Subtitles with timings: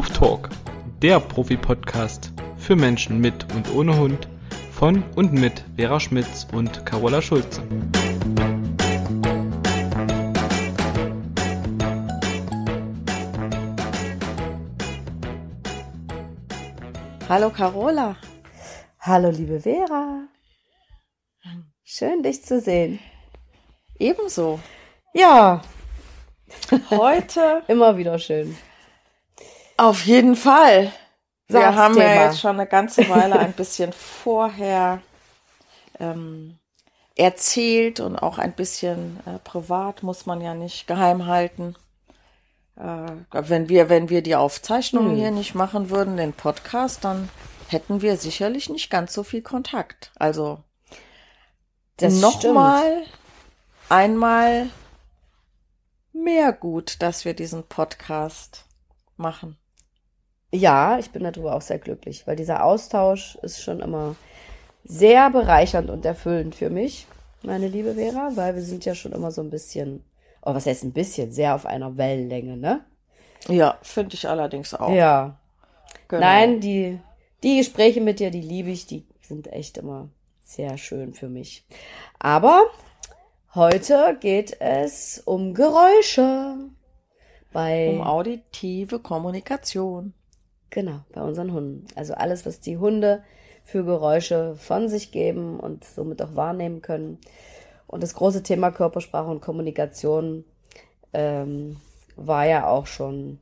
[0.00, 0.48] Huftalk,
[1.02, 4.28] der Profi-Podcast für Menschen mit und ohne Hund
[4.72, 7.62] von und mit Vera Schmitz und Carola Schulze.
[17.28, 18.16] Hallo Carola.
[19.00, 20.28] Hallo liebe Vera.
[21.84, 23.00] Schön dich zu sehen.
[23.98, 24.60] Ebenso.
[25.12, 25.60] Ja,
[26.90, 28.56] Heute immer wieder schön.
[29.80, 30.92] Auf jeden Fall.
[31.48, 35.00] Wir Sag's haben ja jetzt schon eine ganze Weile ein bisschen vorher
[35.98, 36.58] ähm,
[37.16, 41.74] erzählt und auch ein bisschen äh, privat muss man ja nicht geheim halten.
[42.76, 45.16] Äh, wenn wir, wenn wir die Aufzeichnungen Hm.
[45.16, 47.28] hier nicht machen würden, den Podcast, dann
[47.68, 50.12] hätten wir sicherlich nicht ganz so viel Kontakt.
[50.16, 50.62] Also
[52.00, 53.02] nochmal
[53.88, 54.68] einmal
[56.12, 58.64] mehr gut, dass wir diesen Podcast
[59.16, 59.56] machen.
[60.52, 64.16] Ja, ich bin darüber auch sehr glücklich, weil dieser Austausch ist schon immer
[64.84, 67.06] sehr bereichernd und erfüllend für mich,
[67.42, 70.04] meine liebe Vera, weil wir sind ja schon immer so ein bisschen,
[70.42, 72.84] oh, was heißt ein bisschen, sehr auf einer Wellenlänge, ne?
[73.48, 74.92] Ja, finde ich allerdings auch.
[74.92, 75.38] Ja.
[76.08, 76.20] Genau.
[76.20, 76.98] Nein, die,
[77.42, 80.08] die Gespräche mit dir, die liebe ich, die sind echt immer
[80.42, 81.64] sehr schön für mich.
[82.18, 82.64] Aber
[83.54, 86.56] heute geht es um Geräusche.
[87.52, 90.12] Bei, Um auditive Kommunikation.
[90.70, 91.86] Genau, bei unseren Hunden.
[91.96, 93.22] Also alles, was die Hunde
[93.64, 97.18] für Geräusche von sich geben und somit auch wahrnehmen können.
[97.86, 100.44] Und das große Thema Körpersprache und Kommunikation
[101.12, 101.76] ähm,
[102.16, 103.38] war ja auch schon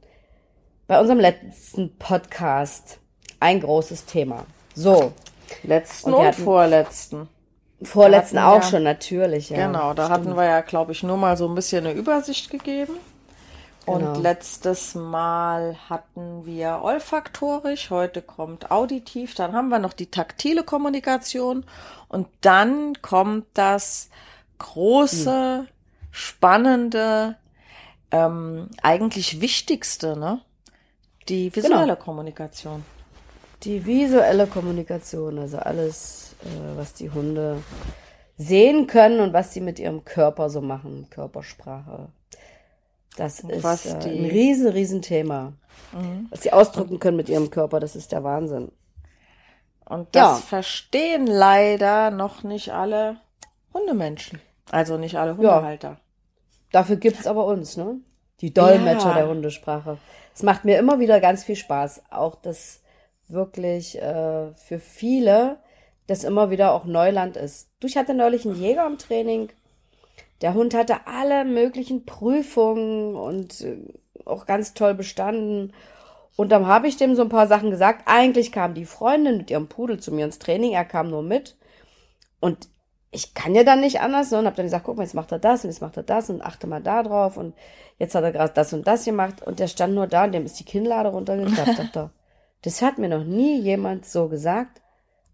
[0.87, 2.99] bei unserem letzten Podcast
[3.41, 4.47] ein großes Thema.
[4.75, 5.13] So,
[5.63, 7.29] Letzten Und und, vorletzten.
[7.83, 9.51] vorletzten hatten auch wir- schon, natürlich.
[9.51, 10.11] Ja, genau, da stimmt.
[10.29, 12.95] hatten wir ja, glaube ich, nur mal so ein bisschen eine Übersicht gegeben.
[13.89, 14.21] Und Genau.
[14.21, 21.65] letztes Mal hatten wir olfaktorisch, heute kommt auditiv, dann haben wir noch die taktile Kommunikation
[22.09, 24.11] und dann kommt das
[24.59, 25.67] große,
[26.11, 27.37] spannende,
[28.11, 30.41] ähm, eigentlich wichtigste, ne?
[31.29, 31.97] Die visuelle Genau.
[31.97, 32.85] Kommunikation.
[33.65, 37.65] Die visuelle Kommunikation, also alles, äh, was die Hunde
[38.37, 42.09] sehen können und was sie mit ihrem Körper so machen, Körpersprache.
[43.19, 45.53] Das Und ist was äh, ein riesen, riesen Thema.
[46.31, 48.71] Was sie ausdrücken können mit ihrem Körper, das ist der Wahnsinn.
[49.87, 50.35] Und das Ja.
[50.37, 53.17] verstehen leider noch nicht alle
[53.73, 54.41] Hundemenschen.
[54.71, 55.99] Also nicht alle Hundehalter.
[56.73, 57.97] Dafür gibt's aber uns, ne?
[58.41, 59.15] Die Dolmetscher Ja.
[59.15, 59.99] der Hundesprache.
[60.35, 62.03] Es macht mir immer wieder ganz viel Spaß.
[62.11, 62.83] Auch das
[63.29, 65.57] wirklich äh, für viele
[66.07, 67.69] das immer wieder auch Neuland ist.
[67.81, 69.51] Du, ich hatte neulich einen Jäger im Training.
[70.41, 73.79] Der Hund hatte alle möglichen Prüfungen und äh,
[74.25, 75.73] auch ganz toll bestanden.
[76.37, 78.03] Und dann habe ich dem so ein paar Sachen gesagt.
[78.07, 80.73] Eigentlich kam die Freundin mit ihrem Pudel zu mir ins Training.
[80.73, 81.57] Er kam nur mit.
[82.41, 82.69] Und
[83.11, 85.39] ich kann ja dann nicht anders, und habe dann gesagt, guck mal, jetzt macht er
[85.39, 87.55] das und jetzt macht er das und achte mal da drauf und
[87.99, 90.45] jetzt hat er gerade das und das gemacht und der stand nur da und dem
[90.45, 91.69] ist die Kinnlade runtergeklappt.
[91.79, 92.11] Dachte, er,
[92.63, 94.83] das hat mir noch nie jemand so gesagt,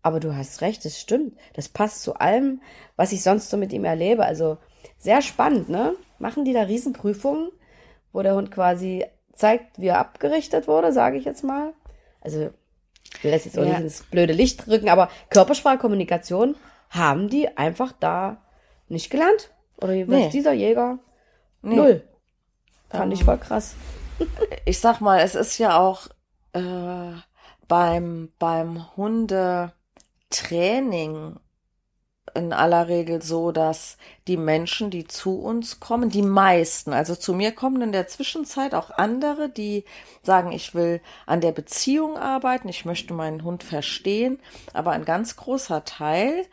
[0.02, 1.36] aber du hast recht, das stimmt.
[1.54, 2.60] Das passt zu allem,
[2.96, 4.24] was ich sonst so mit ihm erlebe.
[4.24, 4.58] Also
[4.98, 5.94] sehr spannend, ne?
[6.18, 7.50] Machen die da Riesenprüfungen,
[8.12, 11.72] wo der Hund quasi zeigt, wie er abgerichtet wurde, sage ich jetzt mal.
[12.20, 12.50] Also
[13.16, 13.70] ich will das jetzt auch Ja.
[13.70, 16.54] nicht ins blöde Licht drücken, aber Körpersprache, Kommunikation
[16.90, 18.38] haben die einfach da
[18.88, 19.50] nicht gelernt.
[19.78, 20.28] Oder was Nee.
[20.30, 20.98] dieser Jäger?
[21.62, 21.76] Nee.
[21.76, 22.02] Null.
[22.90, 23.74] Fand ich voll krass.
[24.64, 26.06] Ich sag mal, es ist ja auch
[26.52, 27.12] äh,
[27.66, 31.36] beim, beim Hundetraining
[32.34, 33.96] in aller Regel so, dass
[34.26, 38.74] die Menschen, die zu uns kommen, die meisten, also zu mir kommen in der Zwischenzeit
[38.74, 39.84] auch andere, die
[40.22, 44.40] sagen, ich will an der Beziehung arbeiten, ich möchte meinen Hund verstehen,
[44.72, 46.46] aber ein ganz großer Teil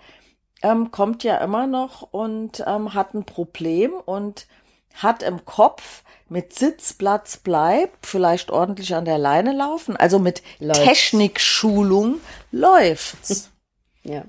[0.62, 4.48] ähm, kommt ja immer noch und ähm, hat ein Problem und
[4.94, 10.42] hat im Kopf mit Sitz, Platz, bleibt, vielleicht ordentlich an der Leine laufen, also mit
[10.60, 10.84] Läuft's.
[10.84, 12.20] Technikschulung
[12.52, 13.50] läuft's.
[14.04, 14.24] Ja.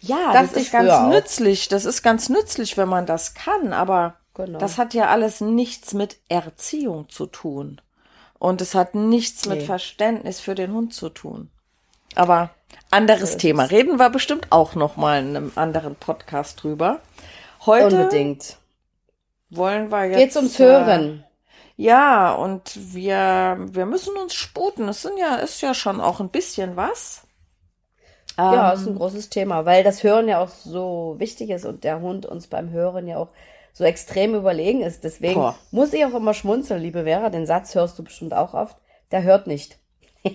[0.00, 1.08] Ja, das ich ist ganz auch.
[1.08, 1.68] nützlich.
[1.68, 4.58] Das ist ganz nützlich, wenn man das kann, aber Genau.
[4.58, 7.80] das hat ja alles nichts mit Erziehung zu tun.
[8.38, 9.64] Und es hat nichts mit Nee.
[9.66, 11.50] Verständnis für den Hund zu tun.
[12.14, 12.50] Aber
[12.90, 13.64] anderes So Thema.
[13.64, 17.00] Reden wir bestimmt auch noch mal in einem anderen Podcast drüber.
[17.66, 18.56] Heute Unbedingt.
[19.50, 21.24] wollen wir jetzt Geht's ums äh, Hören.
[21.76, 24.88] Ja, und wir wir müssen uns sputen.
[24.88, 27.22] Es sind ja ist ja schon auch ein bisschen was.
[28.38, 31.82] Ja, Ähm, ist ein großes Thema, weil das Hören ja auch so wichtig ist und
[31.84, 33.28] der Hund uns beim Hören ja auch
[33.72, 35.04] so extrem überlegen ist.
[35.04, 35.56] Deswegen Boah.
[35.70, 37.30] muss ich auch immer schmunzeln, liebe Vera.
[37.30, 38.76] Den Satz hörst du bestimmt auch oft.
[39.10, 39.78] der hört nicht.
[40.24, 40.30] da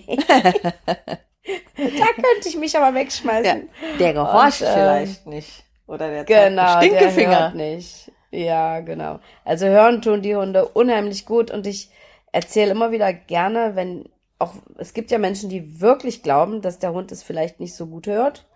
[1.76, 3.44] könnte ich mich aber wegschmeißen.
[3.62, 5.64] Ja, der gehorcht Und, äh, vielleicht nicht.
[5.86, 7.30] Oder der genau, Stinkefinger.
[7.30, 8.12] Der hört nicht.
[8.30, 9.20] Ja, genau.
[9.44, 11.90] Also hören tun die Hunde unheimlich gut und ich
[12.32, 14.08] erzähle immer wieder gerne, wenn
[14.44, 17.86] auch, es gibt ja Menschen, die wirklich glauben, dass der Hund es vielleicht nicht so
[17.86, 18.46] gut hört,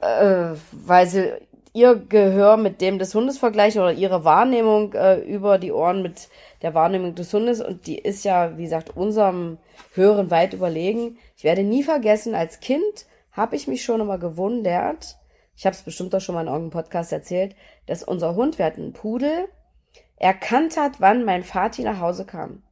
[0.00, 1.32] äh, weil sie
[1.72, 6.28] ihr Gehör mit dem des Hundes vergleichen oder ihre Wahrnehmung äh, über die Ohren mit
[6.62, 9.58] der Wahrnehmung des Hundes und die ist ja, wie gesagt, unserem
[9.94, 11.18] Hören weit überlegen.
[11.36, 15.16] Ich werde nie vergessen, als Kind habe ich mich schon immer gewundert,
[15.56, 17.54] ich habe es bestimmt auch schon mal in irgendeinem Podcast erzählt,
[17.86, 19.48] dass unser Hund, wir hatten einen Pudel,
[20.16, 22.62] erkannt hat, wann mein Vati nach Hause kam.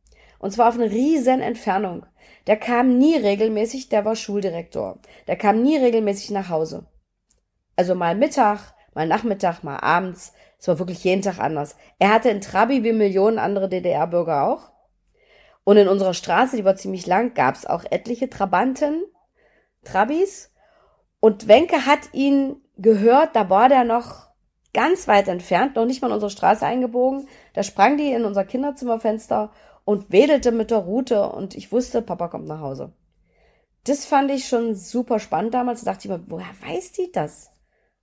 [0.47, 2.07] Und zwar auf eine riesen Entfernung.
[2.47, 5.01] Der kam nie regelmäßig, der war Schuldirektor.
[5.27, 6.87] Der kam nie regelmäßig nach Hause.
[7.75, 10.35] Also mal Mittag, mal Nachmittag, mal abends.
[10.61, 11.75] Es war wirklich jeden Tag anders.
[11.99, 14.71] Er hatte in Trabi wie Millionen andere DDR-Bürger auch.
[15.65, 19.03] Und in unserer Straße, die war ziemlich lang, gab es auch etliche Trabanten,
[19.83, 20.53] Trabis.
[21.19, 24.29] Und Wenke hat ihn gehört, da war der noch
[24.73, 27.27] ganz weit entfernt, noch nicht mal in unsere Straße eingebogen.
[27.55, 29.51] Da sprang die in unser Kinderzimmerfenster
[29.87, 32.93] und wedelte mit der Rute und ich wusste, Papa kommt nach Hause.
[33.85, 35.85] Das fand ich schon super spannend damals.
[35.85, 37.53] Da dachte ich mir, woher weiß die das?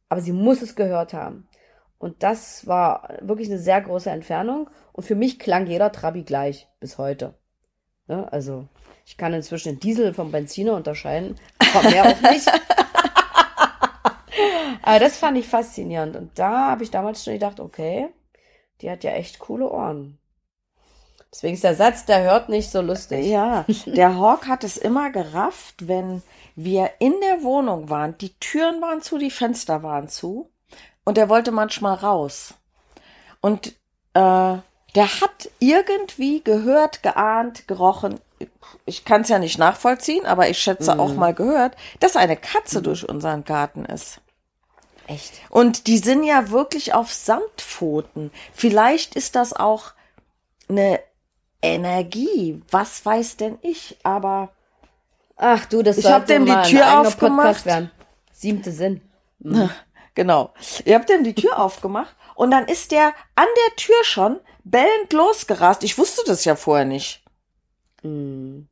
[0.08, 1.50] Aber sie muss es gehört haben.
[1.98, 4.70] Und das war wirklich eine sehr große Entfernung.
[4.94, 7.34] Und für mich klang jeder Trabi gleich bis heute.
[8.08, 8.66] Ja, also
[9.06, 12.48] ich kann inzwischen den Diesel vom Benziner unterscheiden, aber mehr auch nicht.
[14.84, 16.16] aber das fand ich faszinierend.
[16.16, 18.08] Und da habe ich damals schon gedacht, okay,
[18.80, 20.18] die hat ja echt coole Ohren.
[21.34, 23.26] Deswegen ist der Satz, der hört nicht so lustig.
[23.26, 26.22] Ja, der Hawk hat es immer gerafft, wenn
[26.56, 28.16] wir in der Wohnung waren.
[28.20, 30.52] Die Türen waren zu, die Fenster waren zu.
[31.04, 32.54] Und er wollte manchmal raus.
[33.42, 33.70] Und
[34.14, 34.58] äh,
[34.96, 38.20] der hat irgendwie gehört, geahnt, gerochen.
[38.86, 41.00] Ich kann es ja nicht nachvollziehen, aber ich schätze mhm.
[41.00, 42.84] auch mal gehört, dass eine Katze mhm.
[42.84, 44.22] durch unseren Garten ist.
[45.08, 45.34] Echt?
[45.50, 48.32] Und die sind ja wirklich auf Samtpfoten.
[48.54, 49.94] Vielleicht ist das auch
[50.70, 51.00] eine
[51.64, 52.62] Energie.
[52.70, 53.98] Was weiß denn ich?
[54.04, 54.50] Aber
[55.36, 57.66] ach du, das ich habe dem die Tür aufgemacht.
[58.32, 59.02] Siebte Sinn.
[59.46, 59.70] Mhm.
[60.14, 60.54] Genau.
[60.86, 65.12] Ihr habt dem die Tür aufgemacht und dann ist der an der Tür schon bellend
[65.12, 65.84] losgerast.
[65.84, 67.24] Ich wusste das ja vorher nicht.
[68.04, 68.70] Mhm.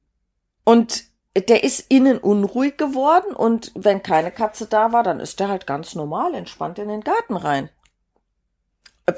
[0.63, 1.03] Und
[1.35, 5.65] der ist innen unruhig geworden und wenn keine Katze da war, dann ist der halt
[5.65, 7.69] ganz normal entspannt in den Garten rein.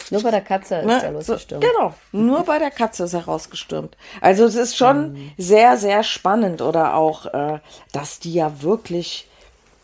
[0.10, 1.04] Nur bei der Katze ist ne?
[1.04, 1.64] er losgestürmt.
[1.64, 3.98] So, genau, nur bei der Katze ist er rausgestürmt.
[4.22, 5.32] Also es ist schon mhm.
[5.38, 7.60] sehr, sehr spannend oder auch, äh,
[7.92, 9.30] dass die ja wirklich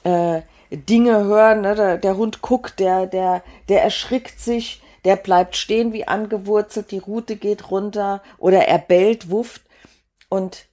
[0.03, 0.41] äh,
[0.71, 1.61] Dinge hören.
[1.61, 1.75] Ne?
[1.75, 6.97] Der, der Hund guckt, der, der, der erschrickt sich, der bleibt stehen wie angewurzelt, die
[6.97, 9.61] Rute geht runter oder er bellt, wufft
[10.29, 10.65] und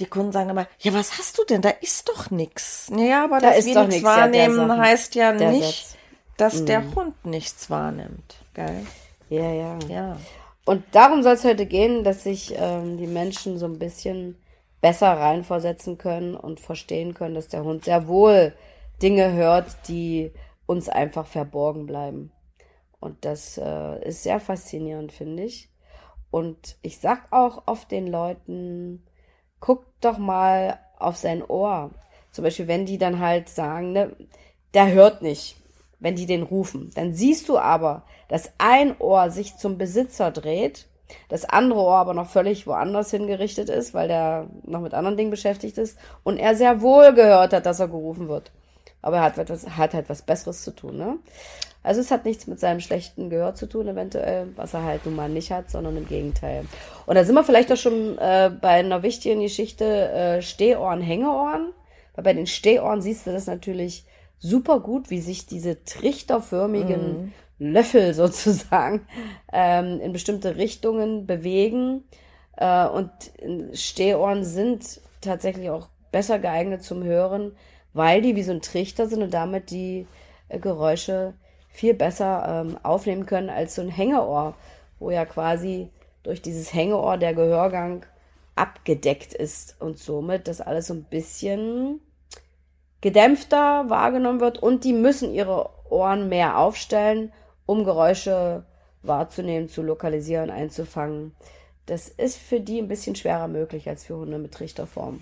[0.00, 1.60] die Kunden sagen immer, ja, was hast du denn?
[1.60, 2.90] Da ist doch nix.
[2.96, 5.96] Ja, aber da das wir nichts wahrnehmen ja, heißt ja nicht, Satz.
[6.36, 6.66] dass mhm.
[6.66, 8.37] der Hund nichts wahrnimmt.
[8.58, 8.84] Geil.
[9.28, 9.78] Ja, ja.
[9.88, 10.16] Ja.
[10.64, 14.36] Und darum soll es heute gehen, dass sich ähm, die Menschen so ein bisschen
[14.80, 18.52] besser reinversetzen können und verstehen können, dass der Hund sehr wohl
[19.00, 20.32] Dinge hört, die
[20.66, 22.32] uns einfach verborgen bleiben.
[22.98, 25.70] Und das äh, ist sehr faszinierend, finde ich.
[26.32, 29.06] Und ich sag auch oft den Leuten,
[29.60, 31.92] guckt doch mal auf sein Ohr.
[32.32, 34.16] Zum Beispiel, wenn die dann halt sagen, ne,
[34.74, 35.54] der hört nicht
[36.00, 36.90] wenn die den rufen.
[36.94, 40.86] Dann siehst du aber, dass ein Ohr sich zum Besitzer dreht,
[41.28, 45.30] das andere Ohr aber noch völlig woanders hingerichtet ist, weil der noch mit anderen Dingen
[45.30, 48.52] beschäftigt ist und er sehr wohl gehört hat, dass er gerufen wird.
[49.00, 51.18] Aber er hat, etwas, hat halt was Besseres zu tun, ne?
[51.84, 55.14] Also es hat nichts mit seinem schlechten Gehör zu tun, eventuell, was er halt nun
[55.14, 56.64] mal nicht hat, sondern im Gegenteil.
[57.06, 61.72] Und da sind wir vielleicht auch schon äh, bei einer wichtigen Geschichte äh, Stehohren, Hängeohren.
[62.14, 64.04] Weil bei den Stehohren siehst du das natürlich
[64.38, 67.32] super gut, wie sich diese trichterförmigen mhm.
[67.58, 69.06] Löffel sozusagen
[69.52, 72.04] ähm, in bestimmte Richtungen bewegen.
[72.56, 73.10] Äh, und
[73.74, 77.52] Stehohren sind tatsächlich auch besser geeignet zum Hören,
[77.92, 80.06] weil die wie so ein Trichter sind und damit die
[80.48, 81.34] äh, Geräusche
[81.70, 84.54] viel besser ähm, aufnehmen können als so ein Hängeohr,
[84.98, 85.90] wo ja quasi
[86.22, 88.04] durch dieses Hängeohr der Gehörgang
[88.56, 92.00] abgedeckt ist und somit das alles so ein bisschen
[93.00, 97.32] gedämpfter wahrgenommen wird und die müssen ihre Ohren mehr aufstellen,
[97.66, 98.64] um Geräusche
[99.02, 101.34] wahrzunehmen, zu lokalisieren, einzufangen.
[101.86, 105.20] Das ist für die ein bisschen schwerer möglich als für Hunde mit Trichterform.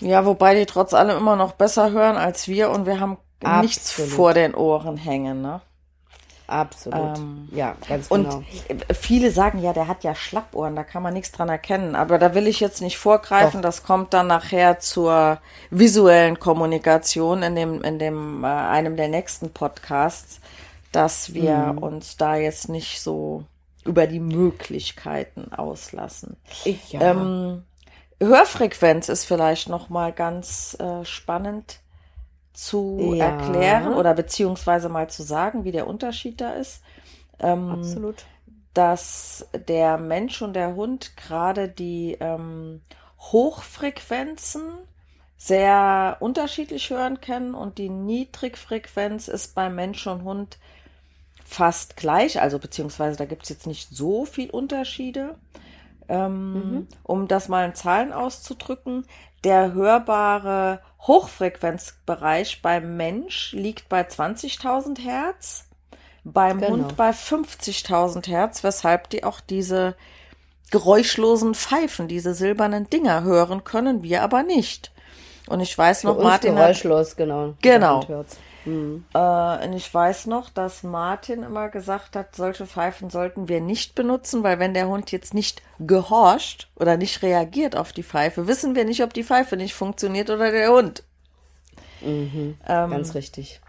[0.00, 3.62] Ja, wobei die trotz allem immer noch besser hören als wir und wir haben Absolut.
[3.62, 5.60] nichts vor den Ohren hängen, ne?
[6.46, 7.18] Absolut.
[7.18, 8.36] Ähm, ja, ganz genau.
[8.36, 11.96] Und viele sagen ja, der hat ja Schlappohren, da kann man nichts dran erkennen.
[11.96, 13.62] Aber da will ich jetzt nicht vorgreifen.
[13.62, 13.68] Doch.
[13.68, 15.38] Das kommt dann nachher zur
[15.70, 20.40] visuellen Kommunikation in dem, in dem, äh, einem der nächsten Podcasts,
[20.92, 21.78] dass wir mhm.
[21.78, 23.44] uns da jetzt nicht so
[23.84, 26.36] über die Möglichkeiten auslassen.
[26.64, 27.00] Ich, ja.
[27.00, 27.64] Ähm,
[28.20, 31.80] Hörfrequenz ist vielleicht noch mal ganz äh, spannend
[32.56, 33.26] zu ja.
[33.26, 36.82] erklären oder beziehungsweise mal zu sagen, wie der Unterschied da ist.
[37.38, 38.24] Ähm, Absolut.
[38.72, 42.80] Dass der Mensch und der Hund gerade die ähm,
[43.18, 44.62] Hochfrequenzen
[45.36, 50.58] sehr unterschiedlich hören können und die Niedrigfrequenz ist beim Mensch und Hund
[51.44, 55.36] fast gleich, also beziehungsweise da gibt es jetzt nicht so viel Unterschiede.
[56.08, 56.88] Ähm, mhm.
[57.02, 59.04] Um das mal in Zahlen auszudrücken,
[59.44, 65.66] der hörbare Hochfrequenzbereich beim Mensch liegt bei 20.000 Hertz,
[66.24, 66.72] beim genau.
[66.72, 69.94] Hund bei 50.000 Hertz, weshalb die auch diese
[70.70, 74.92] geräuschlosen Pfeifen, diese silbernen Dinger hören können, wir aber nicht.
[75.48, 76.56] Und ich weiß Für noch, Martin.
[76.56, 77.54] Geräuschlos, hat, genau.
[77.62, 78.04] Genau.
[78.66, 79.04] Mhm.
[79.14, 83.94] Äh, und ich weiß noch, dass Martin immer gesagt hat, solche Pfeifen sollten wir nicht
[83.94, 88.74] benutzen, weil wenn der Hund jetzt nicht gehorcht oder nicht reagiert auf die Pfeife, wissen
[88.74, 91.04] wir nicht, ob die Pfeife nicht funktioniert oder der Hund.
[92.00, 93.60] Mhm, ähm, ganz richtig.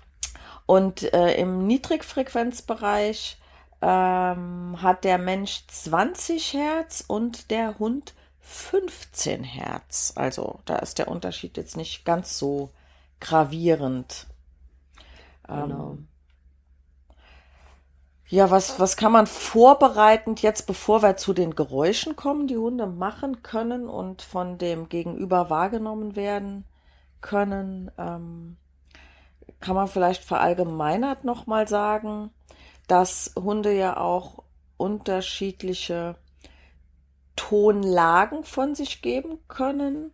[0.66, 3.38] Und äh, im Niedrigfrequenzbereich
[3.82, 10.14] ähm, hat der Mensch 20 Hertz und der Hund 15 Hertz.
[10.16, 12.70] Also da ist der Unterschied jetzt nicht ganz so
[13.20, 14.28] gravierend.
[15.48, 15.92] Genau.
[15.92, 16.08] Ähm,
[18.30, 22.86] ja, was, was kann man vorbereitend jetzt, bevor wir zu den Geräuschen kommen, die Hunde
[22.86, 26.66] machen können und von dem Gegenüber wahrgenommen werden
[27.22, 27.90] können?
[27.98, 28.58] Ähm,
[29.62, 32.32] kann man vielleicht verallgemeinert nochmal sagen,
[32.88, 34.44] dass Hunde ja auch
[34.76, 36.18] unterschiedliche
[37.38, 40.12] Tonlagen von sich geben können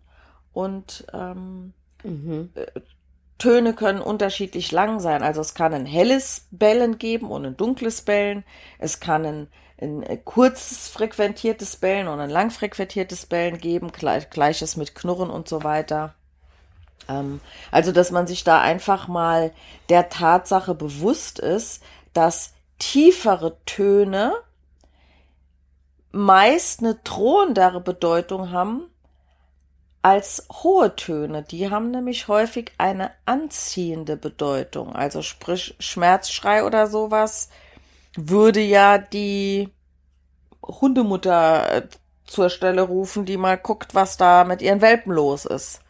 [0.54, 1.74] und ähm,
[2.04, 2.52] mhm.
[3.44, 5.22] Töne können unterschiedlich lang sein.
[5.22, 8.46] Also es kann ein helles Bellen geben und ein dunkles Bellen.
[8.80, 9.48] Es kann ein,
[9.82, 13.92] ein kurzes frequentiertes Bellen und ein lang frequentiertes Bellen geben.
[13.92, 16.14] Gleiches mit Knurren und so weiter.
[17.10, 19.52] Ähm, also, dass man sich da einfach mal
[19.90, 21.84] der Tatsache bewusst ist,
[22.14, 24.36] dass tiefere Töne
[26.14, 28.90] meist eine drohendere Bedeutung haben
[30.04, 31.44] als hohe Töne.
[31.44, 34.94] Die haben nämlich häufig eine anziehende Bedeutung.
[34.94, 37.50] Also sprich Schmerzschrei oder sowas
[38.16, 39.70] würde ja die
[40.62, 41.82] Hundemutter äh,
[42.26, 45.82] zur Stelle rufen, die mal guckt, was da mit ihren Welpen los ist.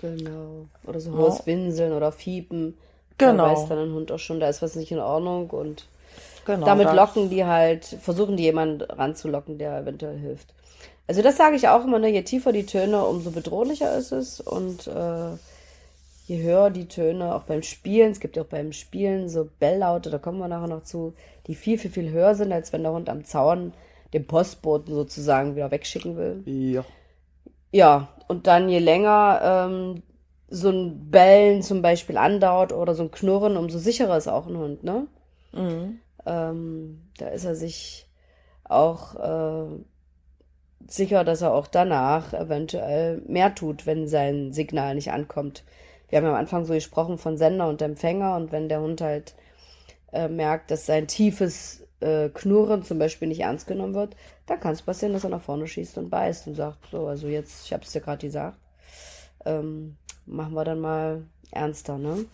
[0.00, 0.66] Genau.
[0.84, 2.76] Oder so hohes Winseln oder Fiepen.
[3.16, 3.46] Genau.
[3.46, 5.86] Da weiß dann ein Hund auch schon, da ist was nicht in Ordnung und
[6.44, 10.54] genau, damit locken die halt, versuchen die jemanden ranzulocken, der eventuell hilft.
[11.08, 12.08] Also das sage ich auch immer, ne?
[12.08, 15.36] je tiefer die Töne, umso bedrohlicher ist es und äh,
[16.26, 20.10] je höher die Töne, auch beim Spielen, es gibt ja auch beim Spielen so Belllaute,
[20.10, 21.14] da kommen wir nachher noch zu,
[21.46, 23.72] die viel, viel, viel höher sind, als wenn der Hund am Zaun
[24.12, 26.42] den Postboten sozusagen wieder wegschicken will.
[26.44, 26.84] Ja.
[27.72, 30.02] Ja, und dann je länger ähm,
[30.48, 34.56] so ein Bellen zum Beispiel andauert oder so ein Knurren, umso sicherer ist auch ein
[34.56, 35.06] Hund, ne?
[35.52, 36.00] Mhm.
[36.26, 38.06] Ähm, da ist er sich
[38.64, 39.78] auch äh,
[40.88, 45.64] sicher, dass er auch danach eventuell mehr tut, wenn sein Signal nicht ankommt.
[46.08, 49.34] Wir haben am Anfang so gesprochen von Sender und Empfänger und wenn der Hund halt
[50.12, 54.16] äh, merkt, dass sein tiefes äh, Knurren zum Beispiel nicht ernst genommen wird,
[54.46, 57.28] dann kann es passieren, dass er nach vorne schießt und beißt und sagt, so, also
[57.28, 58.56] jetzt, ich habe es dir gerade gesagt,
[59.44, 62.24] ähm, machen wir dann mal ernster, ne?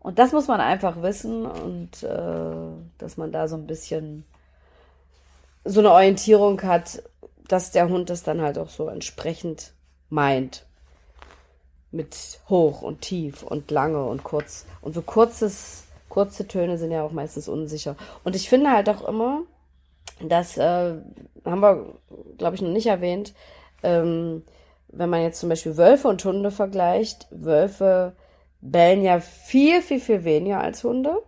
[0.00, 4.24] Und das muss man einfach wissen und äh, dass man da so ein bisschen
[5.64, 7.02] so eine Orientierung hat,
[7.48, 9.72] dass der Hund das dann halt auch so entsprechend
[10.08, 10.64] meint.
[11.92, 14.66] Mit hoch und tief und lange und kurz.
[14.82, 17.96] Und so kurzes, kurze Töne sind ja auch meistens unsicher.
[18.24, 19.42] Und ich finde halt auch immer,
[20.20, 20.94] das äh,
[21.44, 21.94] haben wir,
[22.38, 23.34] glaube ich, noch nicht erwähnt,
[23.82, 24.42] ähm,
[24.88, 28.14] wenn man jetzt zum Beispiel Wölfe und Hunde vergleicht, Wölfe
[28.60, 31.22] bellen ja viel, viel, viel weniger als Hunde.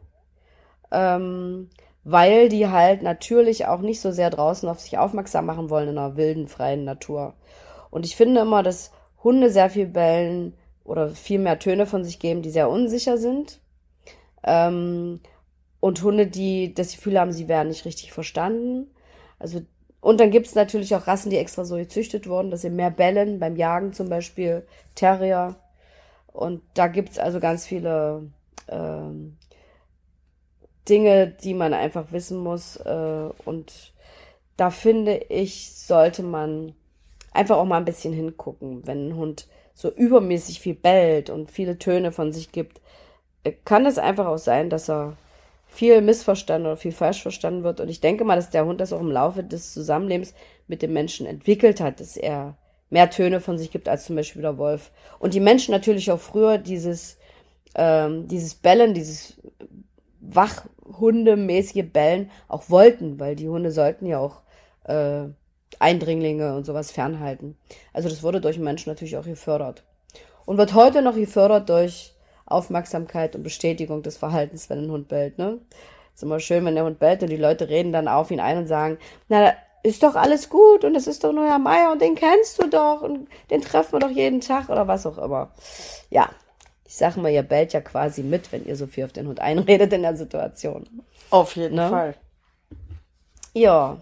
[0.91, 1.71] Ähm,
[2.05, 5.99] weil die halt natürlich auch nicht so sehr draußen auf sich aufmerksam machen wollen in
[5.99, 7.35] einer wilden, freien Natur.
[7.91, 12.19] Und ich finde immer, dass Hunde sehr viel bellen oder viel mehr Töne von sich
[12.19, 13.61] geben, die sehr unsicher sind.
[14.45, 15.21] Ähm,
[15.81, 18.91] und Hunde, die das Gefühl haben, sie werden nicht richtig verstanden.
[19.39, 19.61] Also,
[20.01, 22.91] und dann gibt es natürlich auch Rassen, die extra so gezüchtet wurden, dass sie mehr
[22.91, 25.57] bellen, beim Jagen zum Beispiel, Terrier.
[26.33, 28.31] Und da gibt es also ganz viele
[28.69, 29.37] ähm,
[30.89, 32.77] Dinge, die man einfach wissen muss.
[32.77, 33.93] Äh, und
[34.57, 36.75] da finde ich, sollte man
[37.33, 41.79] einfach auch mal ein bisschen hingucken, wenn ein Hund so übermäßig viel bellt und viele
[41.79, 42.81] Töne von sich gibt,
[43.45, 45.17] äh, kann es einfach auch sein, dass er
[45.69, 47.81] viel missverstanden oder viel falsch verstanden wird.
[47.81, 50.35] Und ich denke mal, dass der Hund das auch im Laufe des Zusammenlebens
[50.67, 52.57] mit dem Menschen entwickelt hat, dass er
[52.91, 54.91] mehr Töne von sich gibt als zum Beispiel der Wolf.
[55.19, 57.19] Und die Menschen natürlich auch früher dieses,
[57.75, 59.41] ähm, dieses Bellen, dieses
[60.35, 64.43] wachhundemäßige Bellen auch wollten, weil die Hunde sollten ja auch
[64.85, 65.29] äh,
[65.79, 67.57] Eindringlinge und sowas fernhalten.
[67.93, 69.85] Also das wurde durch Menschen natürlich auch gefördert.
[70.45, 72.15] Und wird heute noch gefördert durch
[72.47, 75.39] Aufmerksamkeit und Bestätigung des Verhaltens, wenn ein Hund bellt.
[75.39, 75.59] Ne?
[76.15, 78.59] Ist immer schön, wenn der Hund bellt und die Leute reden dann auf ihn ein
[78.59, 82.03] und sagen, na, ist doch alles gut und es ist doch nur Herr Meier und
[82.03, 85.53] den kennst du doch und den treffen wir doch jeden Tag oder was auch immer.
[86.11, 86.31] Ja,
[86.89, 89.41] ich sag mal, ihr bellt ja quasi mit, wenn ihr so viel auf den Hund
[89.41, 90.89] einredet in der Situation.
[91.29, 91.91] Auf jeden ne?
[91.91, 92.15] Fall.
[93.53, 93.99] Ja.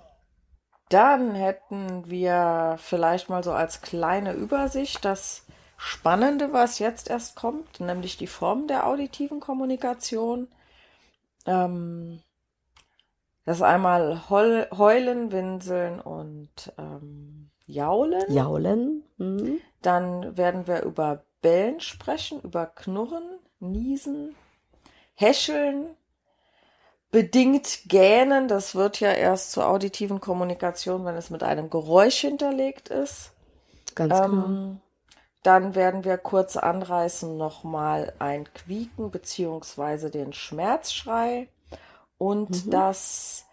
[0.88, 5.42] Dann hätten wir vielleicht mal so als kleine Übersicht das
[5.76, 10.46] Spannende, was jetzt erst kommt, nämlich die Form der auditiven Kommunikation.
[11.44, 12.22] Ähm,
[13.44, 18.32] das ist einmal Heul, Heulen, Winseln und ähm, Jaulen.
[18.32, 19.02] Jaulen.
[19.18, 19.58] Mhm.
[19.82, 23.22] Dann werden wir über Bellen sprechen, über Knurren,
[23.60, 24.34] Niesen,
[25.14, 25.90] Häscheln,
[27.12, 28.48] bedingt Gähnen.
[28.48, 33.30] Das wird ja erst zur auditiven Kommunikation, wenn es mit einem Geräusch hinterlegt ist.
[33.94, 34.76] Ganz ähm, genau.
[35.44, 41.46] Dann werden wir kurz anreißen nochmal ein Quieken beziehungsweise den Schmerzschrei
[42.18, 42.70] und mhm.
[42.72, 43.46] das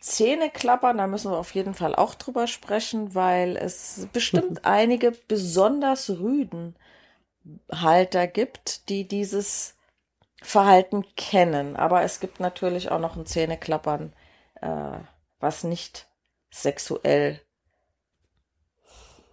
[0.00, 6.08] Zähneklappern, da müssen wir auf jeden Fall auch drüber sprechen, weil es bestimmt einige besonders
[6.08, 6.74] rüden
[7.70, 9.74] Halter gibt, die dieses
[10.42, 11.76] Verhalten kennen.
[11.76, 14.12] Aber es gibt natürlich auch noch ein Zähneklappern,
[14.60, 14.98] äh,
[15.40, 16.06] was nicht
[16.50, 17.40] sexuell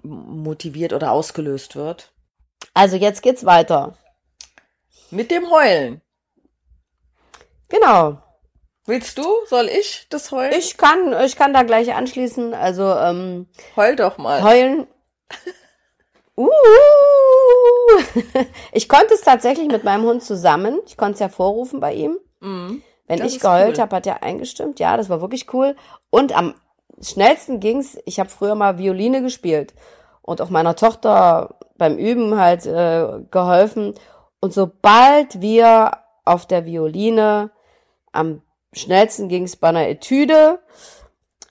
[0.03, 2.11] motiviert oder ausgelöst wird.
[2.73, 3.97] Also jetzt geht's weiter.
[5.09, 6.01] Mit dem Heulen.
[7.69, 8.21] Genau.
[8.85, 9.25] Willst du?
[9.47, 10.53] Soll ich das heulen?
[10.57, 12.53] Ich kann, ich kann da gleich anschließen.
[12.53, 14.43] Also ähm, heul doch mal.
[14.43, 14.87] Heulen.
[16.37, 16.47] Uh,
[18.71, 20.79] ich konnte es tatsächlich mit meinem Hund zusammen.
[20.85, 22.17] Ich konnte es hervorrufen bei ihm.
[22.39, 23.81] Mhm, Wenn ich geheult cool.
[23.81, 24.79] habe, hat er eingestimmt.
[24.79, 25.75] Ja, das war wirklich cool.
[26.09, 26.55] Und am
[27.01, 27.97] schnellsten ging's.
[28.05, 29.73] Ich habe früher mal Violine gespielt
[30.21, 33.95] und auch meiner Tochter beim Üben halt äh, geholfen.
[34.39, 35.91] Und sobald wir
[36.25, 37.51] auf der Violine
[38.11, 38.41] am
[38.73, 40.59] schnellsten ging's bei einer Etüde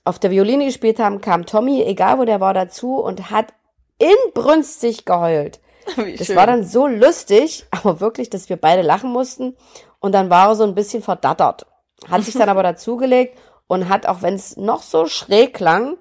[0.03, 3.53] auf der Violine gespielt haben, kam Tommy, egal wo der war, dazu und hat
[3.99, 5.59] inbrünstig geheult.
[5.95, 6.35] Wie das schön.
[6.35, 9.55] war dann so lustig, aber wirklich, dass wir beide lachen mussten.
[9.99, 11.65] Und dann war er so ein bisschen verdattert.
[12.09, 15.97] Hat sich dann aber dazugelegt und hat, auch wenn es noch so schräg klang,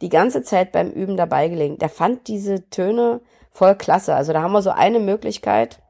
[0.00, 1.78] die ganze Zeit beim Üben dabei gelegen.
[1.78, 4.14] Der fand diese Töne voll klasse.
[4.14, 5.80] Also da haben wir so eine Möglichkeit,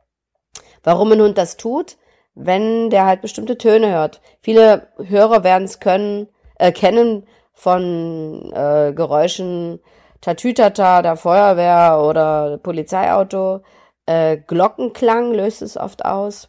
[0.83, 1.97] warum ein Hund das tut,
[2.35, 4.21] wenn der halt bestimmte Töne hört.
[4.41, 9.81] Viele Hörer werden es können, äh, kennen von äh, Geräuschen
[10.21, 13.61] Tatütata der Feuerwehr oder Polizeiauto.
[14.07, 16.49] Äh, Glockenklang löst es oft aus.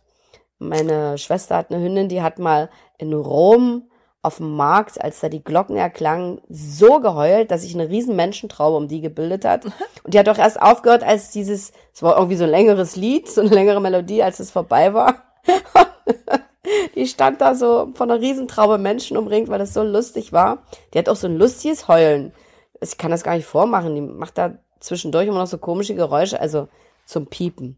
[0.60, 3.89] Meine Schwester hat eine Hündin, die hat mal in Rom
[4.21, 8.77] auf dem Markt, als da die Glocken erklangen, so geheult, dass sich eine riesen Menschentraube
[8.77, 9.65] um die gebildet hat.
[10.03, 13.29] Und die hat doch erst aufgehört, als dieses, es war irgendwie so ein längeres Lied,
[13.29, 15.23] so eine längere Melodie, als es vorbei war.
[16.95, 20.63] die stand da so von einer Riesentraube Menschen umringt, weil das so lustig war.
[20.93, 22.34] Die hat auch so ein lustiges Heulen.
[22.82, 23.96] Ich kann das gar nicht vormachen.
[23.96, 26.67] Die macht da zwischendurch immer noch so komische Geräusche, also
[27.06, 27.78] zum Piepen.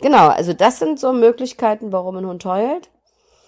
[0.00, 2.90] Genau, also das sind so Möglichkeiten, warum ein Hund heult.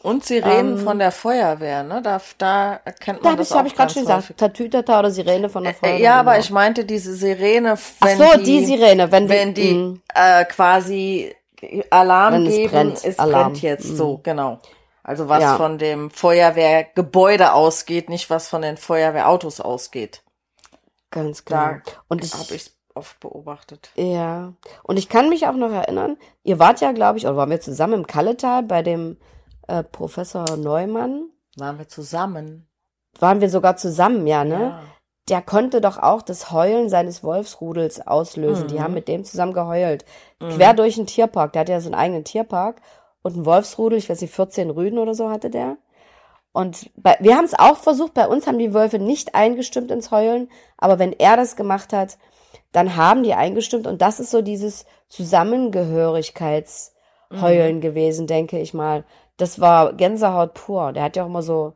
[0.02, 2.02] Und Sirenen ähm, von der Feuerwehr, ne?
[2.02, 4.36] Da, da erkennt man da das auch habe ich gerade schon gesagt.
[4.36, 5.98] Tatütata oder Sirene von der äh, Feuerwehr.
[5.98, 6.44] ja, aber genau.
[6.44, 10.44] ich meinte diese Sirene, wenn Ach so, die, die Sirene, wenn, wenn die, die äh,
[10.44, 11.34] quasi
[11.88, 13.42] Alarm wenn geben, es brennt, es Alarm.
[13.44, 13.96] brennt jetzt mhm.
[13.96, 14.58] so, genau.
[15.02, 15.56] Also was ja.
[15.56, 20.22] von dem Feuerwehrgebäude ausgeht, nicht was von den Feuerwehrautos ausgeht.
[21.14, 21.80] Ganz klar.
[21.84, 23.90] Da und ich habe ich oft beobachtet.
[23.94, 24.52] Ja.
[24.82, 27.60] Und ich kann mich auch noch erinnern, ihr wart ja, glaube ich, oder waren wir
[27.60, 29.16] zusammen im Kalletal bei dem
[29.68, 31.30] äh, Professor Neumann.
[31.56, 32.66] Waren wir zusammen?
[33.20, 34.60] Waren wir sogar zusammen, ja, ne?
[34.60, 34.82] Ja.
[35.28, 38.64] Der konnte doch auch das Heulen seines Wolfsrudels auslösen.
[38.64, 38.68] Mhm.
[38.68, 40.04] Die haben mit dem zusammen geheult.
[40.40, 40.50] Mhm.
[40.50, 41.52] Quer durch den Tierpark.
[41.52, 42.82] Der hat ja so einen eigenen Tierpark.
[43.22, 45.78] Und ein Wolfsrudel, ich weiß nicht, 14 Rüden oder so hatte der.
[46.54, 48.14] Und bei, wir haben es auch versucht.
[48.14, 50.48] Bei uns haben die Wölfe nicht eingestimmt ins Heulen.
[50.78, 52.16] Aber wenn er das gemacht hat,
[52.72, 53.86] dann haben die eingestimmt.
[53.86, 57.80] Und das ist so dieses Zusammengehörigkeitsheulen mhm.
[57.82, 59.04] gewesen, denke ich mal
[59.36, 60.92] das war Gänsehaut pur.
[60.92, 61.74] Der hat ja auch immer so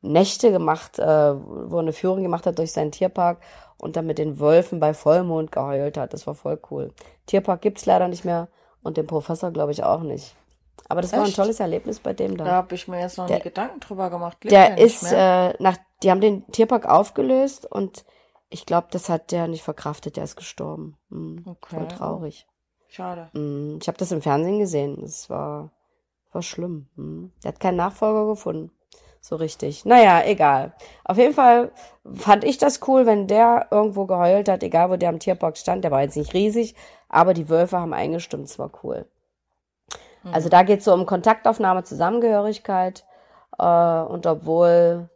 [0.00, 3.38] Nächte gemacht, äh, wo er eine Führung gemacht hat durch seinen Tierpark
[3.78, 6.12] und dann mit den Wölfen bei Vollmond geheult hat.
[6.12, 6.92] Das war voll cool.
[7.26, 8.48] Tierpark gibt's leider nicht mehr
[8.82, 10.34] und den Professor glaube ich auch nicht.
[10.88, 11.20] Aber das Echt?
[11.20, 12.44] war ein tolles Erlebnis bei dem da.
[12.44, 14.42] Da habe ich mir jetzt noch der, nie Gedanken drüber gemacht.
[14.44, 18.04] Lebt der ist äh, nach, die haben den Tierpark aufgelöst und
[18.50, 20.16] ich glaube, das hat der nicht verkraftet.
[20.16, 20.96] Der ist gestorben.
[21.10, 21.44] Mhm.
[21.44, 21.76] Okay.
[21.76, 22.46] Voll traurig.
[22.88, 23.30] Schade.
[23.34, 23.78] Mhm.
[23.82, 24.98] Ich habe das im Fernsehen gesehen.
[25.00, 25.70] Das war
[26.32, 26.88] war schlimm.
[26.96, 27.32] Mhm.
[27.42, 28.70] Der hat keinen Nachfolger gefunden.
[29.20, 29.84] So richtig.
[29.84, 30.72] Naja, egal.
[31.04, 31.72] Auf jeden Fall
[32.14, 35.84] fand ich das cool, wenn der irgendwo geheult hat, egal wo der am Tierpark stand.
[35.84, 36.74] Der war jetzt nicht riesig,
[37.08, 38.44] aber die Wölfe haben eingestimmt.
[38.44, 39.06] Es war cool.
[40.28, 40.34] Mhm.
[40.34, 43.04] Also da geht es so um Kontaktaufnahme, Zusammengehörigkeit.
[43.58, 45.10] Äh, und obwohl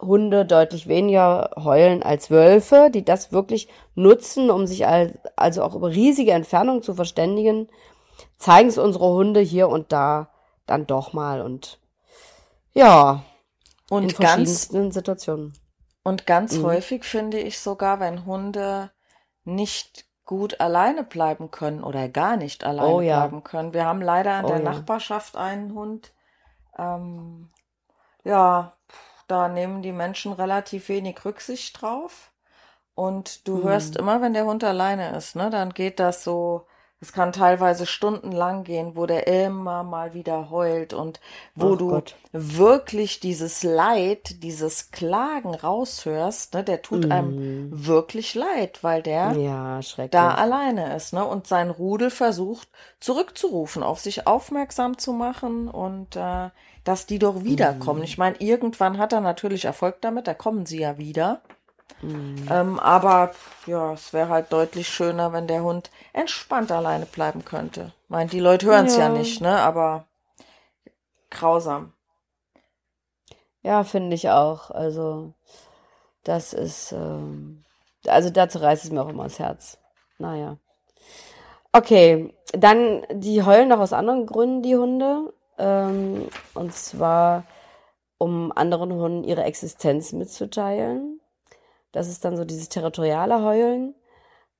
[0.00, 5.90] Hunde deutlich weniger heulen als Wölfe, die das wirklich nutzen, um sich also auch über
[5.90, 7.68] riesige Entfernungen zu verständigen,
[8.36, 10.28] zeigen es unsere Hunde hier und da
[10.66, 11.78] dann doch mal und
[12.74, 13.22] ja,
[13.90, 15.52] und in verschiedensten ganz, Situationen.
[16.02, 16.64] Und ganz mhm.
[16.64, 18.90] häufig finde ich sogar, wenn Hunde
[19.44, 23.20] nicht gut alleine bleiben können oder gar nicht alleine oh, ja.
[23.20, 23.74] bleiben können.
[23.74, 24.62] Wir haben leider in oh, der ja.
[24.62, 26.14] Nachbarschaft einen Hund.
[26.78, 27.50] Ähm,
[28.24, 28.72] ja,
[29.28, 32.32] da nehmen die Menschen relativ wenig Rücksicht drauf.
[32.94, 33.64] Und du mhm.
[33.64, 36.66] hörst immer, wenn der Hund alleine ist, ne, dann geht das so
[37.02, 41.18] es kann teilweise stundenlang gehen, wo der immer mal wieder heult und
[41.56, 42.14] wo Ach du Gott.
[42.30, 47.12] wirklich dieses Leid, dieses Klagen raushörst, ne, der tut mm.
[47.12, 49.80] einem wirklich leid, weil der ja,
[50.12, 52.68] da alleine ist, ne, und sein Rudel versucht
[53.00, 56.50] zurückzurufen, auf sich aufmerksam zu machen und äh,
[56.84, 58.02] dass die doch wiederkommen.
[58.02, 58.04] Mm.
[58.04, 61.42] Ich meine, irgendwann hat er natürlich Erfolg damit, da kommen sie ja wieder.
[62.02, 62.46] Mhm.
[62.50, 63.32] Ähm, aber
[63.66, 67.92] ja, es wäre halt deutlich schöner, wenn der Hund entspannt alleine bleiben könnte.
[68.04, 69.04] Ich meine, die Leute hören es ja.
[69.04, 69.60] ja nicht, ne?
[69.60, 70.06] Aber
[71.30, 71.92] grausam.
[73.62, 74.70] Ja, finde ich auch.
[74.70, 75.32] Also,
[76.24, 77.64] das ist, ähm,
[78.06, 79.78] also dazu reißt es mir auch immer das Herz.
[80.18, 80.58] Naja.
[81.72, 85.32] Okay, dann, die heulen noch aus anderen Gründen, die Hunde.
[85.58, 87.44] Ähm, und zwar,
[88.18, 91.21] um anderen Hunden ihre Existenz mitzuteilen.
[91.92, 93.94] Das ist dann so dieses territoriale Heulen.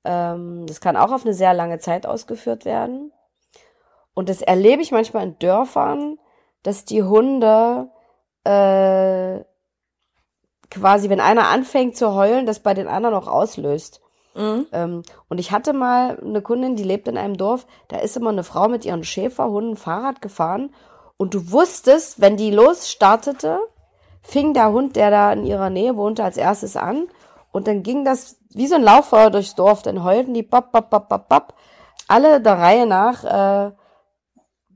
[0.03, 3.11] Ähm, das kann auch auf eine sehr lange Zeit ausgeführt werden.
[4.13, 6.19] Und das erlebe ich manchmal in Dörfern,
[6.61, 7.89] dass die Hunde
[8.43, 9.43] äh,
[10.69, 14.01] quasi, wenn einer anfängt zu heulen, das bei den anderen auch auslöst.
[14.35, 14.67] Mhm.
[14.71, 18.31] Ähm, und ich hatte mal eine Kundin, die lebt in einem Dorf, da ist immer
[18.31, 20.73] eine Frau mit ihren Schäferhunden Fahrrad gefahren
[21.17, 23.59] und du wusstest, wenn die losstartete,
[24.21, 27.07] fing der Hund, der da in ihrer Nähe wohnte, als erstes an
[27.53, 29.83] und dann ging das wie so ein Lauffeuer durchs Dorf.
[29.83, 31.53] Dann heulten die bap, bap, bap, bap, bap,
[32.07, 33.71] alle der Reihe nach, äh,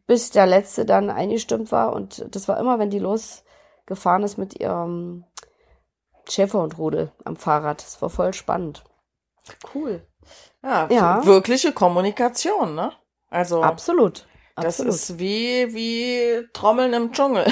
[0.06, 1.92] bis der letzte dann eingestimmt war.
[1.92, 5.26] Und das war immer, wenn die losgefahren ist mit ihrem
[6.30, 7.82] Schäferhundrudel am Fahrrad.
[7.84, 8.84] Das war voll spannend.
[9.74, 10.06] Cool.
[10.64, 11.26] Ja, ja.
[11.26, 12.92] wirkliche Kommunikation, ne?
[13.32, 13.64] Also.
[13.64, 14.28] Absolut.
[14.56, 14.94] Das Absolut.
[14.94, 17.46] ist wie, wie Trommeln im Dschungel.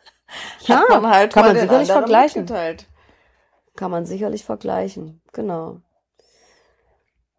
[0.60, 2.42] ja, man halt kann man sicherlich vergleichen.
[2.42, 2.86] Mitgeteilt.
[3.78, 5.20] Kann man sicherlich vergleichen.
[5.32, 5.76] Genau.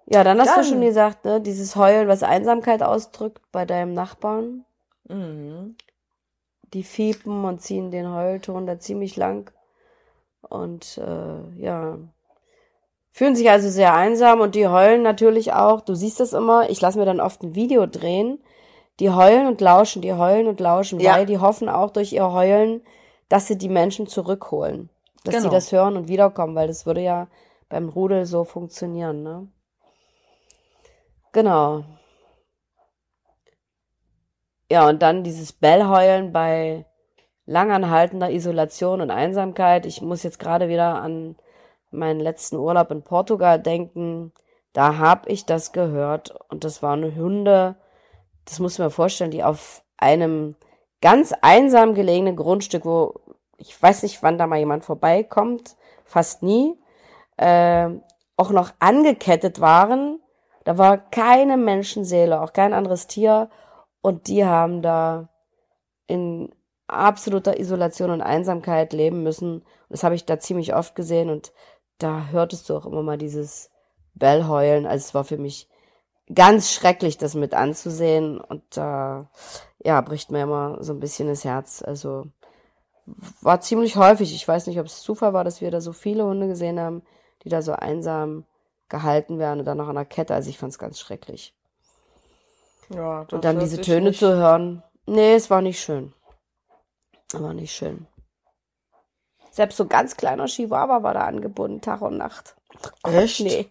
[0.06, 0.64] Ja, dann hast dann.
[0.64, 4.64] du schon gesagt, ne, dieses Heulen, was Einsamkeit ausdrückt bei deinem Nachbarn.
[5.10, 5.76] Mhm.
[6.74, 9.52] Die fiepen und ziehen den Heulton da ziemlich lang.
[10.48, 11.98] Und äh, ja,
[13.12, 15.82] fühlen sich also sehr einsam und die heulen natürlich auch.
[15.82, 16.70] Du siehst das immer.
[16.70, 18.42] Ich lasse mir dann oft ein Video drehen.
[19.02, 21.16] Die heulen und lauschen, die heulen und lauschen, ja.
[21.16, 22.82] weil die hoffen auch durch ihr Heulen,
[23.28, 24.90] dass sie die Menschen zurückholen
[25.24, 25.50] dass genau.
[25.50, 27.28] sie das hören und wiederkommen, weil das würde ja
[27.68, 29.48] beim Rudel so funktionieren, ne?
[31.32, 31.84] Genau.
[34.72, 36.86] Ja, und dann dieses Bellheulen bei
[37.46, 39.86] langanhaltender Isolation und Einsamkeit.
[39.86, 41.36] Ich muss jetzt gerade wieder an
[41.92, 44.32] meinen letzten Urlaub in Portugal denken.
[44.74, 47.76] Da habe ich das gehört und das waren Hunde,
[48.46, 50.56] das muss ich mir vorstellen, die auf einem
[51.02, 53.20] ganz einsam gelegenen Grundstück, wo
[53.60, 56.78] ich weiß nicht, wann da mal jemand vorbeikommt, fast nie,
[57.38, 57.90] äh,
[58.38, 60.20] auch noch angekettet waren.
[60.64, 63.50] Da war keine Menschenseele, auch kein anderes Tier.
[64.02, 65.30] Und die haben da
[66.08, 66.50] in
[66.88, 69.64] absoluter Isolation und Einsamkeit leben müssen.
[69.90, 71.52] Das habe ich da ziemlich oft gesehen und
[71.98, 73.70] da hörtest du auch immer mal dieses
[74.14, 74.86] Bellheulen.
[74.86, 75.70] Also es war für mich
[76.34, 79.30] ganz schrecklich, das mit anzusehen und da
[79.82, 81.82] äh, ja bricht mir immer so ein bisschen das Herz.
[81.82, 82.28] Also
[83.42, 84.34] war ziemlich häufig.
[84.34, 87.04] Ich weiß nicht, ob es Zufall war, dass wir da so viele Hunde gesehen haben,
[87.44, 88.46] die da so einsam
[88.90, 90.34] gehalten werden und dann noch an der Kette.
[90.34, 91.54] Also ich fand es ganz schrecklich.
[92.90, 94.20] Ja, und dann diese Töne nicht...
[94.20, 94.84] zu hören.
[95.06, 96.14] Nee, es war nicht schön.
[97.34, 98.08] War nicht schön.
[99.52, 102.56] Selbst so ganz kleiner Chihuahua war da angebunden, Tag und Nacht.
[103.04, 103.42] Echt?
[103.42, 103.70] Nee.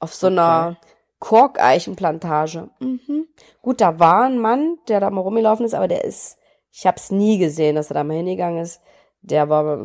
[0.00, 0.76] Auf so einer
[1.18, 2.70] Korkeichenplantage.
[2.78, 3.26] Mhm.
[3.62, 6.37] Gut, da war ein Mann, der da mal rumgelaufen ist, aber der ist,
[6.78, 8.80] ich habe es nie gesehen, dass er da mal hingegangen ist.
[9.20, 9.80] Der war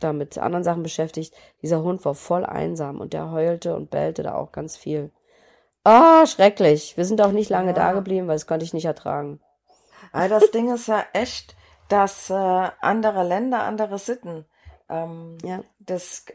[0.00, 1.34] da mit anderen Sachen beschäftigt.
[1.62, 5.10] Dieser Hund war voll einsam und der heulte und bellte da auch ganz viel.
[5.84, 6.98] Ah, schrecklich.
[6.98, 7.72] Wir sind auch nicht lange Ja.
[7.72, 9.40] da geblieben, weil das konnte ich nicht ertragen.
[10.12, 11.56] Aber das Ding ist ja echt,
[11.88, 14.44] dass äh, andere Länder, andere Sitten.
[14.90, 15.60] Ähm, Ja.
[15.78, 16.26] das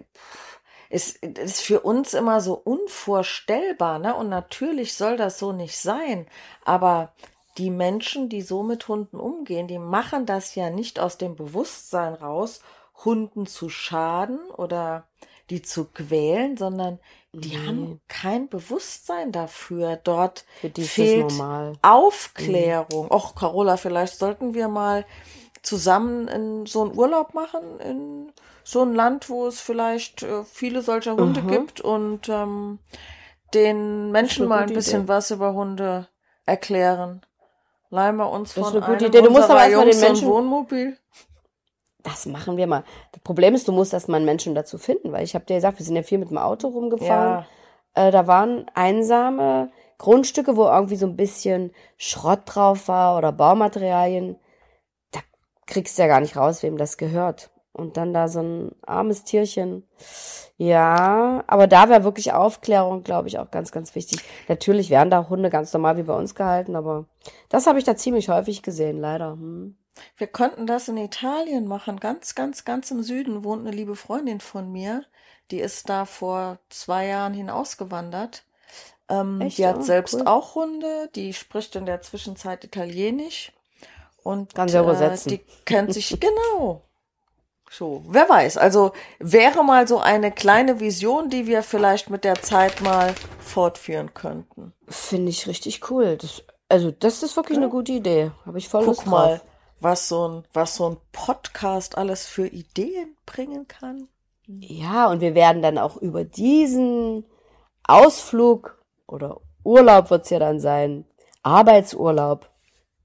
[0.90, 4.16] ist, ist für uns immer so unvorstellbar, ne?
[4.16, 6.26] Und natürlich soll das so nicht sein.
[6.66, 7.14] Aber
[7.58, 12.14] die Menschen, die so mit Hunden umgehen, die machen das ja nicht aus dem Bewusstsein
[12.14, 12.62] raus,
[13.06, 15.08] Hunden zu schaden oder
[15.50, 17.00] die zu quälen, sondern
[17.34, 17.66] die Nee.
[17.68, 19.98] haben kein Bewusstsein dafür.
[20.04, 20.46] Dort
[20.80, 21.74] fehlt normal.
[21.82, 23.10] Aufklärung.
[23.12, 25.06] Och, Carola, vielleicht sollten wir mal
[25.64, 28.32] zusammen in so einen Urlaub machen, in
[28.64, 31.48] so ein Land, wo es vielleicht äh, viele solcher Hunde Mhm.
[31.48, 32.80] gibt und ähm,
[33.54, 35.08] den Menschen mal ein bisschen Idee.
[35.10, 36.08] was über Hunde
[36.46, 37.22] erklären.
[37.94, 39.22] Leihen wir uns Das ist von eine gute Idee.
[39.22, 40.98] Du musst aber erstmal den Menschen- Wohnmobil.
[42.02, 42.84] Das machen wir mal.
[43.12, 45.78] Das Problem ist, du musst erstmal einen Menschen dazu finden, weil ich habe dir gesagt,
[45.80, 47.46] wir sind ja viel mit dem Auto rumgefahren.
[47.96, 53.32] Ja, Äh, da waren einsame Grundstücke, wo irgendwie so ein bisschen Schrott drauf war oder
[53.32, 54.38] Baumaterialien.
[55.12, 55.20] Da
[55.68, 57.52] kriegst du ja gar nicht raus, wem das gehört.
[57.74, 59.84] Und dann da so ein armes Tierchen.
[60.58, 64.22] Ja, aber da wäre wirklich Aufklärung, glaube ich, auch ganz, ganz wichtig.
[64.48, 67.06] Natürlich werden da Hunde ganz normal wie bei uns gehalten, aber
[67.50, 69.32] das habe ich da ziemlich häufig gesehen, leider.
[69.34, 69.76] Hm.
[70.18, 72.00] wir könnten das in Italien machen.
[72.00, 75.04] Ganz, ganz, ganz im Süden wohnt eine liebe Freundin von mir.
[75.52, 78.44] Die ist da vor zwei Jahren hinausgewandert.
[79.10, 79.58] Ähm, Echt?
[79.58, 80.28] die hat Oh, selbst cool.
[80.28, 81.10] auch Hunde.
[81.16, 83.52] Die spricht in der Zwischenzeit Italienisch.
[84.24, 86.82] Und Kann sie äh, die kennt sich genau.
[87.76, 88.58] So, wer weiß.
[88.58, 94.14] Also wäre mal so eine kleine Vision, die wir vielleicht mit der Zeit mal fortführen
[94.14, 94.74] könnten.
[94.88, 96.18] Finde ich richtig cool.
[96.18, 98.30] Das, also, das ist wirklich eine gute Idee.
[98.46, 99.42] Habe ich voll Lust Guck mal, drauf.
[99.80, 104.08] was so ein, was so ein Podcast alles für Ideen bringen kann.
[104.46, 107.26] Ja, und wir werden dann auch über diesen
[107.88, 111.06] Ausflug oder Urlaub wird's ja dann sein,
[111.42, 112.50] Arbeitsurlaub,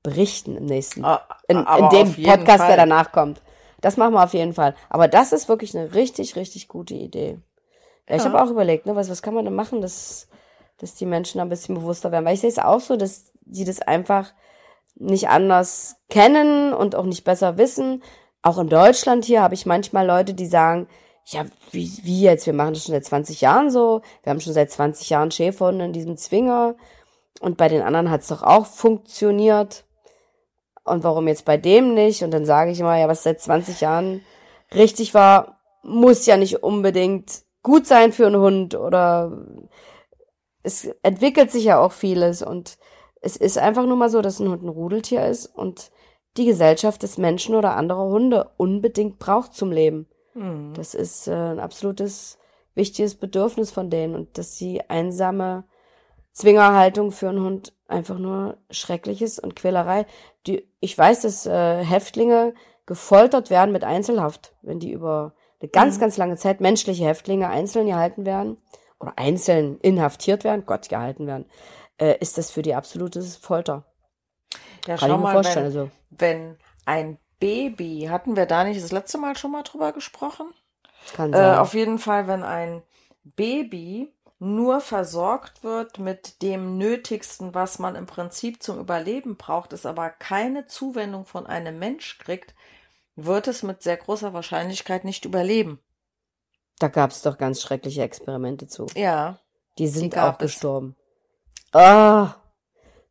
[0.02, 2.68] berichten im nächsten, Ah, in, in dem Podcast, Fall.
[2.68, 3.40] der danach kommt.
[3.80, 4.74] Das machen wir auf jeden Fall.
[4.88, 7.38] Aber das ist wirklich eine richtig, richtig gute Idee.
[8.08, 10.28] Ja, ich habe auch überlegt, ne, was, was kann man denn machen, dass,
[10.78, 12.24] dass die Menschen ein bisschen bewusster werden.
[12.24, 14.32] Weil ich sehe es auch so, dass die das einfach
[14.96, 18.02] nicht anders kennen und auch nicht besser wissen.
[18.42, 20.88] Auch in Deutschland hier habe ich manchmal Leute, die sagen,
[21.26, 22.46] ja, wie, wie jetzt?
[22.46, 24.00] Wir machen das schon seit 20 Jahren so.
[24.22, 26.74] Wir haben schon seit 20 Jahren Schäferhunde in diesem Zwinger.
[27.40, 29.84] Und bei den anderen hat es doch auch funktioniert.
[30.88, 32.22] Und warum jetzt bei dem nicht?
[32.22, 34.22] Und dann sage ich immer, ja, was seit 20 Jahren
[34.74, 39.46] richtig war, muss ja nicht unbedingt gut sein für einen Hund oder
[40.62, 42.79] es entwickelt sich ja auch vieles und
[43.20, 45.90] es ist einfach nur mal so, dass ein Hund ein Rudeltier ist und
[46.37, 50.07] die Gesellschaft des Menschen oder anderer Hunde unbedingt braucht zum Leben.
[50.35, 50.72] Hm.
[50.74, 52.38] Das ist äh, ein absolutes
[52.74, 55.64] wichtiges Bedürfnis von denen und dass die einsame
[56.32, 60.06] Zwingerhaltung für einen Hund einfach nur schrecklich ist und Quälerei.
[60.46, 62.54] Die, ich weiß, dass äh, Häftlinge
[62.86, 66.00] gefoltert werden mit Einzelhaft, wenn die über eine ganz, Mhm.
[66.00, 68.58] ganz lange Zeit menschliche Häftlinge einzeln gehalten werden
[69.00, 71.46] oder einzeln inhaftiert werden, Gott gehalten werden,
[71.98, 73.84] äh, ist das für die absolute Folter.
[74.86, 75.64] Ja, Kann schau ich mir mal, vorstellen.
[75.64, 79.92] wenn, Also, wenn ein Baby, hatten wir da nicht das letzte Mal schon mal drüber
[79.92, 80.52] gesprochen?
[81.14, 81.54] kann Äh, sein.
[81.58, 82.82] auf jeden Fall, wenn ein
[83.24, 89.85] Baby nur versorgt wird mit dem Nötigsten, was man im Prinzip zum Überleben braucht, es
[89.87, 92.55] aber keine Zuwendung von einem Mensch kriegt,
[93.16, 95.81] wird es mit sehr großer Wahrscheinlichkeit nicht überleben.
[96.79, 98.87] da gab es doch ganz schreckliche Experimente zu.
[98.94, 99.40] Ja,
[99.79, 100.53] Die sind gab auch es.
[100.53, 100.94] gestorben.
[101.72, 102.35] Ah,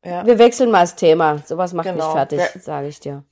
[0.05, 0.25] ja.
[0.25, 1.39] wir wechseln mal das Thema.
[1.45, 2.05] Sowas macht Genau.
[2.05, 3.25] mich fertig, sage ich dir.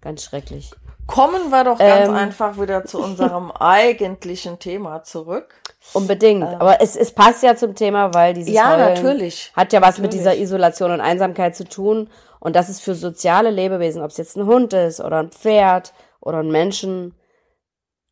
[0.00, 0.72] Ganz schrecklich.
[1.06, 2.14] Kommen wir doch ganz Ähm.
[2.16, 5.54] einfach wieder zu unserem eigentlichen Thema zurück.
[5.92, 6.42] Unbedingt.
[6.42, 6.60] Ähm.
[6.60, 9.52] Aber es, es passt ja zum Thema, weil dieses Ja, Heulen natürlich.
[9.54, 10.18] hat ja was mit Natürlich.
[10.18, 12.08] dieser Isolation und Einsamkeit zu tun.
[12.40, 15.92] Und das ist für soziale Lebewesen, ob es jetzt ein Hund ist oder ein Pferd
[16.20, 17.14] oder ein Menschen,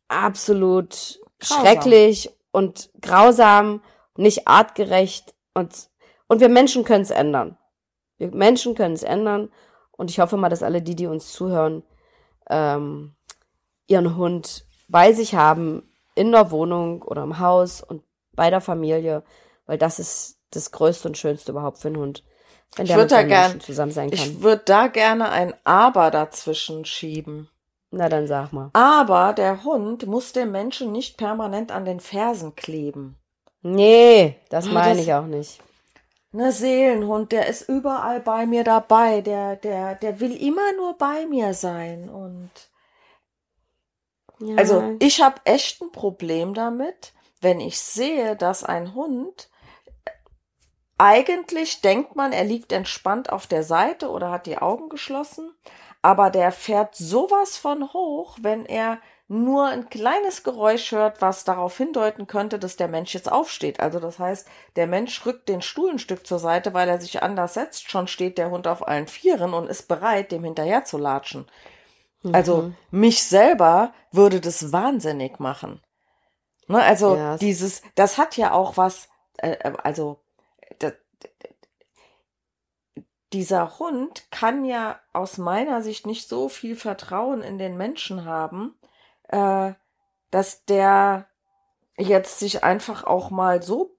[0.07, 1.65] absolut Grausam.
[1.65, 3.81] schrecklich und grausam,
[4.17, 5.33] nicht artgerecht.
[5.53, 5.89] Und,
[6.27, 7.57] und wir Menschen können es ändern.
[8.17, 9.49] Wir Menschen können es ändern.
[9.91, 11.83] Und ich hoffe mal, dass alle die, die uns zuhören,
[12.49, 13.15] ähm,
[13.87, 15.83] ihren Hund bei sich haben,
[16.15, 19.23] in der Wohnung oder im Haus und bei der Familie,
[19.65, 22.23] weil das ist das Größte und Schönste überhaupt für einen Hund.
[22.75, 24.17] wenn Ich der würd mit da gern- zusammen sein kann.
[24.19, 27.49] Ich würde da gerne ein Aber dazwischen schieben.
[27.91, 28.69] Na, dann sag mal.
[28.73, 33.17] Aber der Hund muss dem Menschen nicht permanent an den Fersen kleben.
[33.61, 35.59] Nee, das Ah, meine ich auch nicht.
[36.33, 41.25] Ne Seelenhund, der ist überall bei mir dabei, der, der, der will immer nur bei
[41.25, 42.09] mir sein.
[42.09, 42.49] Und
[44.57, 49.49] Also ich habe echt ein Problem damit, wenn ich sehe, dass ein Hund
[50.97, 55.53] eigentlich denkt man, er liegt entspannt auf der Seite oder hat die Augen geschlossen,
[56.01, 61.75] aber der fährt sowas von hoch, wenn er nur ein kleines Geräusch hört, was darauf
[61.77, 63.79] hindeuten könnte, dass der Mensch jetzt aufsteht.
[63.79, 67.23] Also das heißt, der Mensch rückt den Stuhl ein Stück zur Seite, weil er sich
[67.23, 67.89] anders setzt.
[67.89, 71.47] Schon steht der Hund auf allen Vieren und ist bereit, dem hinterher zu latschen.
[72.33, 72.75] Also Mhm.
[72.91, 75.81] mich selber würde das wahnsinnig machen.
[76.67, 80.19] Ne, also Ja, es- dieses, das hat ja auch was, äh, äh, also
[80.79, 80.93] da-
[83.33, 88.75] dieser Hund kann ja aus meiner Sicht nicht so viel Vertrauen in den Menschen haben,
[89.27, 89.73] äh,
[90.31, 91.27] dass der
[91.97, 93.95] jetzt sich einfach auch mal so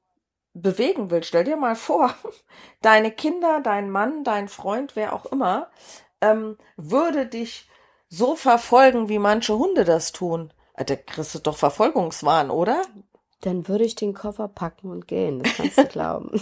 [0.55, 1.23] bewegen will.
[1.23, 2.15] Stell dir mal vor,
[2.83, 5.71] deine Kinder, dein Mann, dein Freund, wer auch immer,
[6.21, 7.69] ähm, würde dich
[8.09, 10.53] so verfolgen, wie manche Hunde das tun.
[10.75, 12.83] Äh, Da kriegst du doch Verfolgungswahn, oder?
[13.43, 16.41] Dann würde ich den Koffer packen und gehen, das kannst du glauben.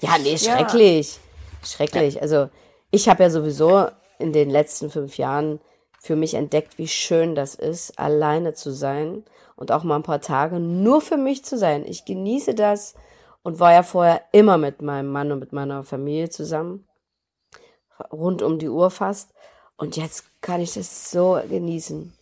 [0.00, 0.38] ja, nee, Ja.
[0.38, 1.18] schrecklich.
[1.62, 2.20] Schrecklich.
[2.22, 2.48] Also,
[2.90, 3.86] ich habe ja sowieso
[4.18, 5.60] in den letzten fünf Jahren
[6.00, 9.24] für mich entdeckt, wie schön das ist, alleine zu sein
[9.56, 11.84] und auch mal ein paar Tage nur für mich zu sein.
[11.86, 12.94] Ich genieße das
[13.42, 16.86] und war ja vorher immer mit meinem Mann und mit meiner Familie zusammen.
[18.12, 19.32] Rund um die Uhr fast.
[19.76, 22.12] Und jetzt kann ich das so genießen.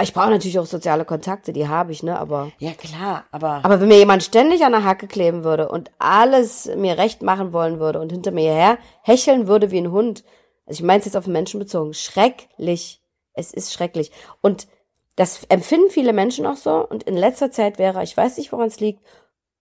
[0.00, 2.18] Ich brauche natürlich auch soziale Kontakte, die habe ich, ne?
[2.18, 5.90] Aber Ja, klar, aber, aber wenn mir jemand ständig an der Hacke kleben würde und
[5.98, 10.22] alles mir recht machen wollen würde und hinter mir her hecheln würde wie ein Hund,
[10.66, 13.00] also ich meine es jetzt auf den Menschen bezogen, schrecklich.
[13.32, 14.12] Es ist schrecklich.
[14.40, 14.68] Und
[15.16, 16.86] das empfinden viele Menschen auch so.
[16.86, 19.02] Und in letzter Zeit wäre, ich weiß nicht, woran es liegt,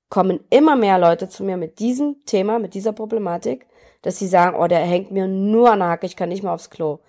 [0.10, 3.66] kommen immer mehr Leute zu mir mit diesem Thema, mit dieser Problematik,
[4.08, 6.54] dass sie sagen, oh, der hängt mir nur an der Hacke, ich kann nicht mehr
[6.54, 7.00] aufs Klo.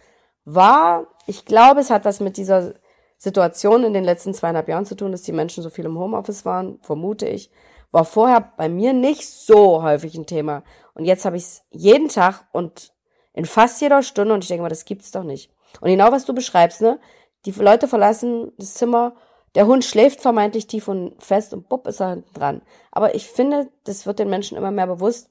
[0.45, 2.75] War, ich glaube, es hat was mit dieser
[3.17, 6.45] Situation in den letzten zweieinhalb Jahren zu tun, dass die Menschen so viel im Homeoffice
[6.45, 7.53] waren, vermute ich.
[7.93, 10.65] War vorher bei mir nicht so häufig ein Thema.
[10.95, 12.93] Und jetzt habe ich es jeden Tag und
[13.33, 15.53] in fast jeder Stunde und ich denke mal, das gibt's doch nicht.
[15.81, 16.99] Und genau was du beschreibst, ne?
[17.45, 19.15] Die Leute verlassen das Zimmer,
[19.55, 22.63] der Hund schläft vermeintlich tief und fest und bupp ist er hinten dran.
[22.91, 25.31] Aber ich finde, das wird den Menschen immer mehr bewusst,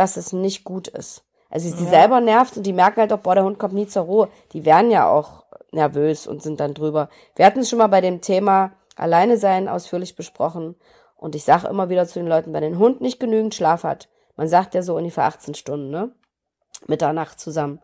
[0.00, 1.24] dass es nicht gut ist.
[1.50, 1.90] Also sie Ja.
[1.90, 4.28] selber nervt und die merken halt auch, boah, der Hund kommt nie zur Ruhe.
[4.52, 7.08] Die werden ja auch nervös und sind dann drüber.
[7.36, 10.74] Wir hatten es schon mal bei dem Thema Alleine sein ausführlich besprochen.
[11.16, 14.08] Und ich sage immer wieder zu den Leuten, wenn ein Hund nicht genügend Schlaf hat,
[14.36, 16.10] man sagt ja so ungefähr 18 Stunden, ne?
[16.86, 17.80] Mitternacht zusammen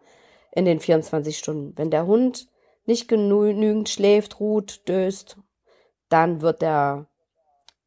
[0.53, 1.77] in den 24 Stunden.
[1.77, 2.49] Wenn der Hund
[2.87, 5.37] nicht genügend schläft, ruht, döst,
[6.09, 7.05] dann wird der,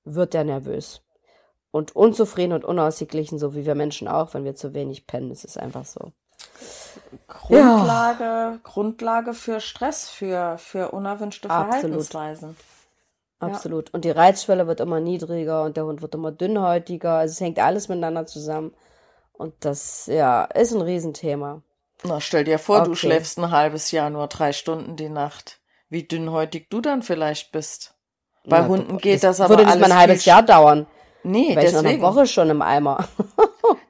[0.04, 1.02] wird der nervös.
[1.72, 5.30] Und unzufrieden und unausgeglichen, so wie wir Menschen auch, wenn wir zu wenig pennen.
[5.30, 6.14] Es ist einfach so.
[7.28, 11.82] Grundlage, Grundlage für Stress, für, für unerwünschte Absolut.
[11.82, 12.58] Verhaltensweisen.
[13.42, 13.48] Ja.
[13.48, 13.94] Absolut.
[13.94, 17.14] Und die Reizschwelle wird immer niedriger und der Hund wird immer dünnhäutiger.
[17.14, 18.74] Also es hängt alles miteinander zusammen.
[19.32, 21.62] Und das, ja, ist ein Riesenthema.
[22.04, 23.00] Na, stell dir vor, du Okay.
[23.00, 25.60] schläfst ein halbes Jahr nur drei Stunden die Nacht.
[25.90, 27.94] Wie dünnhäutig du dann vielleicht bist.
[28.46, 30.88] Bei Na, Hunden das geht das aber Würde nicht alles mal ein halbes Jahr dauern.
[31.24, 32.02] Nee, Wäre ich noch eine deswegen.
[32.02, 33.08] Woche schon im Eimer.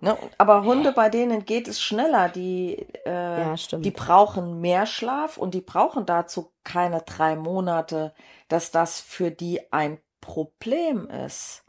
[0.02, 0.18] Ne?
[0.38, 2.28] Aber Hunde, bei denen geht es schneller.
[2.30, 8.14] Die, äh, Ja, die brauchen mehr Schlaf und die brauchen dazu keine drei Monate,
[8.50, 11.64] dass das für die ein Problem ist.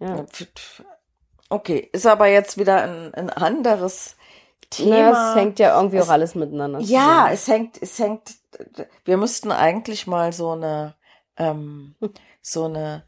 [0.00, 0.24] Ja.
[1.48, 4.16] Okay, ist aber jetzt wieder ein, ein anderes
[4.70, 4.96] Thema.
[4.96, 8.34] Ja, es hängt ja irgendwie Es- auch alles miteinander Ja, es hängt, es hängt,
[9.04, 10.94] wir müssten eigentlich mal so eine,
[11.36, 11.94] ähm,
[12.42, 13.04] so eine,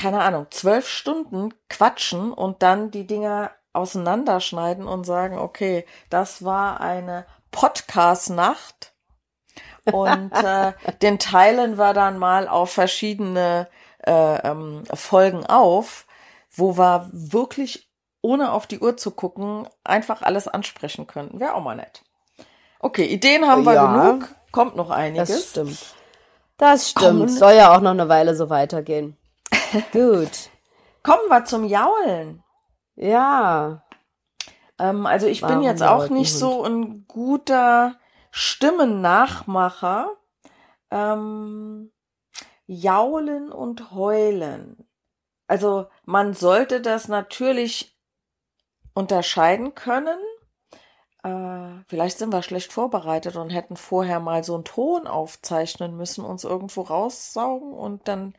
[0.00, 6.80] keine Ahnung, zwölf Stunden quatschen und dann die Dinger auseinanderschneiden und sagen, okay, das war
[6.80, 8.92] eine Podcast-Nacht
[9.92, 10.72] und äh,
[11.02, 13.68] den teilen wir dann mal auf verschiedene
[14.06, 16.06] äh, ähm, Folgen auf,
[16.50, 17.90] wo wir wirklich
[18.22, 21.40] ohne auf die Uhr zu gucken einfach alles ansprechen könnten.
[21.40, 22.02] Wäre auch mal nett.
[22.78, 24.10] Okay, Ideen haben wir Ja.
[24.12, 24.28] genug.
[24.50, 25.28] Kommt noch einiges.
[25.28, 25.78] Das stimmt.
[26.56, 27.20] Das stimmt.
[27.20, 27.28] Komm.
[27.28, 29.16] Soll ja auch noch eine Weile so weitergehen.
[29.92, 30.50] Gut.
[31.02, 32.42] Kommen wir zum Jaulen.
[32.96, 33.84] Ja.
[34.78, 37.96] Ähm, also ich bin Warum jetzt auch nicht so ein guter
[38.30, 40.10] Stimmennachmacher.
[40.90, 41.92] Ähm,
[42.66, 44.88] jaulen und heulen.
[45.46, 47.98] Also man sollte das natürlich
[48.94, 50.18] unterscheiden können.
[51.24, 56.24] Äh, vielleicht sind wir schlecht vorbereitet und hätten vorher mal so einen Ton aufzeichnen müssen,
[56.24, 58.34] uns irgendwo raussaugen und dann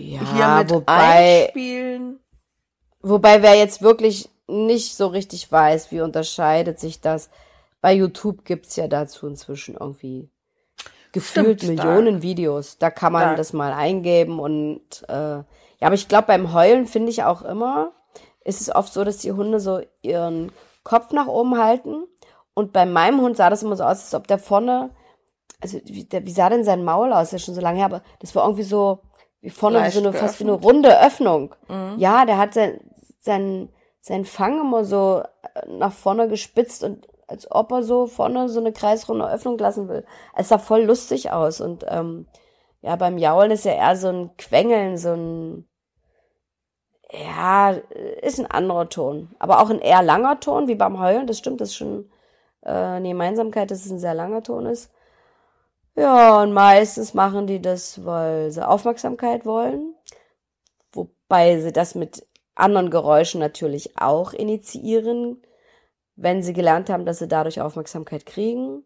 [0.00, 2.20] Ja, hier mit wobei, einspielen.
[3.02, 7.30] wobei wer jetzt wirklich nicht so richtig weiß, wie unterscheidet sich das.
[7.80, 10.30] Bei YouTube gibt's ja dazu inzwischen irgendwie
[11.12, 12.78] gefühlt Stimmt, Millionen Videos.
[12.78, 15.44] Da kann man da- das mal eingeben und äh, ja,
[15.86, 17.92] aber ich glaube, beim Heulen finde ich auch immer,
[18.44, 20.52] ist es oft so, dass die Hunde so ihren
[20.84, 22.04] Kopf nach oben halten.
[22.54, 24.90] Und bei meinem Hund sah das immer so aus, als ob der vorne,
[25.60, 27.30] also wie, der, wie sah denn sein Maul aus?
[27.30, 29.00] Das ist ja schon so lange her, aber das war irgendwie so,
[29.42, 31.54] wie vorne so eine, fast wie eine runde Öffnung.
[31.68, 31.94] Mhm.
[31.98, 32.80] Ja, der hat sein,
[33.20, 33.68] sein,
[34.00, 35.22] sein Fang immer so
[35.54, 39.88] äh, nach vorne gespitzt und als ob er so vorne so eine kreisrunde Öffnung lassen
[39.88, 40.04] will.
[40.36, 42.26] Es sah voll lustig aus und ähm,
[42.82, 45.68] ja, beim Jaulen ist ja eher so ein Quengeln, so ein
[47.12, 47.72] ja,
[48.22, 49.34] ist ein anderer Ton.
[49.38, 51.26] Aber auch ein eher langer Ton, wie beim Heulen.
[51.26, 52.10] Das stimmt, das ist schon
[52.62, 54.90] äh, eine Gemeinsamkeit, dass es ein sehr langer Ton ist.
[55.94, 59.94] Ja, und meistens machen die das, weil sie Aufmerksamkeit wollen.
[60.92, 65.42] Wobei sie das mit anderen Geräuschen natürlich auch initiieren,
[66.16, 68.84] wenn sie gelernt haben, dass sie dadurch Aufmerksamkeit kriegen.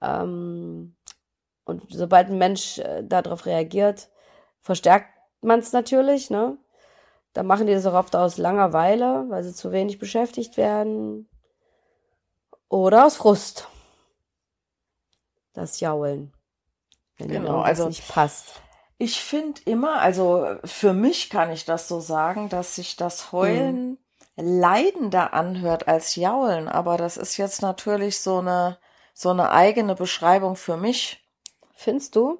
[0.00, 0.96] Ähm,
[1.64, 4.10] und sobald ein Mensch äh, darauf reagiert,
[4.60, 5.08] verstärkt
[5.42, 6.58] man es natürlich, ne?
[7.32, 11.28] Da machen die das auch oft aus Langeweile, weil sie zu wenig beschäftigt werden.
[12.68, 13.68] Oder aus Frust.
[15.60, 16.32] Das Jaulen.
[17.18, 18.60] Wenn Genau, irgendwas also- nicht passt.
[18.98, 23.96] Ich finde immer, also für mich kann ich das so sagen, dass sich das Heulen
[24.36, 28.78] leidender anhört als Jaulen, aber das ist jetzt natürlich so eine
[29.14, 31.26] so eine eigene Beschreibung für mich.
[31.74, 32.38] Findest du?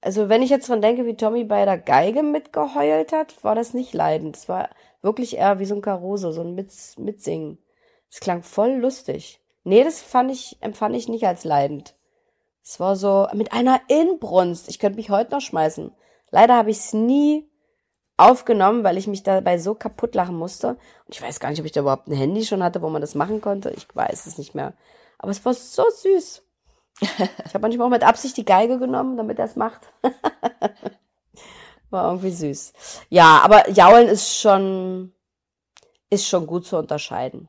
[0.00, 3.74] Also, wenn ich jetzt dran denke, wie Tommy bei der Geige mitgeheult hat, war das
[3.74, 4.36] nicht leidend.
[4.36, 4.68] Es war
[5.02, 7.58] wirklich eher wie so ein Caruso, so ein Mits Mitsingen.
[8.10, 9.40] Es klang voll lustig.
[9.64, 11.94] Nee, das fand ich, empfand ich nicht als leidend.
[12.68, 14.68] Es war so mit einer Inbrunst.
[14.68, 15.90] Ich könnte mich heute noch schmeißen.
[16.30, 17.50] Leider habe ich es nie
[18.18, 20.76] aufgenommen, weil ich mich dabei so kaputt lachen musste.
[21.06, 23.00] Und ich weiß gar nicht, ob ich da überhaupt ein Handy schon hatte, wo man
[23.00, 23.70] das machen konnte.
[23.70, 24.74] Ich weiß es nicht mehr.
[25.16, 26.42] Aber es war so süß.
[27.00, 29.90] Ich habe manchmal auch mit Absicht die Geige genommen, damit er es macht.
[31.88, 32.74] War irgendwie süß.
[33.08, 35.14] Ja, aber Jaulen ist schon,
[36.10, 37.48] ist schon gut zu unterscheiden.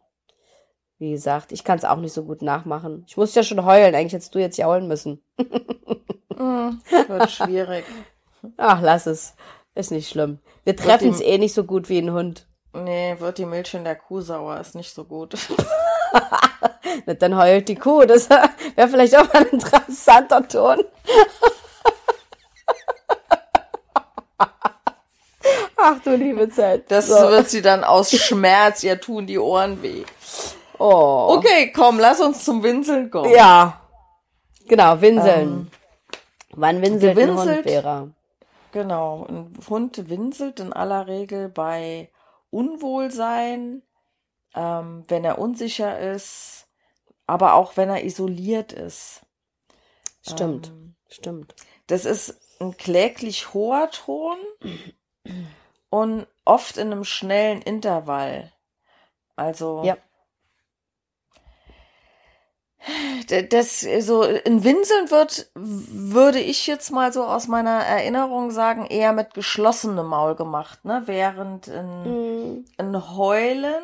[0.99, 3.05] Wie gesagt, ich kann es auch nicht so gut nachmachen.
[3.07, 3.95] Ich muss ja schon heulen.
[3.95, 5.23] Eigentlich hättest du jetzt jaulen müssen.
[6.35, 7.85] Hm, wird schwierig.
[8.57, 9.33] Ach, lass es.
[9.75, 10.39] Ist nicht schlimm.
[10.65, 12.47] Wir treffen es eh nicht so gut wie ein Hund.
[12.73, 15.35] Nee, wird die Milch in der Kuh sauer, ist nicht so gut.
[17.19, 18.03] Dann heult die Kuh.
[18.05, 18.29] Das
[18.75, 20.79] wäre vielleicht auch mal ein interessanter Ton.
[25.77, 26.91] Ach du liebe Zeit.
[26.91, 27.15] Das So.
[27.29, 30.03] wird sie dann aus Schmerz, ihr tun die Ohren weh.
[30.79, 31.35] Oh.
[31.37, 33.31] Okay, komm, lass uns zum Winseln kommen.
[33.33, 33.81] Ja.
[34.67, 35.69] Genau, winseln.
[36.51, 37.63] Wann winselt ein Hund.
[37.63, 38.07] Vera?
[38.71, 42.09] Genau, ein Hund winselt in aller Regel bei
[42.51, 43.81] Unwohlsein,
[44.55, 46.67] ähm, wenn er unsicher ist,
[47.27, 49.21] aber auch wenn er isoliert ist.
[50.27, 51.55] Stimmt, Ähm, stimmt.
[51.87, 54.37] das ist ein kläglich hoher Ton
[55.89, 58.51] und oft in einem schnellen Intervall.
[59.35, 59.97] Also Ja.
[63.49, 69.11] Das so in Winseln wird, würde ich jetzt mal so aus meiner Erinnerung sagen, eher
[69.13, 71.03] mit geschlossenem Maul gemacht, ne?
[71.05, 72.65] Während ein, Mhm.
[72.77, 73.83] ein Heulen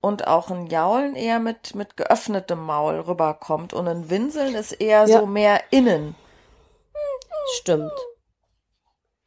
[0.00, 3.72] und auch ein Jaulen eher mit, mit geöffnetem Maul rüberkommt.
[3.74, 5.20] Und ein Winseln ist eher Ja.
[5.20, 6.14] so mehr innen.
[7.58, 7.92] Stimmt.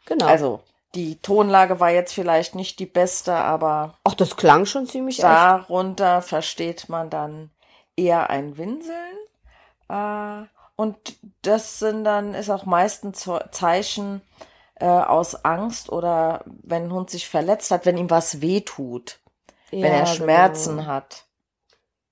[0.06, 0.26] Genau.
[0.26, 0.62] Also,
[0.96, 5.26] die Tonlage war jetzt vielleicht nicht die beste, aber Ach, das klang schon ziemlich echt.
[5.26, 7.52] darunter versteht man dann
[7.98, 9.18] eher ein Winseln.
[9.90, 10.46] Äh,
[10.78, 10.98] und
[11.42, 14.22] das sind dann, ist auch meistens Zeichen
[14.76, 19.20] äh, aus Angst oder wenn ein Hund sich verletzt hat, wenn ihm was wehtut,
[19.72, 20.88] wenn Ja, er Schmerzen genau.
[20.88, 21.26] hat.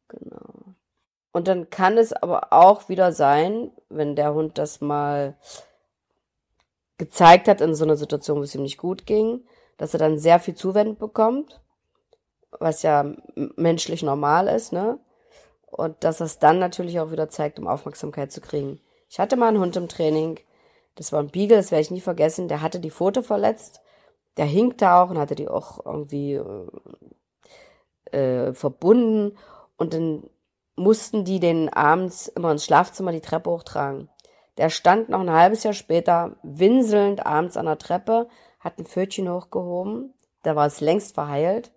[0.09, 0.75] Genau.
[1.31, 5.36] Und dann kann es aber auch wieder sein, wenn der Hund das mal
[6.97, 9.45] gezeigt hat in so einer Situation, wo es ihm nicht gut ging,
[9.77, 11.59] dass er dann sehr viel Zuwendung bekommt,
[12.51, 13.13] was ja
[13.57, 14.97] menschlich normal ist, ne?
[15.76, 18.80] Und dass es dann natürlich auch wieder zeigt, um Aufmerksamkeit zu kriegen.
[19.09, 20.39] Ich hatte mal einen Hund im Training,
[20.95, 23.82] das war ein Beagle, das werde ich nie vergessen, der hatte die Pfote verletzt,
[24.38, 26.39] der hinkte auch und hatte die auch irgendwie
[28.11, 29.38] äh, verbunden.
[29.76, 30.30] Und dann
[30.78, 34.09] mussten die den abends immer ins Schlafzimmer die Treppe hochtragen.
[34.57, 38.30] Der stand noch ein halbes Jahr später winselnd abends an der Treppe,
[38.61, 40.13] hat ein Pfötchen hochgehoben,
[40.43, 41.71] da war es längst verheilt,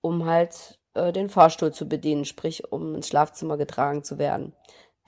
[0.00, 4.54] um halt, äh, den Fahrstuhl zu bedienen, sprich, um ins Schlafzimmer getragen zu werden.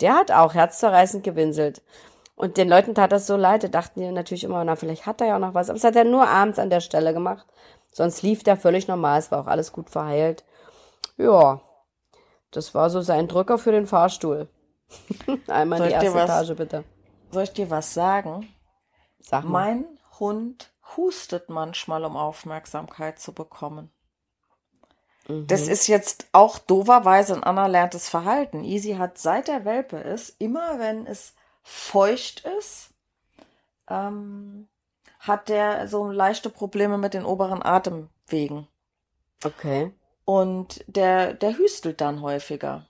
[0.01, 1.83] Der hat auch herzzerreißend gewinselt.
[2.35, 5.21] Und den Leuten tat das so leid, die dachten die natürlich immer, na, vielleicht hat
[5.21, 5.69] er ja auch noch was.
[5.69, 7.47] Aber das hat er nur abends an der Stelle gemacht.
[7.93, 10.45] Sonst lief der völlig normal, es war auch alles gut verheilt.
[11.19, 11.61] Ja,
[12.51, 14.49] das war so sein Drücker für den Fahrstuhl.
[15.49, 16.85] Einmal Soll die erste was- Etage, bitte.
[17.31, 18.49] Soll ich dir was sagen?
[19.21, 19.51] Sag mal.
[19.75, 19.85] Mein
[20.19, 23.91] Hund hustet manchmal, um Aufmerksamkeit zu bekommen.
[25.31, 25.47] Mhm.
[25.47, 28.65] Das ist jetzt auch doverweise ein anerlerntes Verhalten.
[28.65, 32.91] Easy hat seit er Welpe ist, immer wenn es feucht ist,
[33.89, 34.69] ähm,
[35.19, 38.67] hat der so leichte Probleme mit den oberen Atemwegen.
[39.45, 39.93] Okay.
[40.25, 42.87] Und der, der hüstelt dann häufiger.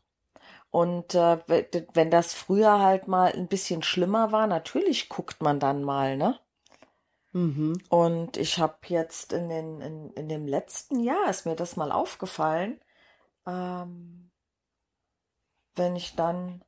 [0.70, 5.58] Und äh, we- wenn das früher halt mal ein bisschen schlimmer war, natürlich guckt man
[5.58, 6.38] dann mal, ne?
[7.32, 7.80] Mhm.
[7.88, 11.92] Und ich habe jetzt in, den, in, in dem letzten Jahr ist mir das mal
[11.92, 12.80] aufgefallen,
[13.46, 14.30] ähm,
[15.76, 16.62] wenn ich dann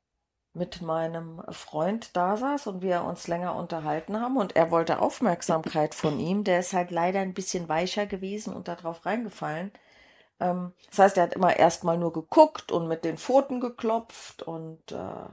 [0.54, 5.94] mit meinem Freund da saß und wir uns länger unterhalten haben und er wollte Aufmerksamkeit
[5.94, 9.72] von ihm, der ist halt leider ein bisschen weicher gewesen und da drauf reingefallen.
[10.40, 14.92] Ähm, das heißt, er hat immer erstmal nur geguckt und mit den Pfoten geklopft und
[14.92, 15.28] äh,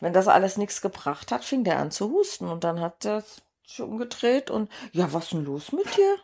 [0.00, 3.24] wenn das alles nichts gebracht hat, fing der an zu husten und dann hat er
[3.66, 6.16] sich umgedreht und ja, was denn los mit dir?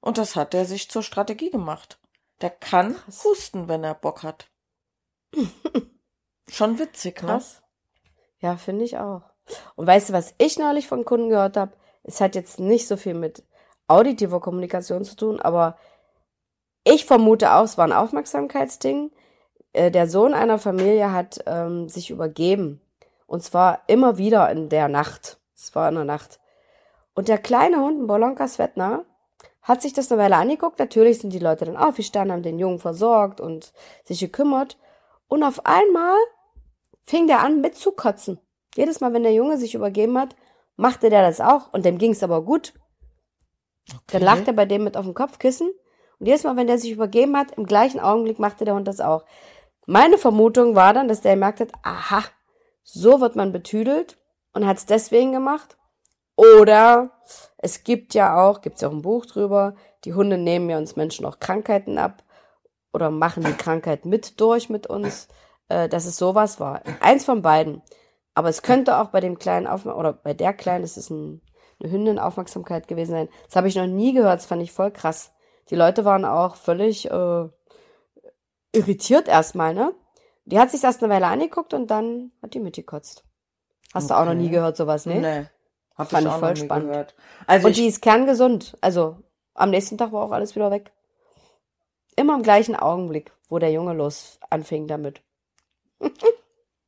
[0.00, 1.98] Und das hat er sich zur Strategie gemacht.
[2.40, 3.24] Der kann Krass.
[3.24, 4.50] husten, wenn er Bock hat.
[6.48, 7.28] Schon witzig, ne?
[7.28, 7.62] Krass.
[8.40, 9.22] Ja, finde ich auch.
[9.76, 11.72] Und weißt du, was ich neulich von Kunden gehört habe?
[12.02, 13.44] Es hat jetzt nicht so viel mit
[13.86, 15.78] auditiver Kommunikation zu tun, aber
[16.84, 19.12] ich vermute auch, es war ein Aufmerksamkeitsding.
[19.72, 22.80] Äh, Der Sohn einer Familie hat ähm, sich übergeben.
[23.26, 25.38] Und zwar immer wieder in der Nacht.
[25.54, 26.40] Es war in der Nacht.
[27.14, 29.04] Und der kleine Hund, Bolonka Svetna,
[29.62, 30.78] hat sich das eine Weile angeguckt.
[30.78, 33.72] Natürlich sind die Leute dann aufgestanden, haben den Jungen versorgt und
[34.04, 34.78] sich gekümmert.
[35.28, 36.16] Und auf einmal
[37.04, 38.40] fing der an mit zu kotzen.
[38.74, 40.34] Jedes Mal, wenn der Junge sich übergeben hat,
[40.76, 42.74] machte der das auch und dem ging es aber gut.
[44.08, 45.70] Dann lag er bei dem mit auf dem Kopfkissen
[46.18, 49.00] und jedes Mal, wenn der sich übergeben hat, im gleichen Augenblick machte der Hund das
[49.00, 49.24] auch.
[49.86, 52.22] Meine Vermutung war dann, dass der gemerkt hat, aha,
[52.84, 54.18] so wird man betüdelt
[54.52, 55.76] und hat es deswegen gemacht.
[56.36, 57.10] Oder
[57.58, 59.74] es gibt ja auch, gibt es ja auch ein Buch drüber,
[60.04, 62.24] die Hunde nehmen ja uns Menschen auch Krankheiten ab
[62.92, 65.28] oder machen die Krankheit mit durch mit uns,
[65.68, 66.82] äh, dass es sowas war.
[67.00, 67.82] Eins von beiden.
[68.34, 71.42] Aber es könnte auch bei dem kleinen Aufmerksamkeit, oder bei der kleinen, das ist ein,
[71.80, 73.28] eine Hündin Aufmerksamkeit gewesen sein.
[73.46, 75.32] Das habe ich noch nie gehört, das fand ich voll krass.
[75.70, 77.48] Die Leute waren auch völlig äh,
[78.72, 79.94] irritiert erstmal, ne?
[80.44, 83.24] Die hat sich erst eine Weile angeguckt und dann hat die mitgekotzt.
[83.94, 84.54] Hast du auch noch nie Okay.
[84.54, 85.20] gehört, sowas, ne?
[85.20, 85.46] Nee.
[85.96, 86.90] Hab Fand ich ich voll spannend.
[86.90, 87.14] gehört.
[87.46, 88.76] Also Und die ist kerngesund.
[88.80, 89.16] Also
[89.54, 90.92] am nächsten Tag war auch alles wieder weg.
[92.16, 95.22] Immer im gleichen Augenblick, wo der Junge los anfing damit.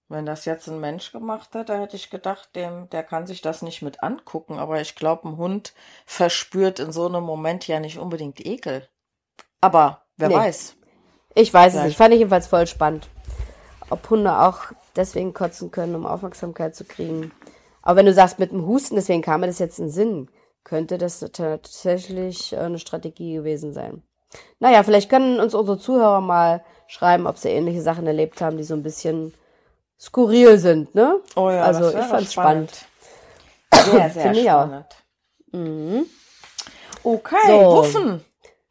[0.09, 3.63] wenn das jetzt ein Mensch gemacht hätte, hätte ich gedacht, dem, der kann sich das
[3.63, 4.59] nicht mit angucken.
[4.59, 5.73] Aber ich glaube, ein Hund
[6.07, 8.89] verspürt in so einem Moment ja nicht unbedingt Ekel.
[9.61, 10.35] Aber wer Nee.
[10.37, 10.77] weiß.
[11.35, 11.87] Ich weiß es Vielleicht.
[11.89, 11.97] nicht.
[11.97, 13.09] Fand ich jedenfalls voll spannend.
[13.91, 14.61] Ob Hunde auch
[14.95, 17.33] deswegen kotzen können, um Aufmerksamkeit zu kriegen.
[17.85, 20.31] Aber wenn du sagst mit dem Husten, deswegen kam mir das jetzt in den Sinn,
[20.65, 24.03] könnte das tatsächlich äh, eine Strategie gewesen sein.
[24.59, 28.65] Naja, vielleicht können uns unsere Zuhörer mal schreiben, ob sie ähnliche Sachen erlebt haben, die
[28.65, 29.35] so ein bisschen
[30.01, 31.21] skurril sind, ne?
[31.37, 32.71] Oh ja, also ich fand's spannend.
[33.71, 34.11] spannend.
[34.15, 34.87] Sehr, sehr spannend.
[35.53, 36.07] Mhm.
[37.05, 37.77] Okay, So.
[37.77, 38.25] Wuffen.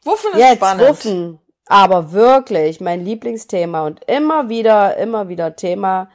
[0.04, 0.90] Wuffen ist Jetzt spannend.
[0.90, 1.40] Wuffen.
[1.68, 6.10] Aber wirklich mein Lieblingsthema und immer wieder, immer wieder Thema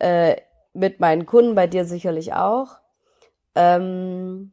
[0.00, 0.36] äh,
[0.74, 2.78] mit meinen Kunden, bei dir sicherlich auch.
[3.54, 4.52] Ähm,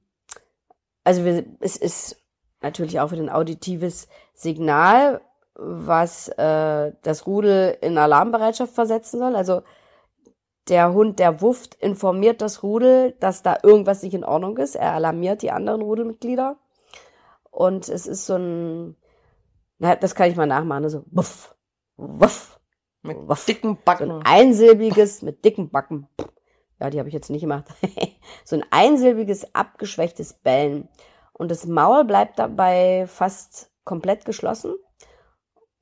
[1.03, 2.17] also wir, es ist
[2.61, 5.21] natürlich auch wieder ein auditives Signal,
[5.55, 9.35] was äh, das Rudel in Alarmbereitschaft versetzen soll.
[9.35, 9.61] Also
[10.67, 14.75] der Hund, der wufft, informiert das Rudel, dass da irgendwas nicht in Ordnung ist.
[14.75, 16.57] Er alarmiert die anderen Rudelmitglieder.
[17.49, 18.95] Und es ist so ein,
[19.79, 21.55] na, das kann ich mal nachmachen, so wuff,
[21.97, 22.58] wuff,
[23.01, 23.45] Mit wuff.
[23.45, 24.11] dicken So Backen.
[24.11, 26.07] ein einsilbiges mit dicken Backen.
[26.79, 27.65] Ja, die habe ich jetzt nicht gemacht.
[28.45, 30.87] so ein einsilbiges, abgeschwächtes Bellen.
[31.33, 34.75] Und das Maul bleibt dabei fast komplett geschlossen.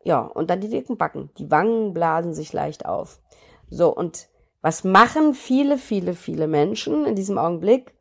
[0.04, 1.32] Ja, und dann die dicken Backen.
[1.38, 3.22] Die Wangen blasen sich leicht auf.
[3.70, 4.30] So, und
[4.62, 7.96] was machen viele, viele, viele Menschen in diesem Augenblick?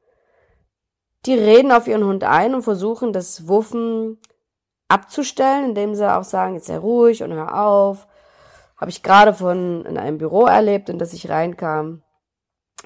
[1.27, 4.19] Die reden auf ihren Hund ein und versuchen, das Wuffen
[4.89, 8.07] abzustellen, indem sie auch sagen, jetzt sei ruhig und hör auf.
[8.77, 12.03] Habe ich gerade von in einem Büro erlebt, in das ich reinkam.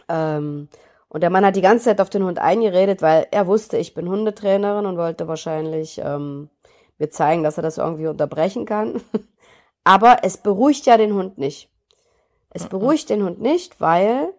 [0.09, 0.69] Ähm,
[1.09, 3.95] und der Mann hat die ganze Zeit auf den Hund eingeredet, weil er wusste, ich
[3.95, 6.49] bin Hundetrainerin und wollte wahrscheinlich ähm,
[6.99, 9.01] mir zeigen, dass er das irgendwie unterbrechen kann.
[9.85, 11.69] Aber es beruhigt ja den Hund nicht.
[12.51, 14.33] Es beruhigt den Hund nicht, weil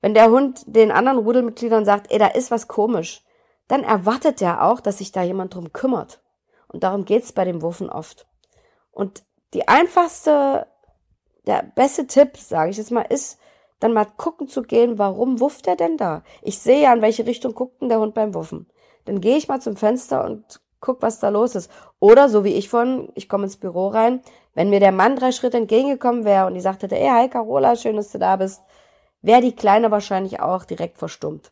[0.00, 3.22] wenn der Hund den anderen Rudelmitgliedern sagt, ey, da ist was komisch,
[3.68, 6.20] dann erwartet er auch, dass sich da jemand drum kümmert.
[6.68, 8.26] Und darum geht's bei dem Wuffen oft.
[8.90, 9.22] Und
[9.54, 10.66] die einfachste,
[11.46, 13.38] der beste Tipp, sage ich jetzt mal, ist,
[13.80, 16.22] dann mal gucken zu gehen, warum wufft er denn da?
[16.40, 18.66] Ich sehe ja, in welche Richtung guckt denn der Hund beim Wuffen.
[19.04, 21.70] Dann gehe ich mal zum Fenster und guck, was da los ist.
[21.98, 24.20] Oder so wie ich von, ich komme ins Büro rein,
[24.54, 27.96] wenn mir der Mann drei Schritte entgegengekommen wäre und ich sagte, ey, hi Carola, schön,
[27.96, 28.62] dass du da bist,
[29.22, 31.50] wäre die Kleine wahrscheinlich auch direkt verstummt.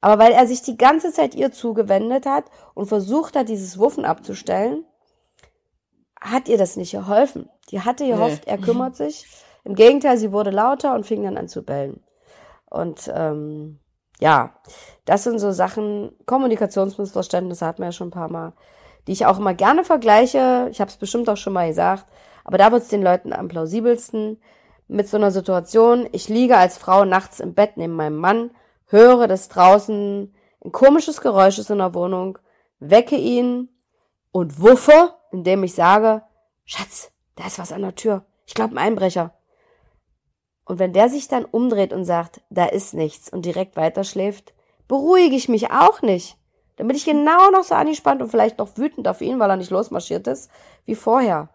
[0.00, 4.04] Aber weil er sich die ganze Zeit ihr zugewendet hat und versucht hat, dieses Wuffen
[4.04, 4.84] abzustellen,
[6.20, 7.48] hat ihr das nicht geholfen.
[7.70, 8.52] Die hatte gehofft, nee.
[8.52, 9.26] er kümmert sich.
[9.64, 12.02] Im Gegenteil, sie wurde lauter und fing dann an zu bellen.
[12.70, 13.78] Und ähm,
[14.20, 14.54] ja,
[15.04, 18.52] das sind so Sachen, Kommunikationsmissverständnisse hatten wir ja schon ein paar Mal,
[19.06, 20.68] die ich auch immer gerne vergleiche.
[20.70, 22.06] Ich habe es bestimmt auch schon mal gesagt,
[22.44, 24.40] aber da wird es den Leuten am plausibelsten
[24.88, 26.08] mit so einer Situation.
[26.12, 28.50] Ich liege als Frau nachts im Bett neben meinem Mann,
[28.86, 32.38] höre, dass draußen ein komisches Geräusch ist in der Wohnung,
[32.80, 33.68] wecke ihn
[34.32, 36.22] und wuffe, indem ich sage,
[36.64, 38.24] Schatz, da ist was an der Tür.
[38.46, 39.34] Ich glaube, ein Einbrecher.
[40.64, 44.52] Und wenn der sich dann umdreht und sagt, da ist nichts und direkt weiterschläft,
[44.86, 46.36] beruhige ich mich auch nicht.
[46.76, 49.56] Dann bin ich genau noch so angespannt und vielleicht noch wütend auf ihn, weil er
[49.56, 50.50] nicht losmarschiert ist,
[50.84, 51.48] wie vorher.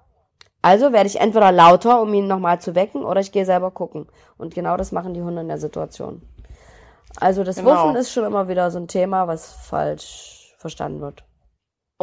[0.62, 4.08] Also werde ich entweder lauter, um ihn nochmal zu wecken, oder ich gehe selber gucken.
[4.38, 6.22] Und genau das machen die Hunde in der Situation.
[7.18, 7.86] Also das genau.
[7.86, 11.24] Wuffen ist schon immer wieder so ein Thema, was falsch verstanden wird.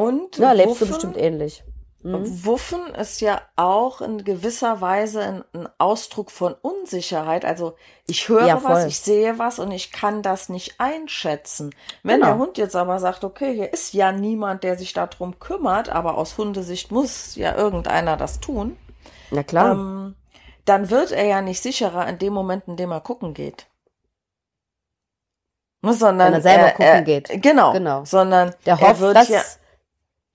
[0.00, 1.62] Und ja, lebst du bestimmt ähnlich.
[2.02, 2.44] Mhm.
[2.46, 7.44] Wuffen ist ja auch in gewisser Weise ein, ein Ausdruck von Unsicherheit.
[7.44, 7.76] Also
[8.06, 11.74] ich höre ja, was, ich sehe was und ich kann das nicht einschätzen.
[12.02, 12.26] Wenn genau.
[12.28, 16.16] der Hund jetzt aber sagt, okay, hier ist ja niemand, der sich darum kümmert, aber
[16.16, 18.78] aus Hundesicht muss ja irgendeiner das tun.
[19.30, 19.72] Na klar.
[19.72, 20.14] Ähm,
[20.64, 23.66] dann wird er ja nicht sicherer in dem Moment, in dem er gucken geht.
[25.82, 27.42] Sondern Wenn er selber er, gucken er, geht.
[27.42, 27.72] Genau.
[27.72, 28.04] genau.
[28.04, 29.42] Sondern der hofft, wird dass, ja,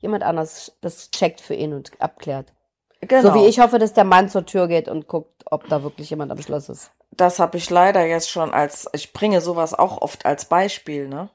[0.05, 2.53] jemand anders das checkt für ihn und abklärt.
[3.01, 3.21] Genau.
[3.21, 6.09] So wie ich hoffe, dass der Mann zur Tür geht und guckt, ob da wirklich
[6.09, 6.91] jemand am Schloss ist.
[7.11, 11.29] Das habe ich leider jetzt schon als, ich bringe sowas auch oft als Beispiel, ne?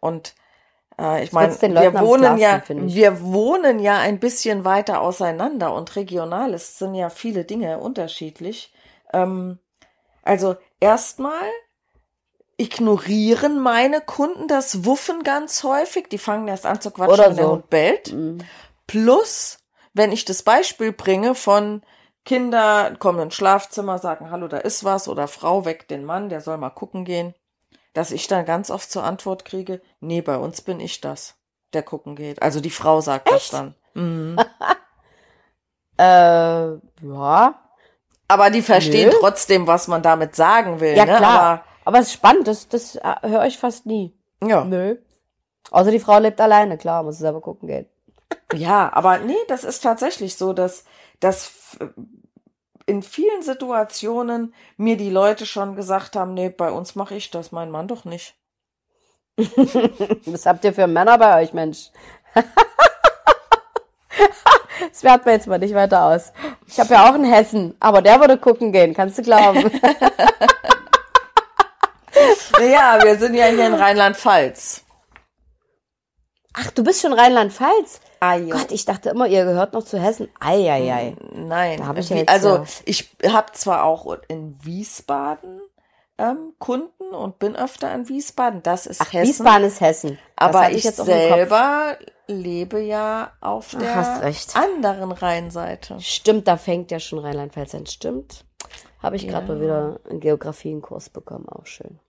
[0.00, 0.34] Und
[0.98, 6.54] äh, ich meine, wir wohnen ja, wir wohnen ja ein bisschen weiter auseinander und regional
[6.54, 8.72] es sind ja viele Dinge unterschiedlich.
[9.12, 9.58] Ähm,
[10.22, 11.48] also erstmal
[12.60, 16.08] ignorieren meine Kunden das Wuffen ganz häufig.
[16.08, 17.40] Die fangen erst an zu quatschen, Oder wenn so.
[17.40, 18.12] der Hund bellt.
[18.12, 18.38] Mhm.
[18.86, 19.58] Plus,
[19.94, 21.82] wenn ich das Beispiel bringe von
[22.24, 26.42] Kinder kommen ins Schlafzimmer, sagen, hallo, da ist was, oder Frau weckt den Mann, der
[26.42, 27.34] soll mal gucken gehen,
[27.94, 31.36] dass ich dann ganz oft zur Antwort kriege, nee, bei uns bin ich das,
[31.72, 32.42] der gucken geht.
[32.42, 33.36] Also die Frau sagt Echt?
[33.36, 33.74] das dann.
[33.94, 34.38] Mhm.
[35.96, 36.72] äh,
[37.08, 37.62] ja.
[38.28, 39.16] Aber die verstehen Nö.
[39.18, 40.94] trotzdem, was man damit sagen will.
[40.96, 41.16] Ja, ne?
[41.16, 41.40] klar.
[41.40, 44.14] Aber aber es ist spannend, das, das äh, höre ich fast nie.
[44.46, 44.64] Ja.
[44.64, 44.96] Nö.
[45.72, 47.86] Außer die Frau lebt alleine, klar, muss selber gucken gehen.
[48.54, 50.84] Ja, aber nee, das ist tatsächlich so, dass,
[51.18, 51.78] dass
[52.86, 57.50] in vielen Situationen mir die Leute schon gesagt haben, nee, bei uns mache ich das,
[57.50, 58.34] mein Mann doch nicht.
[59.36, 61.90] Was habt ihr für Männer bei euch, Mensch?
[64.92, 66.32] Das werten wir jetzt mal nicht weiter aus.
[66.66, 69.70] Ich habe ja auch einen Hessen, aber der würde gucken gehen, kannst du glauben.
[72.60, 74.82] Ja, wir sind ja hier in Rheinland-Pfalz.
[76.52, 78.00] Ach, du bist schon Rheinland-Pfalz?
[78.20, 78.54] Ah, ja.
[78.54, 80.28] Gott, ich dachte immer, ihr gehört noch zu Hessen.
[80.40, 81.16] Eieiei.
[81.32, 81.78] Nein.
[81.78, 82.64] Da hab ich ja jetzt, also, ja.
[82.84, 85.60] ich habe zwar auch in Wiesbaden
[86.18, 88.62] ähm, Kunden und bin öfter in Wiesbaden.
[88.62, 89.28] Das ist Ach, Hessen.
[89.28, 90.18] Wiesbaden ist Hessen.
[90.36, 95.98] Das aber ich, ich selber lebe ja auf der anderen Rheinseite.
[96.00, 97.86] Stimmt, da fängt ja schon Rheinland-Pfalz an.
[97.86, 98.44] Stimmt.
[99.02, 101.48] Habe ich gerade mal wieder einen Geografie einen Kurs bekommen.
[101.48, 102.00] Auch schön.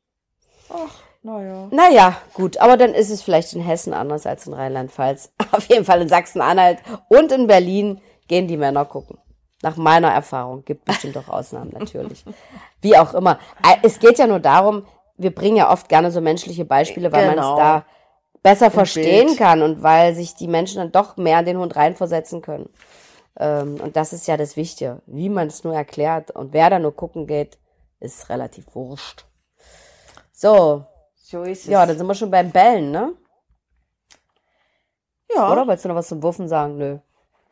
[0.74, 1.68] Ach, naja.
[1.72, 5.32] Naja, gut, aber dann ist es vielleicht in Hessen anders als in Rheinland-Pfalz.
[5.52, 9.18] Auf jeden Fall in Sachsen-Anhalt und in Berlin gehen die Männer gucken.
[9.62, 10.66] Nach meiner Erfahrung.
[10.66, 12.26] Gibt bestimmt auch Ausnahmen, natürlich.
[12.82, 13.38] Wie auch immer.
[13.64, 14.86] Äh, es geht ja nur darum,
[15.18, 17.42] wir bringen ja oft gerne so menschliche Beispiele, weil genau.
[17.42, 17.86] man es da
[18.42, 19.38] besser Im verstehen Bild.
[19.38, 22.70] kann und weil sich die Menschen dann doch mehr in den Hund reinversetzen können.
[23.40, 25.02] Ähm, und das ist ja das Wichtige.
[25.06, 27.60] Wie man es nur erklärt und wer da nur gucken geht,
[28.00, 29.26] ist relativ wurscht.
[30.42, 30.88] So.
[31.14, 31.68] So ist es.
[31.68, 33.16] Ja, dann sind wir schon beim Bellen, ne?
[35.36, 35.52] Ja.
[35.52, 36.78] Oder wolltest du noch was zum Wuffen sagen?
[36.78, 36.98] Nö.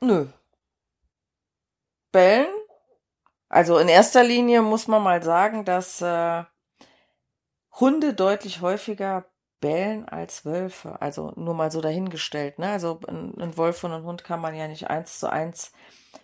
[0.01, 0.25] Nö.
[2.11, 2.47] Bellen?
[3.47, 6.43] Also in erster Linie muss man mal sagen, dass äh,
[7.79, 9.25] Hunde deutlich häufiger
[9.61, 10.99] bellen als Wölfe.
[10.99, 12.57] Also nur mal so dahingestellt.
[12.57, 12.71] Ne?
[12.71, 15.73] Also ein, ein Wolf und ein Hund kann man ja nicht eins zu eins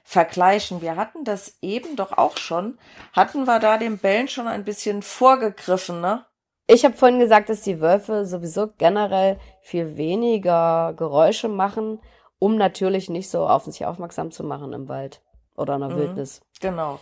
[0.03, 0.81] vergleichen.
[0.81, 2.79] Wir hatten das eben doch auch schon.
[3.13, 6.25] Hatten wir da dem Bellen schon ein bisschen vorgegriffen, ne?
[6.67, 11.99] Ich habe vorhin gesagt, dass die Wölfe sowieso generell viel weniger Geräusche machen,
[12.39, 15.21] um natürlich nicht so auf sich aufmerksam zu machen im Wald
[15.55, 16.41] oder in der mhm, Wildnis.
[16.59, 16.99] Genau.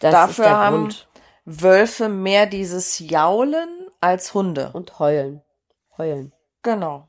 [0.00, 1.08] Das Dafür haben Grund.
[1.44, 4.70] Wölfe mehr dieses Jaulen als Hunde.
[4.74, 5.42] Und heulen.
[5.96, 6.32] Heulen.
[6.62, 7.08] Genau.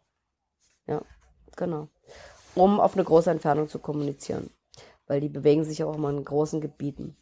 [0.88, 1.02] Ja,
[1.58, 1.90] genau.
[2.56, 4.50] Um auf eine große Entfernung zu kommunizieren.
[5.08, 7.18] Weil die bewegen sich auch immer in großen Gebieten.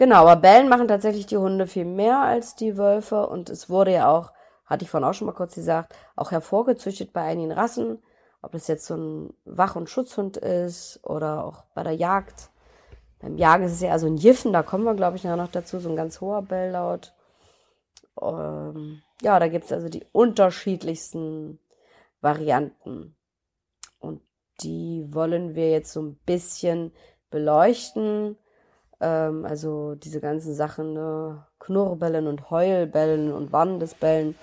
[0.00, 3.92] Genau, aber Bellen machen tatsächlich die Hunde viel mehr als die Wölfe und es wurde
[3.92, 4.32] ja auch,
[4.64, 8.02] hatte ich vorhin auch schon mal kurz gesagt, auch hervorgezüchtet bei einigen Rassen,
[8.40, 12.48] ob das jetzt so ein Wach- und Schutzhund ist oder auch bei der Jagd.
[13.18, 15.78] Beim Jagen ist es ja also ein Jiffen, da kommen wir, glaube ich, noch dazu,
[15.80, 17.12] so ein ganz hoher Belllaut.
[18.22, 21.58] Ähm, ja, da gibt es also die unterschiedlichsten
[22.22, 23.16] Varianten.
[23.98, 24.22] Und
[24.62, 26.94] die wollen wir jetzt so ein bisschen
[27.28, 28.38] beleuchten
[29.00, 31.46] ähm, also diese ganzen Sachen, ne?
[31.58, 34.34] Knurrbellen und Heulbellen und Warnendesbellen.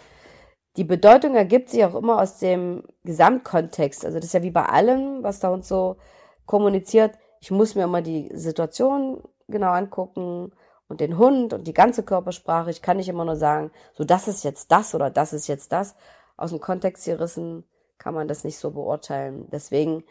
[0.78, 4.06] Die Bedeutung ergibt sich auch immer aus dem Gesamtkontext.
[4.06, 5.98] Also das ist ja wie bei allem, was da uns so
[6.46, 7.18] kommuniziert.
[7.42, 10.52] Ich muss mir immer die Situation genau angucken
[10.88, 12.70] und den Hund und die ganze Körpersprache.
[12.70, 15.72] Ich kann nicht immer nur sagen, so das ist jetzt das oder das ist jetzt
[15.72, 15.96] das.
[16.38, 17.64] Aus dem Kontext gerissen
[17.98, 19.48] kann man das nicht so beurteilen.
[19.52, 20.04] Deswegen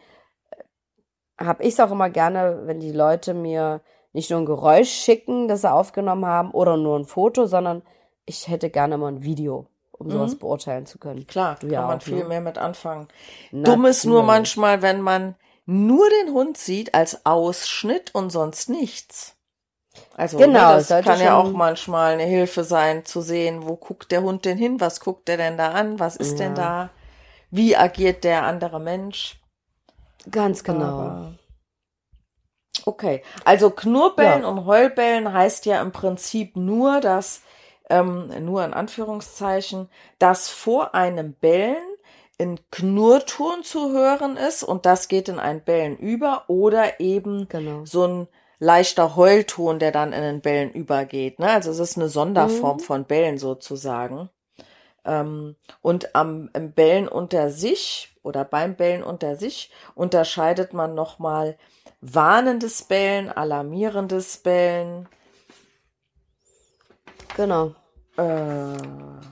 [0.50, 3.80] äh, habe ich es auch immer gerne, wenn die Leute mir
[4.16, 7.82] nicht nur ein Geräusch schicken, das sie aufgenommen haben oder nur ein Foto, sondern
[8.24, 10.12] ich hätte gerne mal ein Video, um mhm.
[10.12, 11.26] sowas beurteilen zu können.
[11.26, 12.24] Klar, du kann ja man auch, viel ne?
[12.24, 13.08] mehr mit anfangen.
[13.52, 13.64] Natürlich.
[13.64, 15.34] Dumm ist nur manchmal, wenn man
[15.66, 19.36] nur den Hund sieht als Ausschnitt und sonst nichts.
[20.16, 24.10] Also ne, genau, das kann ja auch manchmal eine Hilfe sein, zu sehen, wo guckt
[24.12, 26.46] der Hund denn hin, was guckt der denn da an, was ist ja.
[26.46, 26.90] denn da,
[27.50, 29.38] wie agiert der andere Mensch.
[30.30, 30.84] Ganz genau.
[30.84, 31.34] Aber
[32.88, 34.48] Okay, also Knurrbellen ja.
[34.48, 37.42] und Heulbellen heißt ja im Prinzip nur, dass,
[37.90, 41.82] ähm, nur in Anführungszeichen, dass vor einem Bellen
[42.38, 47.84] in Knurrton zu hören ist und das geht in ein Bellen über oder eben genau.
[47.84, 48.28] so ein
[48.60, 51.40] leichter Heulton, der dann in den Bellen übergeht.
[51.40, 51.50] Ne?
[51.50, 52.80] Also es ist eine Sonderform mhm.
[52.80, 54.30] von Bellen sozusagen.
[55.04, 61.56] Ähm, und am im Bellen unter sich oder beim Bellen unter sich unterscheidet man nochmal
[62.14, 65.08] warnendes Bellen, alarmierendes Bellen.
[67.36, 67.74] Genau.
[68.16, 68.76] Äh,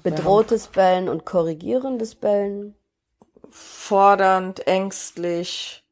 [0.02, 2.74] Bedrohtes Bellen und korrigierendes Bellen.
[3.50, 5.84] Fordernd, ängstlich,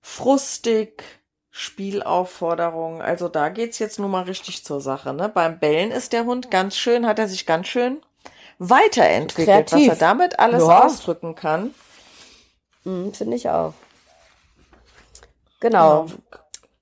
[0.00, 1.04] frustig,
[1.50, 3.02] Spielaufforderung.
[3.02, 5.12] Also da geht's jetzt nun mal richtig zur Sache.
[5.12, 5.28] Ne?
[5.28, 8.00] Beim Bellen ist der Hund ganz schön, hat er sich ganz schön
[8.58, 9.90] weiterentwickelt, Kreativ.
[9.90, 10.84] was er damit alles ja.
[10.84, 11.74] ausdrücken kann.
[12.84, 13.74] Mhm, Finde ich auch.
[15.62, 16.06] Genau.
[16.06, 16.18] genau.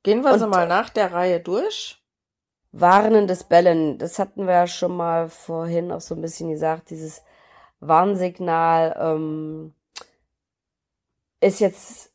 [0.03, 2.03] Gehen wir Und, so mal nach der Reihe durch.
[2.73, 7.23] Warnendes Bellen, das hatten wir ja schon mal vorhin auch so ein bisschen gesagt, dieses
[7.81, 9.75] Warnsignal ähm,
[11.41, 12.13] ist jetzt,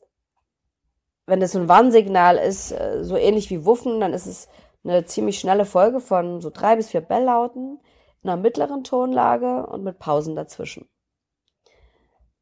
[1.27, 4.47] wenn das so ein Warnsignal ist, äh, so ähnlich wie Wuffen, dann ist es
[4.83, 7.79] eine ziemlich schnelle Folge von so drei bis vier Belllauten
[8.23, 10.87] in einer mittleren Tonlage und mit Pausen dazwischen.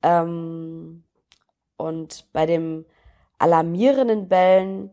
[0.02, 1.04] Ähm,
[1.78, 2.86] und bei dem
[3.40, 4.92] alarmierenden Bällen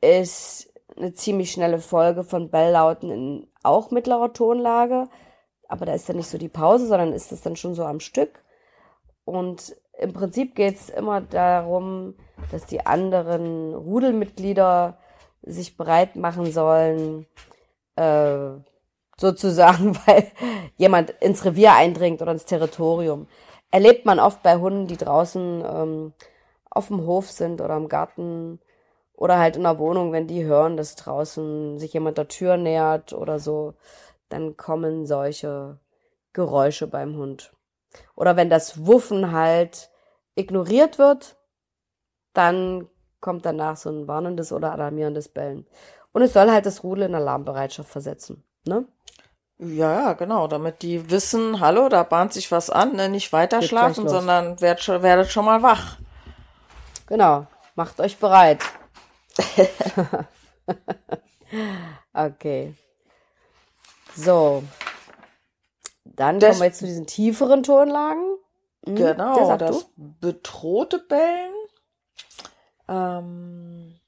[0.00, 5.08] ist eine ziemlich schnelle Folge von Belllauten in auch mittlerer Tonlage.
[5.68, 8.00] Aber da ist dann nicht so die Pause, sondern ist es dann schon so am
[8.00, 8.42] Stück.
[9.24, 12.14] Und im Prinzip geht es immer darum,
[12.50, 14.98] dass die anderen Rudelmitglieder
[15.42, 17.26] sich bereit machen sollen,
[17.96, 18.50] äh,
[19.16, 20.30] sozusagen, weil
[20.76, 23.26] jemand ins Revier eindringt oder ins Territorium.
[23.70, 26.12] Erlebt man oft bei Hunden, die draußen ähm,
[26.70, 28.60] auf dem Hof sind oder im Garten
[29.14, 33.12] oder halt in der Wohnung, wenn die hören, dass draußen sich jemand der Tür nähert
[33.12, 33.74] oder so,
[34.28, 35.78] dann kommen solche
[36.32, 37.52] Geräusche beim Hund.
[38.14, 39.90] Oder wenn das Wuffen halt
[40.34, 41.36] ignoriert wird,
[42.32, 42.88] dann
[43.20, 45.66] kommt danach so ein warnendes oder alarmierendes Bellen.
[46.12, 48.86] Und es soll halt das Rudel in Alarmbereitschaft versetzen, ne?
[49.60, 53.08] Ja, ja, genau, damit die wissen, hallo, da bahnt sich was an, ne?
[53.08, 55.96] nicht weiter schlafen, sondern werdet schon, werdet schon mal wach.
[57.08, 58.62] Genau, macht euch bereit.
[62.12, 62.74] okay.
[64.14, 64.62] So.
[66.04, 68.36] Dann das, kommen wir jetzt zu diesen tieferen Tonlagen.
[68.84, 70.14] Hm, genau, das du?
[70.20, 71.54] bedrohte Bellen.
[72.88, 73.98] Ähm,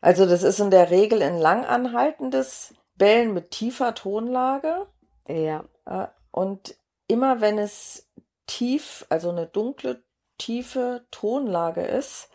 [0.00, 4.86] also das ist in der Regel ein langanhaltendes Bellen mit tiefer Tonlage.
[5.26, 5.64] Ja.
[5.86, 6.76] Äh, und
[7.06, 8.08] immer wenn es
[8.46, 10.02] tief, also eine dunkle,
[10.38, 12.28] tiefe Tonlage ist,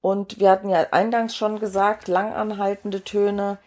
[0.00, 3.58] und wir hatten ja eingangs schon gesagt, langanhaltende Töne,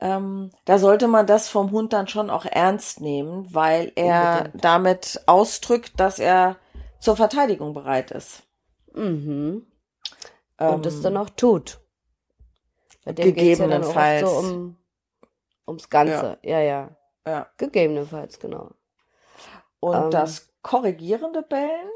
[0.00, 4.64] ähm, da sollte man das vom Hund dann schon auch ernst nehmen, weil er Unbedingt.
[4.64, 6.56] damit ausdrückt, dass er
[6.98, 8.42] zur Verteidigung bereit ist.
[8.92, 9.66] Mhm.
[10.58, 11.78] Ähm, Und es dann auch tut.
[13.04, 14.20] Bei dem geht's ja Gegebenenfalls.
[14.20, 14.76] so um,
[15.66, 16.38] ums Ganze.
[16.42, 16.90] Ja, ja.
[17.26, 17.46] ja.
[17.56, 18.72] Gegebenenfalls, genau.
[19.80, 20.10] Und Ähm.
[20.10, 21.90] das korrigierende Bellen,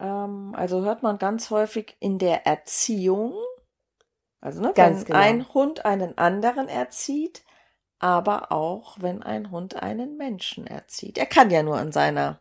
[0.00, 3.34] ähm, also hört man ganz häufig in der Erziehung,
[4.40, 5.18] also ne, Ganz wenn genau.
[5.18, 7.44] ein Hund einen anderen erzieht,
[7.98, 11.18] aber auch wenn ein Hund einen Menschen erzieht.
[11.18, 12.40] Er kann ja nur in seiner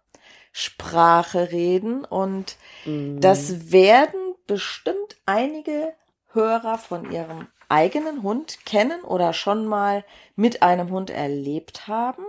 [0.51, 3.21] Sprache reden und Mhm.
[3.21, 5.93] das werden bestimmt einige
[6.33, 10.03] Hörer von ihrem eigenen Hund kennen oder schon mal
[10.35, 12.25] mit einem Hund erlebt haben.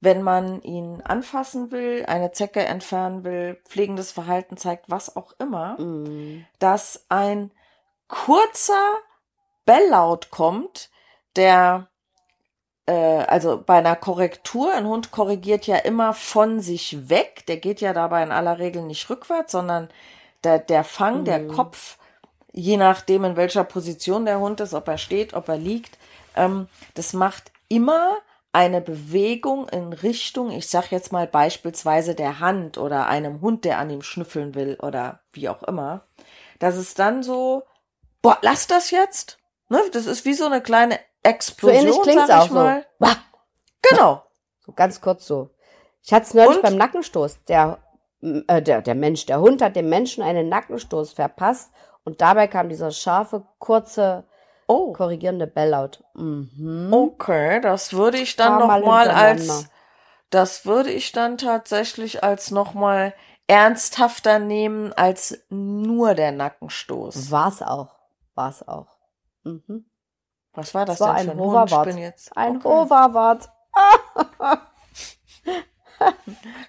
[0.00, 5.76] Wenn man ihn anfassen will, eine Zecke entfernen will, pflegendes Verhalten zeigt, was auch immer,
[5.80, 6.46] Mhm.
[6.60, 7.50] dass ein
[8.06, 8.94] kurzer
[9.66, 10.90] Belllaut kommt,
[11.36, 11.88] der
[12.86, 17.80] äh, also bei einer Korrektur, ein Hund korrigiert ja immer von sich weg, der geht
[17.82, 19.88] ja dabei in aller Regel nicht rückwärts, sondern
[20.44, 21.48] der, der Fang, der Mhm.
[21.48, 21.98] Kopf,
[22.52, 25.98] je nachdem in welcher Position der Hund ist, ob er steht, ob er liegt,
[26.34, 28.16] ähm, das macht immer
[28.52, 33.78] eine Bewegung in Richtung, ich sag jetzt mal beispielsweise der Hand oder einem Hund, der
[33.78, 36.06] an ihm schnüffeln will oder wie auch immer,
[36.58, 37.62] dass es dann so,
[38.22, 39.38] boah, lass das jetzt.
[39.68, 39.80] Ne?
[39.92, 42.80] Das ist wie so eine kleine So Explosion, ähnlich klingt's auch mal.
[42.82, 43.06] so.
[43.06, 43.16] Wah!
[43.82, 44.22] Genau.
[44.60, 45.48] So ganz kurz so.
[46.02, 46.62] Ich hatte es neulich Und?
[46.62, 47.44] beim Nackenstoß.
[47.44, 47.78] Der,
[48.20, 51.70] äh, der, der Mensch, der Hund hat dem Menschen einen Nackenstoß verpasst
[52.04, 54.24] und dabei kam dieser scharfe, kurze,
[54.68, 56.04] Oh, korrigierende Belllaut.
[56.14, 56.92] Mhm.
[56.92, 59.66] okay, das würde ich dann Paar Mal noch mal als,
[60.30, 63.14] das würde ich dann tatsächlich als noch mal
[63.46, 67.30] ernsthafter nehmen als nur der Nackenstoß.
[67.30, 67.96] War's auch.
[68.34, 68.98] War's auch.
[69.42, 69.86] Mhm.
[70.52, 71.88] Was war das Es war denn für ein Hoverwart.
[72.36, 72.68] Ein okay.
[72.68, 73.48] Hoverwart.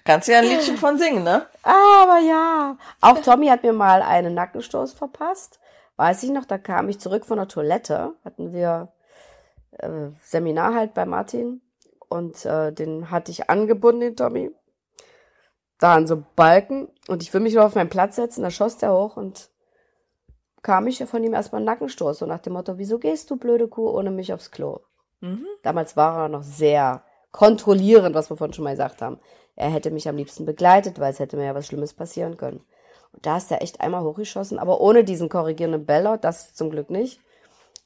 [0.04, 1.46] Kannst du ja ein Liedchen von singen, ne?
[1.62, 2.76] Aber ja.
[3.00, 5.59] Auch Tommy hat mir mal einen Nackenstoß verpasst.
[6.00, 8.14] Weiß ich noch, da kam ich zurück von der Toilette.
[8.24, 8.88] Hatten wir
[9.72, 11.60] äh, Seminar halt bei Martin.
[12.08, 14.50] Und äh, den hatte ich angebunden, den Tommy.
[15.78, 16.88] Da an so Balken.
[17.08, 18.40] Und ich will mich nur auf meinen Platz setzen.
[18.40, 19.50] Da schoss der hoch und
[20.62, 22.20] kam ich von ihm erstmal einen Nackenstoß.
[22.20, 24.80] So nach dem Motto, wieso gehst du, blöde Kuh, ohne mich aufs Klo?
[25.20, 25.44] Mhm.
[25.62, 29.20] Damals war er noch sehr kontrollierend, was wir vorhin schon mal gesagt haben.
[29.54, 32.64] Er hätte mich am liebsten begleitet, weil es hätte mir ja was Schlimmes passieren können.
[33.12, 36.90] Und da ist er echt einmal hochgeschossen, aber ohne diesen korrigierenden Belllaut, das zum Glück
[36.90, 37.20] nicht.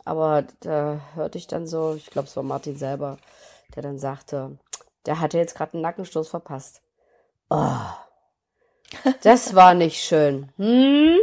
[0.04, 3.16] Aber da hörte ich dann so, ich glaube, es war Martin selber,
[3.74, 4.58] der dann sagte,
[5.06, 6.82] der hatte jetzt gerade einen Nackenstoß verpasst.
[7.50, 7.76] Oh,
[9.22, 10.52] das war nicht schön.
[10.56, 11.18] Hm?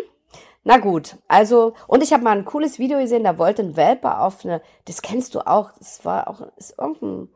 [0.63, 4.19] Na gut, also, und ich habe mal ein cooles Video gesehen, da wollte ein Welpe
[4.19, 7.29] auf eine, das kennst du auch, das war auch, ist irgendein,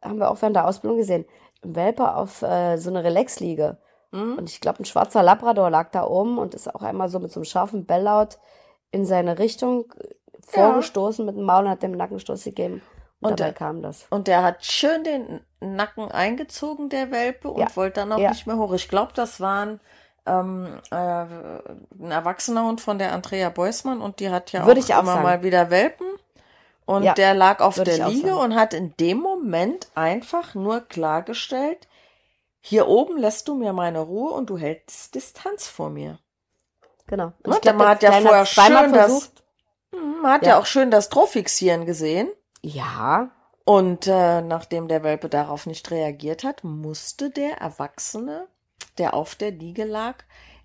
[0.00, 1.24] haben wir auch während der Ausbildung gesehen,
[1.64, 3.78] ein Welpe auf äh, so eine Relaxliege.
[4.10, 4.38] Mhm.
[4.38, 7.30] Und ich glaube, ein schwarzer Labrador lag da oben und ist auch einmal so mit
[7.32, 8.38] so einem scharfen Belllaut
[8.90, 9.92] in seine Richtung
[10.46, 12.80] vorgestoßen mit dem Maul und hat dem Nackenstoß gegeben.
[13.20, 14.06] Und, Und dabei der- kam das.
[14.10, 17.66] Und der hat schön den Nacken eingezogen, der Welpe, und Ja.
[17.74, 18.30] wollte dann auch Ja.
[18.30, 18.72] nicht mehr hoch.
[18.74, 19.80] Ich glaube, das waren
[20.26, 24.84] ähm, äh, ein erwachsener Hund von der Andrea Beusmann und die hat ja Würde auch
[24.84, 25.22] ich auch immer sagen.
[25.24, 26.06] mal wieder Welpen.
[26.84, 30.80] Und Ja, der lag auf würde der Liege und hat in dem Moment einfach nur
[30.82, 31.88] klargestellt,
[32.68, 36.18] hier oben lässt du mir meine Ruhe und du hältst Distanz vor mir.
[37.06, 37.32] Genau.
[37.42, 39.42] Und ich glaub, man hat ja vorher schön das- versucht.
[39.94, 40.48] Hm, Man hat ja.
[40.50, 40.58] Ja.
[40.60, 42.28] auch schön das Trofixieren gesehen.
[42.62, 43.30] Ja,
[43.64, 48.48] Und äh, nachdem der Welpe darauf nicht reagiert hat, musste der Erwachsene,
[48.98, 50.16] der auf der Liege lag,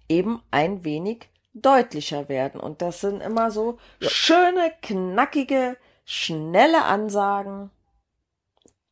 [0.10, 2.60] eben ein wenig deutlicher werden.
[2.60, 7.70] Und das sind immer so schöne, knackige, schnelle Ansagen.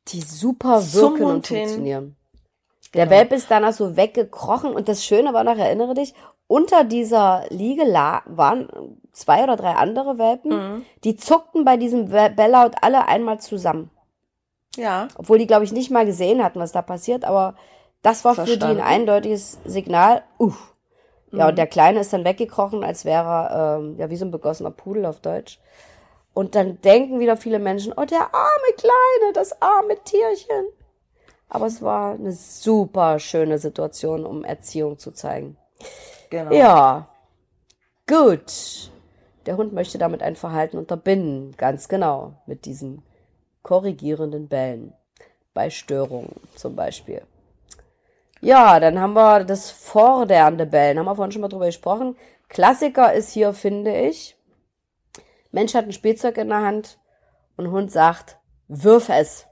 [0.07, 1.57] die super wirken und hin.
[1.67, 2.15] funktionieren.
[2.93, 3.17] Der Genau.
[3.17, 6.13] Welpe ist danach so weggekrochen und das Schöne war noch, erinnere dich,
[6.47, 10.85] unter dieser Liege la waren zwei oder drei andere Welpen, Mhm.
[11.05, 13.89] die zuckten bei diesem Belllaut alle einmal zusammen.
[14.75, 17.55] Ja, Obwohl die, glaube ich, nicht mal gesehen hatten, was da passiert, aber
[18.01, 18.81] das war für die ein Verstanden.
[18.81, 20.23] eindeutiges Signal.
[20.37, 20.73] Uff.
[21.31, 21.49] Ja, Mhm.
[21.51, 24.71] und der Kleine ist dann weggekrochen, als wäre er, ähm, ja, wie so ein begossener
[24.71, 25.59] Pudel auf Deutsch.
[26.33, 30.65] Und dann denken wieder viele Menschen, oh, der arme Kleine, das arme Tierchen.
[31.53, 35.57] Aber es war eine super schöne Situation, um Erziehung zu zeigen.
[36.29, 36.53] genau.
[36.53, 37.09] Ja,
[38.07, 38.89] gut.
[39.45, 43.03] Der Hund möchte damit ein Verhalten unterbinden, ganz genau, mit diesen
[43.63, 44.93] korrigierenden Bällen.
[45.53, 47.21] Bei Störungen zum Beispiel.
[48.39, 50.97] Ja, dann haben wir das fordernde Bellen.
[50.97, 52.15] Haben wir vorhin schon mal drüber gesprochen.
[52.47, 54.37] Klassiker ist hier, finde ich,
[55.51, 56.97] Mensch hat ein Spielzeug in der Hand
[57.57, 58.37] und Hund sagt,
[58.69, 59.47] wirf es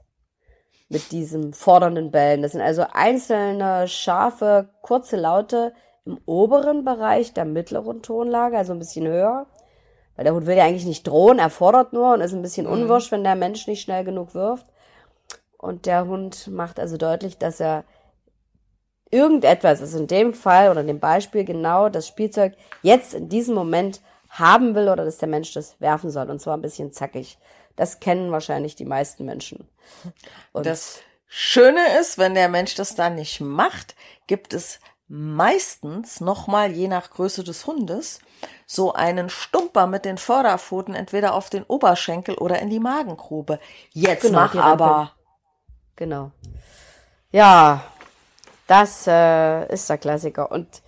[0.90, 2.42] mit diesem fordernden Bellen.
[2.42, 5.72] Das sind also einzelne scharfe, kurze Laute
[6.04, 9.46] im oberen Bereich der mittleren Tonlage, also ein bisschen höher.
[10.16, 12.66] Weil der Hund will ja eigentlich nicht drohen, er fordert nur und ist ein bisschen
[12.66, 12.72] mhm.
[12.72, 14.66] unwirsch, wenn der Mensch nicht schnell genug wirft.
[15.56, 17.84] Und der Hund macht also deutlich, dass er
[19.10, 23.54] irgendetwas, also in dem Fall oder in dem Beispiel genau das Spielzeug jetzt in diesem
[23.54, 26.30] Moment haben will oder dass der Mensch das werfen soll.
[26.30, 27.38] Und zwar ein bisschen zackig.
[27.80, 29.66] Das kennen wahrscheinlich die meisten Menschen.
[30.52, 33.94] Und das Schöne ist, wenn der Mensch das dann nicht macht,
[34.26, 38.20] gibt es meistens nochmal, je nach Größe des Hundes,
[38.66, 43.58] so einen Stumper mit den Vorderpfoten entweder auf den Oberschenkel oder in die Magengrube.
[43.94, 45.12] Jetzt genau, mach aber.
[45.96, 46.32] Genau.
[47.30, 47.82] Ja,
[48.66, 50.52] das äh, ist der Klassiker.
[50.52, 50.82] Und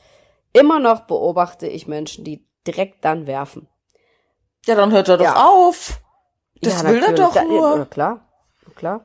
[0.52, 3.66] immer noch beobachte ich Menschen, die direkt dann werfen.
[4.66, 5.42] Ja, dann hört er doch ja.
[5.42, 6.01] auf.
[6.62, 7.78] Das ja, will er doch nur.
[7.78, 8.20] Ja, klar,
[8.76, 9.04] klar.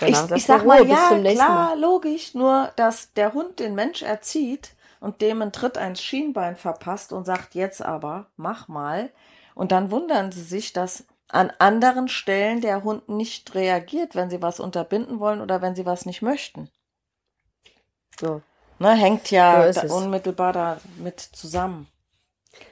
[0.00, 5.20] ich, ich sag mal, ja, klar, logisch, nur, dass der Hund den Mensch erzieht und
[5.22, 9.10] dem einen Tritt ins Schienbein verpasst und sagt, jetzt aber, mach mal.
[9.54, 14.42] Und dann wundern sie sich, dass an anderen Stellen der Hund nicht reagiert, wenn sie
[14.42, 16.68] was unterbinden wollen oder wenn sie was nicht möchten.
[18.18, 18.42] So.
[18.80, 21.88] Ne, hängt ja so da unmittelbar damit zusammen.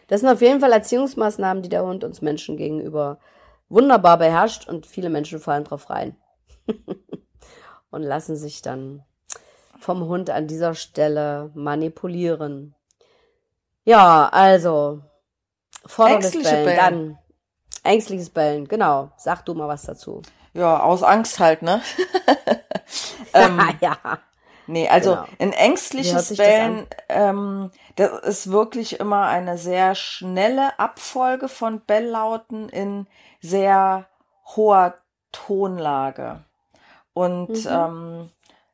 [0.09, 3.19] Das sind auf jeden Fall Erziehungsmaßnahmen, die der Hund uns Menschen gegenüber
[3.69, 6.17] wunderbar beherrscht und viele Menschen fallen drauf rein.
[7.91, 9.05] und lassen sich dann
[9.79, 12.75] vom Hund an dieser Stelle manipulieren.
[13.85, 15.03] Ja, also
[15.85, 17.19] forderndes Bellen, Bellen, dann
[17.85, 19.11] ängstliches Bellen, genau.
[19.17, 20.23] Sag du mal was dazu.
[20.55, 21.83] Ja, aus Angst halt, ne?
[23.35, 23.97] ähm, ja.
[24.67, 25.27] Nee, also genau.
[25.39, 32.69] ein ängstliches Bellen, das, ähm, das ist wirklich immer eine sehr schnelle Abfolge von Belllauten
[32.69, 33.07] in
[33.49, 34.07] sehr
[34.57, 34.95] hoher
[35.33, 36.45] Tonlage.
[37.13, 37.71] Und mhm.
[37.71, 38.31] ähm,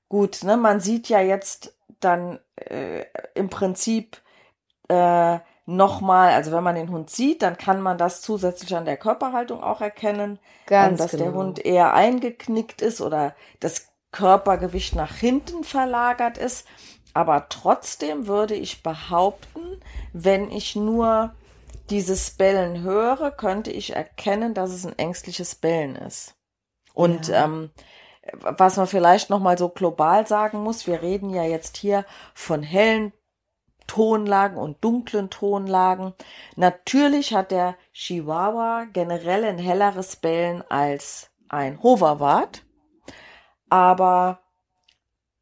[0.09, 3.05] gut, ne, man sieht ja jetzt dann äh,
[3.35, 4.21] im Prinzip
[4.89, 8.97] äh, nochmal, also wenn man den Hund sieht, dann kann man das zusätzlich an der
[8.97, 11.25] Körperhaltung auch erkennen, Ganz dass genau.
[11.25, 16.67] der Hund eher eingeknickt ist oder das Körpergewicht nach hinten verlagert ist.
[17.15, 19.81] Aber trotzdem würde ich behaupten,
[20.13, 21.35] wenn ich nur
[21.93, 26.35] dieses Bellen höre, könnte ich erkennen, dass es ein ängstliches Bellen ist.
[26.95, 27.45] Und ja.
[27.45, 27.71] ähm,
[28.41, 32.63] was man vielleicht noch mal so global sagen muss, wir reden ja jetzt hier von
[32.63, 33.13] hellen
[33.87, 36.15] Tonlagen und dunklen Tonlagen.
[36.57, 42.63] Natürlich hat der Chihuahua generell ein helleres Bellen als ein Hoverwart
[43.73, 44.41] aber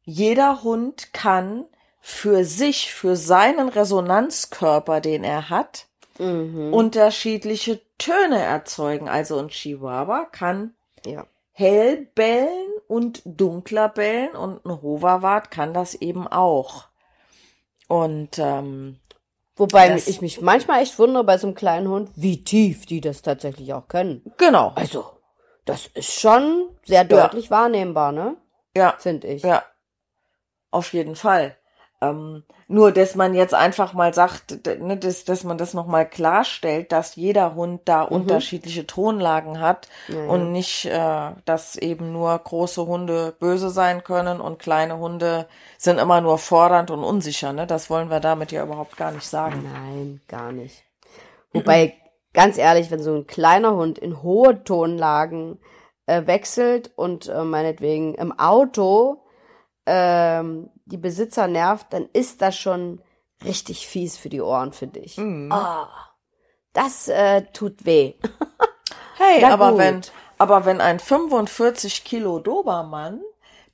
[0.03, 1.65] jeder Hund kann
[1.99, 5.89] für sich, für seinen Resonanzkörper, den er hat,
[6.21, 6.73] mhm.
[6.73, 9.09] unterschiedliche Töne erzeugen.
[9.09, 10.73] Also ein Chihuahua kann
[11.05, 11.25] ja.
[11.51, 16.85] hell bellen und dunkler bellen und ein Hoverwart kann das eben auch.
[17.87, 18.97] Und ähm,
[19.55, 23.21] Wobei ich mich manchmal echt wundere bei so einem kleinen Hund, wie tief die das
[23.21, 24.23] tatsächlich auch können.
[24.37, 24.71] Genau.
[24.75, 25.05] Also
[25.65, 27.51] das ist schon sehr deutlich ja.
[27.51, 28.37] wahrnehmbar, ne?
[28.75, 28.95] Ja.
[28.97, 29.43] Finde ich.
[29.43, 29.63] Ja.
[30.71, 31.57] Auf jeden Fall.
[32.01, 36.91] Ähm, nur, dass man jetzt einfach mal sagt, ne, dass, dass man das nochmal klarstellt,
[36.91, 38.11] dass jeder Hund da mhm.
[38.11, 44.41] unterschiedliche Tonlagen hat ja, und nicht, äh, dass eben nur große Hunde böse sein können
[44.41, 45.47] und kleine Hunde
[45.77, 47.53] sind immer nur fordernd und unsicher.
[47.53, 47.67] Ne?
[47.67, 49.63] Das wollen wir damit ja überhaupt gar nicht sagen.
[49.71, 50.83] Nein, gar nicht.
[51.53, 51.93] Wobei
[52.33, 55.59] ganz ehrlich, wenn so ein kleiner Hund in hohe Tonlagen
[56.07, 59.20] äh, wechselt und äh, meinetwegen im Auto
[59.93, 63.01] ähm, die Besitzer nervt, dann ist das schon
[63.43, 65.17] richtig fies für die Ohren, finde ich.
[65.17, 65.51] Mhm.
[65.53, 65.85] Oh,
[66.71, 68.13] das äh, tut weh.
[69.17, 70.01] hey, aber wenn,
[70.37, 73.21] aber wenn ein 45 Kilo Dobermann,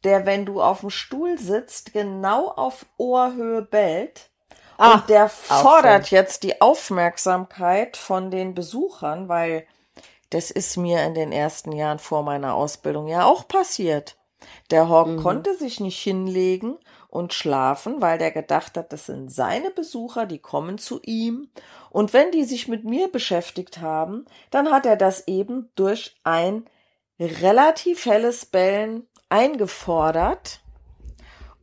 [0.04, 4.32] der, wenn du auf dem Stuhl sitzt, genau auf Ohrhöhe bellt,
[4.78, 9.68] Ach, und der fordert jetzt die Aufmerksamkeit von den Besuchern, weil
[10.32, 14.17] das ist mir in den ersten Jahren vor meiner Ausbildung ja auch passiert.
[14.72, 15.18] Der Hawk mhm.
[15.18, 16.78] konnte sich nicht hinlegen
[17.10, 21.50] und schlafen, weil der gedacht hat, das sind seine Besucher, die kommen zu ihm.
[21.90, 26.66] Und wenn die sich mit mir beschäftigt haben, dann hat er das eben durch ein
[27.20, 30.62] relativ helles Bellen eingefordert.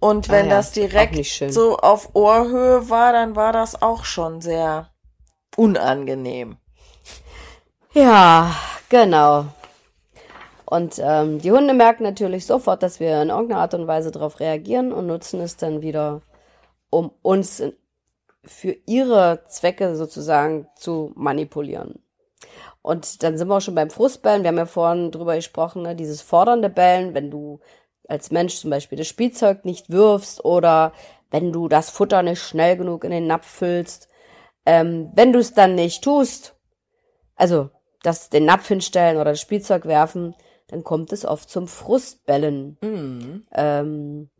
[0.00, 4.40] Und wenn ah ja, das direkt so auf Ohrhöhe war, dann war das auch schon
[4.40, 4.90] sehr
[5.56, 6.56] unangenehm.
[7.92, 8.54] Ja,
[8.88, 9.46] genau.
[10.66, 14.40] Und ähm, die Hunde merken natürlich sofort, dass wir in irgendeiner Art und Weise darauf
[14.40, 16.22] reagieren und nutzen es dann wieder,
[16.90, 17.62] um uns
[18.44, 22.02] für ihre Zwecke sozusagen zu manipulieren.
[22.82, 24.42] Und dann sind wir auch schon beim Frustbellen.
[24.42, 25.96] Wir haben ja vorhin drüber gesprochen, ne?
[25.96, 27.60] dieses fordernde Bellen, wenn du
[28.08, 30.92] als Mensch zum Beispiel das Spielzeug nicht wirfst oder
[31.30, 34.08] wenn du das Futter nicht schnell genug in den Napf füllst.
[34.66, 36.54] Ähm, wenn du es dann nicht tust,
[37.34, 37.70] also
[38.02, 40.34] das den Napf hinstellen oder das Spielzeug werfen,
[40.68, 42.78] dann kommt es oft zum Frustbellen.
[42.80, 43.46] Mhm.
[43.52, 44.30] Ähm,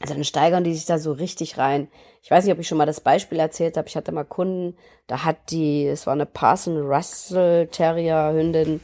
[0.00, 1.88] also dann steigern die sich da so richtig rein.
[2.22, 3.88] Ich weiß nicht, ob ich schon mal das Beispiel erzählt habe.
[3.88, 8.80] Ich hatte mal Kunden, da hat die, es war eine Parson Russell Terrier Hündin,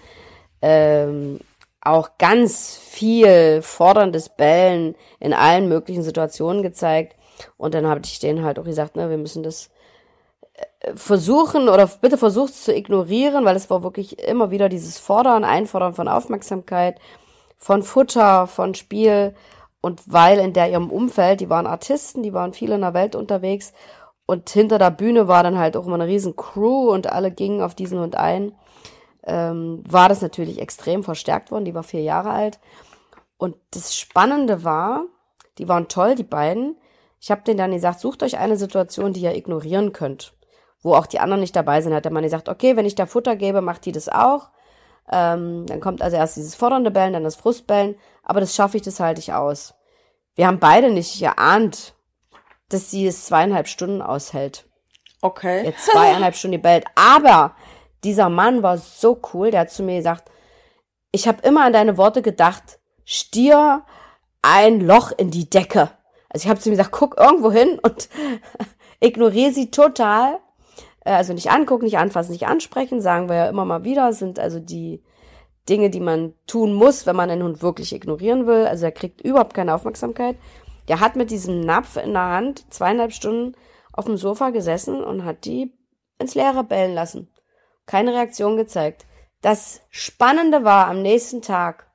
[0.63, 1.41] ähm,
[1.81, 7.17] auch ganz viel forderndes Bellen in allen möglichen Situationen gezeigt.
[7.57, 9.71] Und dann habe ich denen halt auch gesagt, ne, wir müssen das
[10.95, 15.45] versuchen oder bitte versucht es zu ignorieren, weil es war wirklich immer wieder dieses Fordern,
[15.45, 17.01] Einfordern von Aufmerksamkeit,
[17.57, 19.35] von Futter, von Spiel
[19.81, 23.15] und weil in der ihrem Umfeld, die waren Artisten, die waren viel in der Welt
[23.15, 23.73] unterwegs
[24.31, 27.63] und hinter der Bühne war dann halt auch immer eine riesen Crew und alle gingen
[27.63, 28.53] auf diesen Hund ein,
[29.25, 31.65] ähm, war das natürlich extrem verstärkt worden.
[31.65, 32.61] Die war vier Jahre alt.
[33.39, 35.05] Und das Spannende war,
[35.57, 36.77] die waren toll, die beiden.
[37.21, 40.35] Ich habe denen dann gesagt, sucht euch eine Situation, die ihr ignorieren könnt,
[40.83, 41.95] wo auch die anderen nicht dabei sind.
[41.95, 44.51] Hat der Mann gesagt, okay, wenn ich da Futter gebe, macht die das auch.
[45.11, 48.83] Ähm, dann kommt also erst dieses fordernde Bellen, dann das Frustbellen, aber das schaffe ich,
[48.83, 49.75] das halte ich aus.
[50.35, 51.95] Wir haben beide nicht geahnt,
[52.69, 54.67] dass sie es zweieinhalb Stunden aushält.
[55.21, 55.65] Okay.
[55.65, 56.85] Jetzt zweieinhalb Stunden bellt.
[56.95, 57.57] Aber
[58.05, 60.31] dieser Mann war so cool, der hat zu mir gesagt,
[61.11, 63.85] ich habe immer an deine Worte gedacht, stier
[64.43, 65.91] ein Loch in die Decke.
[66.29, 68.09] Also ich habe zu ihm gesagt, guck irgendwo hin und
[69.01, 70.39] ignoriere sie total.
[71.09, 74.39] Äh, also nicht angucken, nicht anfassen, nicht ansprechen, sagen wir ja immer mal wieder, sind
[74.39, 75.03] also die
[75.69, 78.67] Dinge, die man tun muss, wenn man einen Hund wirklich ignorieren will.
[78.67, 80.37] Also er kriegt überhaupt keine Aufmerksamkeit.
[80.89, 83.55] Der hat mit diesem Napf in der Hand zweieinhalb Stunden
[83.93, 85.73] auf dem Sofa gesessen und hat die
[86.19, 87.31] ins Leere bellen lassen.
[87.87, 89.07] Keine Reaktion gezeigt.
[89.41, 91.87] Das Spannende war am nächsten Tag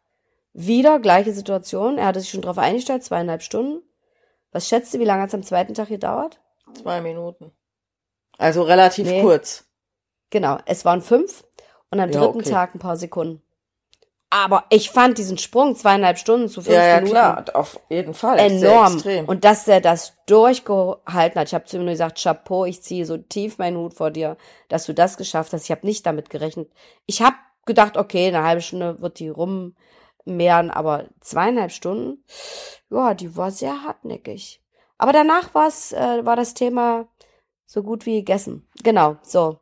[0.53, 1.97] wieder gleiche Situation.
[1.97, 3.81] Er hatte sich schon darauf eingestellt, zweieinhalb Stunden.
[4.51, 6.39] Was schätzt du, wie lange es am zweiten Tag gedauert?
[6.75, 7.51] Zwei Minuten.
[8.37, 9.21] Also relativ nee.
[9.21, 9.65] kurz.
[10.29, 11.43] Genau, es waren fünf
[11.91, 12.49] und am dritten okay.
[12.49, 13.41] Tag ein paar Sekunden.
[14.31, 17.15] Aber ich fand diesen Sprung zweieinhalb Stunden zu fünf ja, Minuten.
[17.15, 18.39] Ja, klar, auf jeden Fall.
[18.39, 18.99] Enorm.
[19.27, 21.49] Und dass er das durchgehalten hat.
[21.49, 24.37] Ich habe zu ihm nur gesagt, Chapeau, ich ziehe so tief meinen Hut vor dir,
[24.69, 25.65] dass du das geschafft hast.
[25.65, 26.71] Ich habe nicht damit gerechnet.
[27.05, 27.35] Ich habe
[27.67, 32.23] gedacht, okay, eine halbe Stunde wird die rummehren, aber zweieinhalb Stunden,
[32.89, 34.63] ja, die war sehr hartnäckig.
[34.97, 37.07] Aber danach war's, äh, war das Thema
[37.65, 38.67] so gut wie gegessen.
[38.83, 39.59] Genau, so.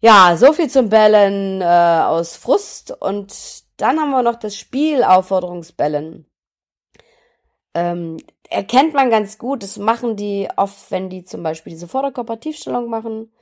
[0.00, 3.34] Ja, so viel zum Bellen äh, aus Frust und
[3.78, 6.26] dann haben wir noch das Spiel Aufforderungsbellen.
[7.74, 8.16] Ähm,
[8.48, 13.32] erkennt man ganz gut, das machen die oft, wenn die zum Beispiel diese Vorderkörpertiefstellung machen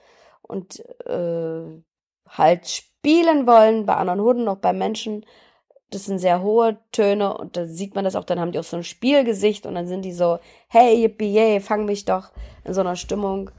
[0.43, 1.83] und äh,
[2.29, 5.25] halt spielen wollen, bei anderen Hunden, auch bei Menschen.
[5.91, 8.65] Das sind sehr hohe Töne und da sieht man das auch, dann haben die auch
[8.65, 12.33] so ein Spielgesicht und dann sind die so, hey, yippie, yay, fang mich doch
[12.65, 13.51] in so einer Stimmung.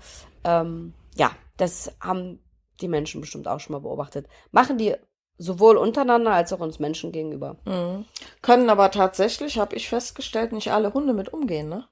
[0.43, 2.39] Ähm, ja, das haben
[2.81, 4.27] die Menschen bestimmt auch schon mal beobachtet.
[4.51, 4.95] Machen die
[5.39, 7.57] Sowohl untereinander als auch uns Menschen gegenüber.
[7.65, 8.05] Mhm.
[8.41, 11.85] Können aber tatsächlich, habe ich festgestellt, nicht alle Hunde mit umgehen, ne?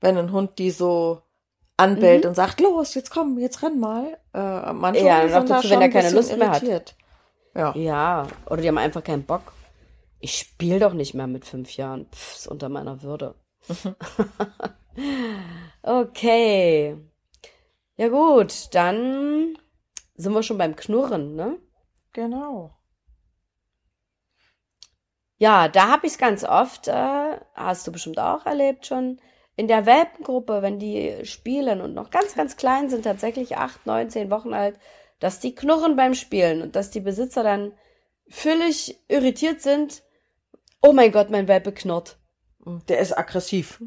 [0.00, 1.22] Wenn ein Hund die so
[1.78, 2.30] anbellt mhm.
[2.30, 4.18] und sagt, los, jetzt komm, jetzt renn mal.
[4.34, 6.94] Äh, manche ja, Hunde sind dazu, wenn er keine Lust irritiert.
[7.54, 7.74] mehr hat.
[7.74, 7.74] Ja.
[7.74, 9.52] ja, oder die haben einfach keinen Bock.
[10.18, 12.06] Ich spiele doch nicht mehr mit fünf Jahren.
[12.10, 13.34] Pff, ist unter meiner Würde.
[15.82, 16.96] okay.
[17.96, 19.58] Ja gut, dann
[20.14, 21.58] sind wir schon beim Knurren, ne?
[22.12, 22.76] Genau.
[25.38, 29.20] Ja, da habe ich es ganz oft, äh, hast du bestimmt auch erlebt schon,
[29.56, 34.10] in der Welpengruppe, wenn die spielen und noch ganz, ganz klein sind, tatsächlich acht, neun,
[34.10, 34.78] zehn Wochen alt,
[35.18, 37.72] dass die knurren beim Spielen und dass die Besitzer dann
[38.28, 40.02] völlig irritiert sind.
[40.82, 42.18] Oh mein Gott, mein Welpe knurrt.
[42.88, 43.82] Der ist aggressiv.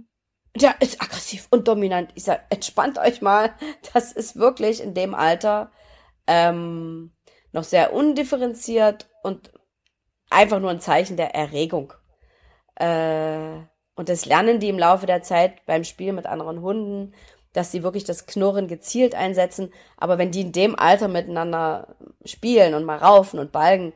[0.56, 2.12] Der ist aggressiv und dominant.
[2.16, 3.54] Ich sag, entspannt euch mal.
[3.94, 5.72] Das ist wirklich in dem Alter
[6.28, 7.12] ähm,
[7.52, 9.52] noch sehr undifferenziert und
[10.30, 11.94] einfach nur ein Zeichen der Erregung.
[12.76, 13.60] Äh,
[13.96, 17.14] und das lernen die im Laufe der Zeit beim Spiel mit anderen Hunden,
[17.54, 19.74] dass sie wirklich das Knurren gezielt einsetzen.
[19.98, 23.94] Aber wenn die in dem Alter miteinander spielen und mal raufen und balgen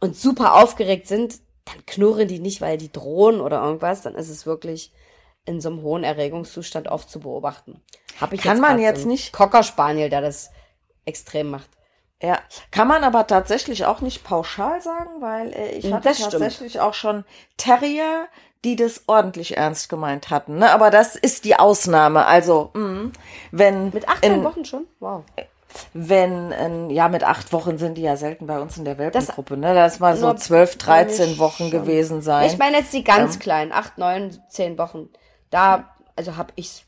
[0.00, 4.02] und super aufgeregt sind, dann knurren die nicht, weil die drohen oder irgendwas.
[4.02, 4.92] Dann ist es wirklich
[5.46, 7.80] in so einem hohen Erregungszustand oft zu beobachten.
[8.20, 10.50] Hab ich Kann jetzt man jetzt nicht Cocker Spaniel, der das
[11.04, 11.68] extrem macht.
[12.22, 12.38] Ja,
[12.70, 16.32] kann man aber tatsächlich auch nicht pauschal sagen, weil äh, ich hatte Das stimmt.
[16.32, 17.24] tatsächlich auch schon
[17.58, 18.28] Terrier,
[18.64, 20.56] die das ordentlich ernst gemeint hatten.
[20.58, 20.70] Ne?
[20.70, 22.24] Aber das ist die Ausnahme.
[22.24, 23.10] Also, mh,
[23.50, 24.86] wenn Mit acht in, Wochen schon?
[25.00, 25.24] Wow.
[25.92, 29.56] Wenn in, ja mit acht Wochen sind die ja selten bei uns in der Welpengruppe.
[29.56, 29.74] Ne?
[29.74, 31.70] Das mal so zwölf, dreizehn Wochen schon.
[31.70, 32.46] gewesen sein.
[32.46, 35.08] Ich meine jetzt die ganz kleinen, acht, neun, zehn Wochen.
[35.50, 36.84] Da, also habe ich,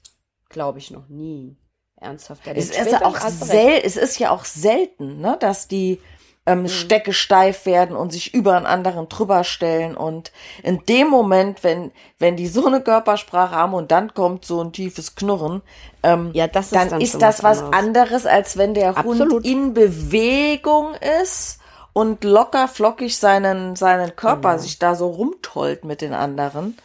[0.48, 1.56] glaube ich, noch nie
[1.96, 2.68] ernsthaft erlebt.
[2.70, 6.00] Es ist, auch sel es ist ja auch selten, ne, dass die
[6.47, 6.68] ähm, Mhm.
[6.68, 9.97] Stecke steif werden und sich über einen anderen drüber stellen.
[9.97, 10.32] Und
[10.62, 14.73] in dem Moment, wenn, wenn die so eine Körpersprache haben und dann kommt so ein
[14.73, 15.62] tiefes Knurren,
[16.02, 17.77] ähm, Ja, das ist dann, dann ist das was anderes.
[17.86, 19.32] anderes, als wenn der Absolut.
[19.32, 21.59] Hund in Bewegung ist
[21.93, 24.62] und locker flockig seinen, seinen Körper Genau.
[24.62, 26.77] sich da so rumtollt mit den anderen.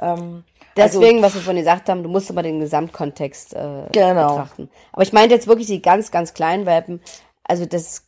[0.00, 0.44] Ähm,
[0.76, 4.30] Deswegen, was wir vorhin gesagt haben, du musst immer den Gesamtkontext äh, Genau.
[4.38, 4.68] betrachten.
[4.92, 7.00] Aber ich meinte jetzt wirklich die ganz, ganz kleinen Welpen.
[7.44, 8.03] Also das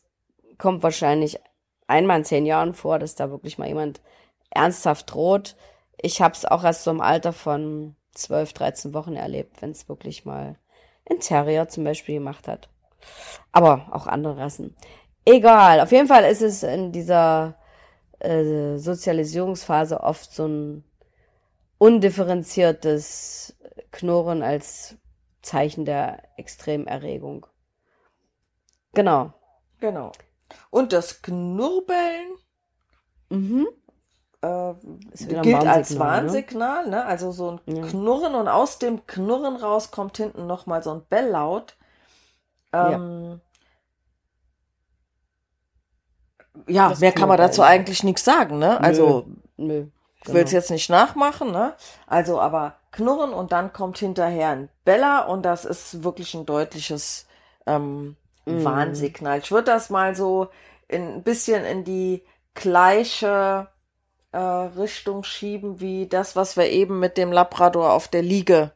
[0.57, 1.39] kommt wahrscheinlich
[1.87, 4.01] einmal in zehn Jahren vor, dass da wirklich mal jemand
[4.49, 5.55] ernsthaft droht.
[5.97, 9.89] Ich habe es auch erst so im Alter von 12, 13 Wochen erlebt, wenn es
[9.89, 10.55] wirklich mal
[11.09, 12.69] ein Terrier zum Beispiel gemacht hat.
[13.51, 14.75] Aber auch andere Rassen.
[15.25, 17.55] Egal, auf jeden Fall ist es in dieser
[18.19, 20.83] äh, Sozialisierungsphase oft so ein
[21.77, 23.55] undifferenziertes
[23.91, 24.95] Knurren als
[25.41, 27.45] Zeichen der Extremerregung.
[28.93, 29.33] Genau.
[29.79, 30.11] genau.
[30.69, 32.35] Und das Knurbeln
[33.29, 33.67] Mhm.
[34.41, 34.71] äh,
[35.11, 36.91] Ist wieder ein gilt als Warnsignal, ne?
[36.91, 37.05] Ne?
[37.05, 37.85] Also so ein Ja.
[37.87, 41.75] Knurren und aus dem Knurren raus kommt hinten noch mal so ein Belllaut.
[42.71, 43.41] Ähm,
[46.67, 48.79] ja, Das mehr kann man dazu eigentlich nichts sagen, ne?
[48.81, 49.87] Also Nö.
[50.21, 50.59] ich will es genau.
[50.59, 51.75] jetzt nicht nachmachen, ne?
[52.07, 57.27] Also aber Knurren und dann kommt hinterher ein Bella und das ist wirklich ein deutliches
[57.65, 58.15] ähm,
[58.53, 58.65] Mhm.
[58.65, 59.39] Warnsignal.
[59.39, 60.47] Ich würde das mal so
[60.87, 63.67] in, ein bisschen in die gleiche
[64.31, 68.71] äh, Richtung schieben wie das, was wir eben mit dem Labrador auf der Liege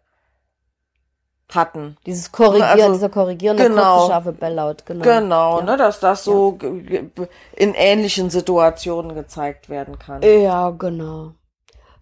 [1.54, 1.98] hatten.
[2.06, 3.96] Dieses Korrigieren, Also, dieser korrigierende genau.
[3.98, 5.04] kurze, scharfe Belllaut, genau.
[5.04, 5.66] Genau, Ja.
[5.66, 7.10] ne, dass das so ge-
[7.56, 10.22] in ähnlichen Situationen gezeigt werden kann.
[10.22, 11.34] Ja, genau.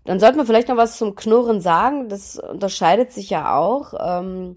[0.06, 2.10] Dann sollten wir vielleicht noch was zum Knurren sagen.
[2.10, 4.56] Das unterscheidet sich ja auch ähm,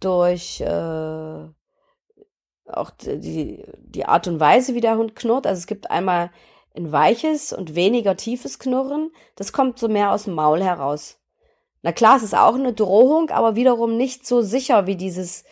[0.00, 1.44] durch äh,
[2.66, 5.46] auch die, die Art und Weise, wie der Hund knurrt.
[5.46, 6.30] Also es gibt einmal
[6.74, 9.12] ein weiches und weniger tiefes Knurren.
[9.36, 11.18] Das kommt so mehr aus dem Maul heraus.
[11.82, 15.44] Na klar, es ist auch eine Drohung, aber wiederum nicht so sicher wie dieses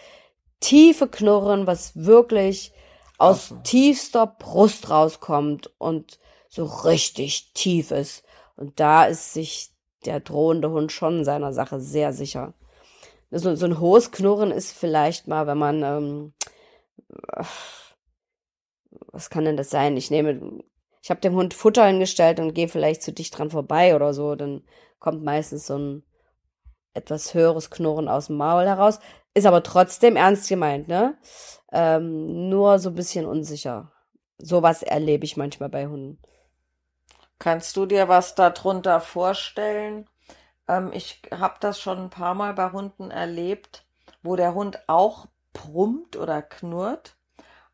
[0.61, 2.73] tiefe Knurren, was wirklich
[3.19, 3.63] aus Außen.
[3.65, 6.19] tiefster Brust rauskommt und
[6.49, 8.25] so richtig tief ist.
[8.57, 9.71] Und da ist sich
[10.05, 12.55] der drohende Hund schon seiner Sache sehr sicher.
[13.31, 16.33] So, so ein hohes Knurren ist vielleicht mal, wenn man, ähm,
[19.13, 19.97] was kann denn das sein?
[19.97, 20.63] Ich nehme,
[21.03, 24.35] ich habe dem Hund Futter hingestellt und gehe vielleicht zu dicht dran vorbei oder so,
[24.35, 24.63] dann
[24.99, 26.03] kommt meistens so ein
[26.95, 28.99] etwas höheres Knurren aus dem Maul heraus.
[29.35, 31.17] Ist aber trotzdem ernst gemeint, ne?
[31.73, 33.91] Ähm, nur so ein bisschen unsicher.
[34.39, 36.21] Sowas erlebe ich manchmal bei Hunden.
[37.39, 40.09] Kannst du dir was darunter vorstellen?
[40.69, 43.87] Ähm, ich habe das schon ein paar Mal bei Hunden erlebt,
[44.23, 47.17] wo der Hund auch brummt oder knurrt.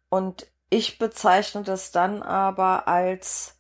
[0.09, 3.57] Und ich bezeichne das dann aber als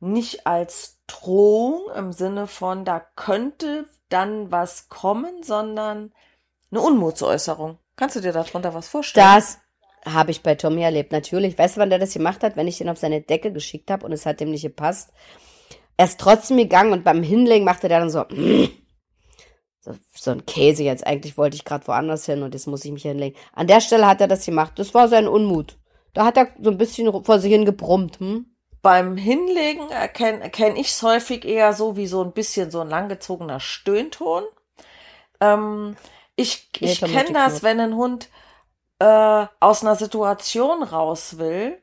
[0.00, 6.12] nicht als Drohung im Sinne von, da könnte dann was kommen, sondern
[6.70, 7.78] eine Unmutsäußerung.
[7.96, 9.26] Kannst du dir darunter was vorstellen?
[9.34, 9.58] Das
[10.04, 11.56] habe ich bei Tommy erlebt, natürlich.
[11.58, 12.56] Weißt du, wann der das gemacht hat?
[12.56, 15.10] Wenn ich ihn auf seine Decke geschickt habe und es hat ihm nicht gepasst.
[15.96, 18.24] Er ist trotzdem gegangen und beim Hinlegen machte der dann so,
[19.84, 21.06] so, so ein Käse jetzt.
[21.06, 23.36] Eigentlich wollte ich gerade woanders hin und jetzt muss ich mich hinlegen.
[23.52, 24.72] An der Stelle hat er das gemacht.
[24.76, 25.76] Das war sein Unmut.
[26.14, 28.18] Da hat er so ein bisschen vor sich hin gebrummt.
[28.20, 28.46] Hm?
[28.80, 32.88] Beim Hinlegen erkenne erkenn ich es häufig eher so wie so ein bisschen so ein
[32.88, 34.44] langgezogener Stöhnton.
[35.40, 35.96] Ähm,
[36.36, 38.28] ich Nee, ich kenne das, wenn ein Hund
[39.00, 41.78] äh, aus einer Situation raus will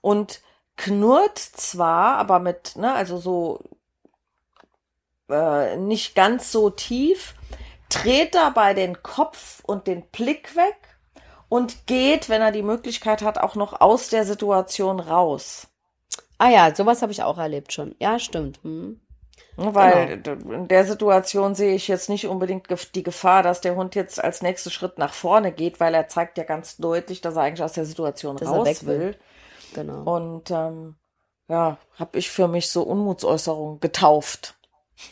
[0.00, 0.40] und
[0.76, 3.60] knurrt zwar, aber mit, ne, also so
[5.28, 7.34] äh, nicht ganz so tief,
[7.90, 10.76] dreht dabei den Kopf und den Blick weg
[11.48, 15.66] und geht, wenn er die Möglichkeit hat, auch noch aus der Situation raus.
[16.38, 17.94] Ah ja, sowas habe ich auch erlebt schon.
[17.98, 18.60] Ja, stimmt.
[18.62, 19.00] Hm.
[19.56, 23.94] Weil d- in der Situation sehe ich jetzt nicht unbedingt die Gefahr, dass der Hund
[23.94, 27.42] jetzt als nächsten Schritt nach vorne geht, weil er zeigt ja ganz deutlich, dass er
[27.42, 29.00] eigentlich aus der Situation Dass raus weg will.
[29.00, 29.16] will.
[29.74, 30.16] Genau.
[30.16, 30.94] Und ähm,
[31.48, 34.54] ja, habe ich für mich so Unmutsäußerungen getauft.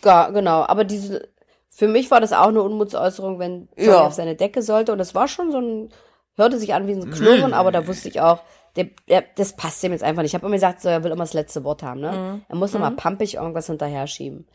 [0.05, 0.63] Ja, genau.
[0.63, 1.29] Aber diese,
[1.79, 4.05] für mich war das auch eine Unmutsäußerung, wenn Tommy Ja.
[4.05, 4.93] auf seine Decke sollte.
[4.93, 5.91] Und es war schon so ein,
[6.35, 8.41] hörte sich an wie ein Knurren, aber da wusste ich auch,
[8.75, 10.31] der, der, das passt dem jetzt einfach nicht.
[10.31, 12.11] Ich habe immer gesagt, so, er will immer das letzte Wort haben, ne?
[12.11, 12.43] Mhm.
[12.49, 14.49] Er muss immer pampig irgendwas hinterher schieben.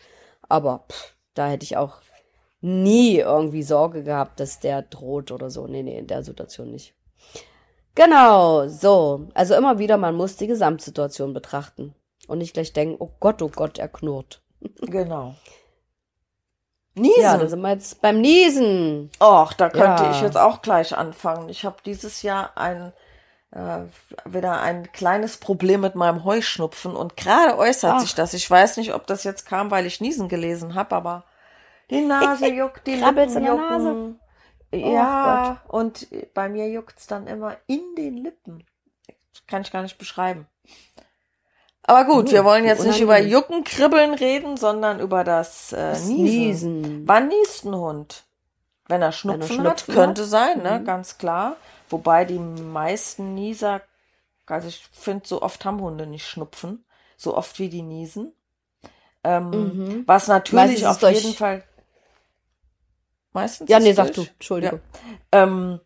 [0.50, 1.96] Aber pff, da hätte ich auch
[2.60, 5.66] nie irgendwie Sorge gehabt, dass der droht oder so.
[5.66, 6.94] Nee, nee, in der Situation nicht.
[7.96, 9.28] Genau, so.
[9.34, 11.96] Also immer wieder, man muss die Gesamtsituation betrachten.
[12.28, 14.42] Und nicht gleich denken, oh Gott, oh Gott, er knurrt.
[14.82, 15.36] Genau.
[16.96, 17.22] Niesen.
[17.22, 19.10] Ja, dann sind wir jetzt beim Niesen.
[19.20, 20.12] Och, da könnte Ja.
[20.12, 21.50] ich jetzt auch gleich anfangen.
[21.50, 22.94] Ich habe dieses Jahr ein
[23.52, 23.82] äh,
[24.26, 28.00] wieder ein kleines Problem mit meinem Heuschnupfen und gerade äußert Ach.
[28.00, 28.34] sich das.
[28.34, 31.24] Ich weiß nicht, ob das jetzt kam, weil ich Niesen gelesen habe, aber
[31.92, 34.20] die Nase juckt, die Krabbelt's Lippen in der jucken.
[34.72, 38.64] Oh Ja, und bei mir juckt's dann immer in den Lippen.
[39.48, 40.48] Kann ich gar nicht beschreiben.
[41.86, 43.20] Aber gut, wir wollen jetzt nicht über.
[43.20, 46.82] Jucken, Kribbeln reden, sondern über das, äh, Das Niesen.
[46.82, 47.08] Niesen.
[47.08, 48.24] Wann niest ein Hund?
[48.88, 50.30] Wenn er Schnupfen, hat, Schnupfen könnte hat?
[50.30, 50.80] sein, ne?
[50.80, 50.86] Mhm.
[50.86, 51.56] Ganz klar.
[51.90, 53.82] Wobei die meisten Nieser,
[54.46, 56.86] also ich finde, so oft haben Hunde nicht Schnupfen.
[57.18, 58.34] So oft wie die niesen.
[59.24, 60.04] Ähm, Mhm.
[60.08, 61.64] Was natürlich auf durch- jeden Fall.
[63.32, 64.22] Meistens Ja, nee, sag du.
[64.24, 64.80] Entschuldigung.
[65.32, 65.80] Ähm,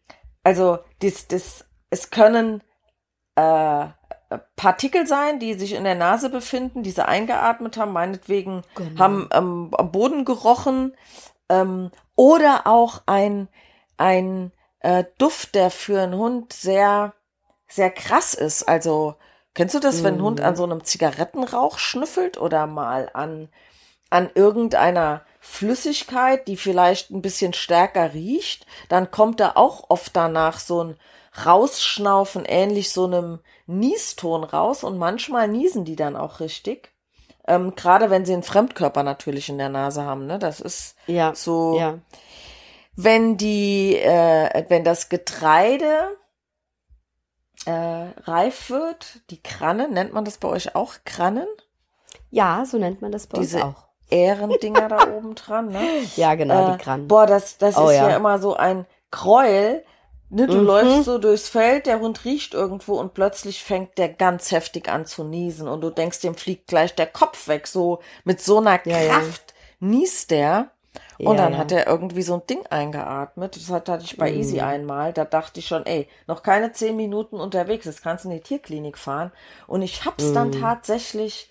[0.43, 2.61] also das, das, es können
[3.35, 3.87] äh,
[4.55, 8.97] Partikel sein, die sich in der Nase befinden, die sie eingeatmet haben, meinetwegen Genau.
[8.99, 10.93] haben ähm, am Boden gerochen
[11.49, 13.47] ähm, oder auch ein,
[13.97, 14.51] ein
[14.81, 17.13] äh, Duft, der für einen Hund sehr,
[17.67, 18.63] sehr krass ist.
[18.63, 19.15] Also
[19.53, 20.45] kennst du das, wenn ein Hund Mhm.
[20.45, 23.49] an so einem Zigarettenrauch schnüffelt oder mal an,
[24.09, 30.59] an irgendeiner Flüssigkeit, die vielleicht ein bisschen stärker riecht, dann kommt da auch oft danach
[30.59, 30.97] so ein
[31.45, 36.91] Rausschnaufen, ähnlich so einem Nieston raus und manchmal niesen die dann auch richtig.
[37.47, 40.39] Ähm, Gerade wenn sie einen Fremdkörper natürlich in der Nase haben, ne?
[40.39, 41.33] Das ist Ja.
[41.35, 41.99] so, Ja.
[42.95, 46.17] wenn die, äh, wenn das Getreide
[47.65, 51.47] äh, reif wird, die Krannen, nennt man das bei euch auch Krannen?
[52.29, 53.83] Ja, so nennt man das bei Diese uns auch.
[54.09, 55.81] Ehrendinger da oben dran, ne?
[56.15, 57.07] Ja, genau, Äh, die Kran.
[57.07, 58.09] Boah, das, das Oh, ist ja.
[58.09, 58.15] ja.
[58.15, 59.83] immer so ein Gräuel.
[60.29, 60.65] Ne, du Mhm.
[60.65, 65.05] läufst so durchs Feld, der Hund riecht irgendwo und plötzlich fängt der ganz heftig an
[65.05, 67.65] zu niesen und du denkst, dem fliegt gleich der Kopf weg.
[67.67, 69.13] So mit so einer Ja, ja.
[69.13, 70.71] Kraft niest der.
[71.19, 71.59] Und Ja, dann ja.
[71.59, 73.55] hat er irgendwie so ein Ding eingeatmet.
[73.55, 74.37] Das hat- hatte ich bei Mhm.
[74.39, 75.13] Easy einmal.
[75.13, 77.85] Da dachte ich schon, ey, noch keine zehn Minuten unterwegs.
[77.85, 79.31] Jetzt kannst du in die Tierklinik fahren.
[79.67, 80.59] Und ich hab's dann Mhm.
[80.59, 81.49] tatsächlich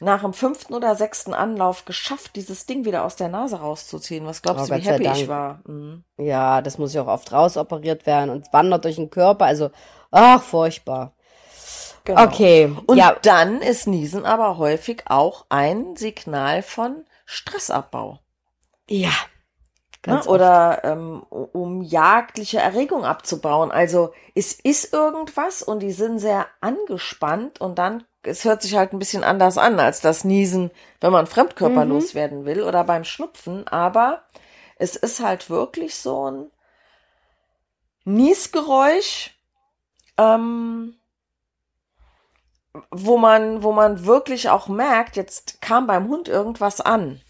[0.00, 4.26] nach dem fünften oder sechsten Anlauf geschafft, dieses Ding wieder aus der Nase rauszuziehen.
[4.26, 5.60] Was glaubst Oh, du, wie happy ich war?
[5.66, 6.04] Mhm.
[6.16, 9.46] Ja, das muss ja auch oft rausoperiert werden und wandert durch den Körper.
[9.46, 9.70] Also,
[10.10, 11.14] ach, furchtbar.
[12.04, 12.24] Genau.
[12.24, 12.74] Okay.
[12.86, 18.20] Und ja, dann ist Niesen aber häufig auch ein Signal von Stressabbau.
[18.88, 19.10] ja.
[20.06, 20.22] Ne?
[20.24, 23.70] Oder ähm, um jagdliche Erregung abzubauen.
[23.70, 28.92] Also es ist irgendwas und die sind sehr angespannt und dann, es hört sich halt
[28.92, 30.70] ein bisschen anders an als das Niesen,
[31.00, 31.90] wenn man Fremdkörper Mhm.
[31.90, 34.22] loswerden will oder beim Schnupfen, aber
[34.76, 36.50] es ist halt wirklich so ein
[38.04, 39.36] Niesgeräusch,
[40.16, 40.94] ähm,
[42.90, 47.20] wo man, wo man wirklich auch merkt, jetzt kam beim Hund irgendwas an.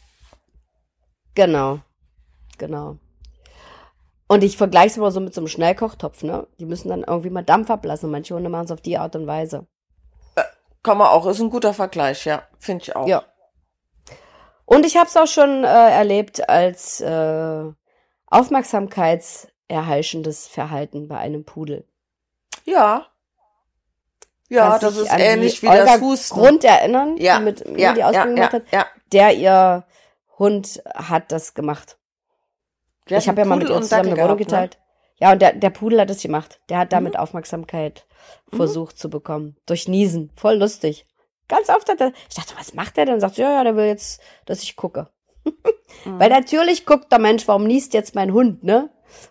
[1.34, 1.80] Genau.
[2.58, 2.96] Genau.
[4.26, 6.46] Und ich vergleiche es immer so mit so einem Schnellkochtopf, ne?
[6.58, 8.10] Die müssen dann irgendwie mal Dampf ablassen.
[8.10, 9.66] Manche Hunde machen es auf die Art und Weise.
[10.88, 13.06] Kann man auch, ist ein guter Vergleich, ja, finde ich auch.
[13.06, 13.24] Ja.
[14.64, 17.64] Und ich habe es auch schon äh, erlebt als äh,
[18.28, 21.86] aufmerksamkeitserheischendes Verhalten bei einem Pudel.
[22.64, 23.06] Ja.
[24.48, 26.40] Ja, Kannst das ist ähnlich wie Olga das Husten.
[26.40, 28.86] Grund erinnern, ja, die mit mir ja, die Ausbildung ja, gemacht hat.
[29.12, 29.84] Der ihr
[30.38, 31.98] Hund hat das gemacht.
[33.04, 34.80] Ich habe ja mal mit ihr zusammen eine Dackel Wohnung gehabt, ne?
[35.20, 36.60] Ja, und der, der Pudel hat es gemacht.
[36.68, 37.20] Der hat damit Mhm.
[37.20, 38.06] Aufmerksamkeit
[38.52, 39.56] versucht zu bekommen.
[39.66, 40.30] Durch Niesen.
[40.36, 41.06] Voll lustig.
[41.48, 43.20] Ganz oft hat er, ich dachte, was macht der denn?
[43.20, 45.08] Sagt, ja, ja, der will jetzt, dass ich gucke.
[45.44, 46.18] Mhm.
[46.18, 48.90] Weil natürlich guckt der Mensch, warum niest jetzt mein Hund, ne?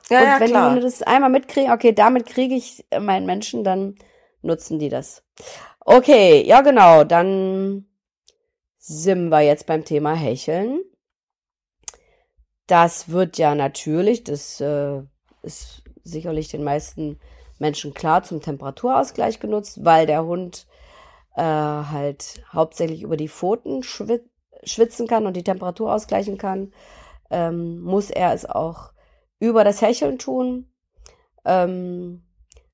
[0.09, 0.69] Ja, und ja, wenn die klar.
[0.69, 3.95] Hunde das einmal mitkriegen, okay, damit kriege ich meinen Menschen, dann
[4.41, 5.23] nutzen die das.
[5.79, 7.85] Okay, ja genau, dann
[8.77, 10.81] sind wir jetzt beim Thema Hecheln.
[12.65, 15.01] Das wird ja natürlich, das äh,
[15.47, 17.19] ist sicherlich den meisten
[17.59, 20.67] Menschen klar, zum Temperaturausgleich genutzt, weil der Hund
[21.35, 24.29] äh, halt hauptsächlich über die Pfoten schwit
[24.63, 26.73] schwitzen kann und die Temperatur ausgleichen kann,
[27.29, 28.91] ähm, muss er es auch
[29.39, 30.69] über das Hecheln tun.
[31.45, 32.23] Ähm,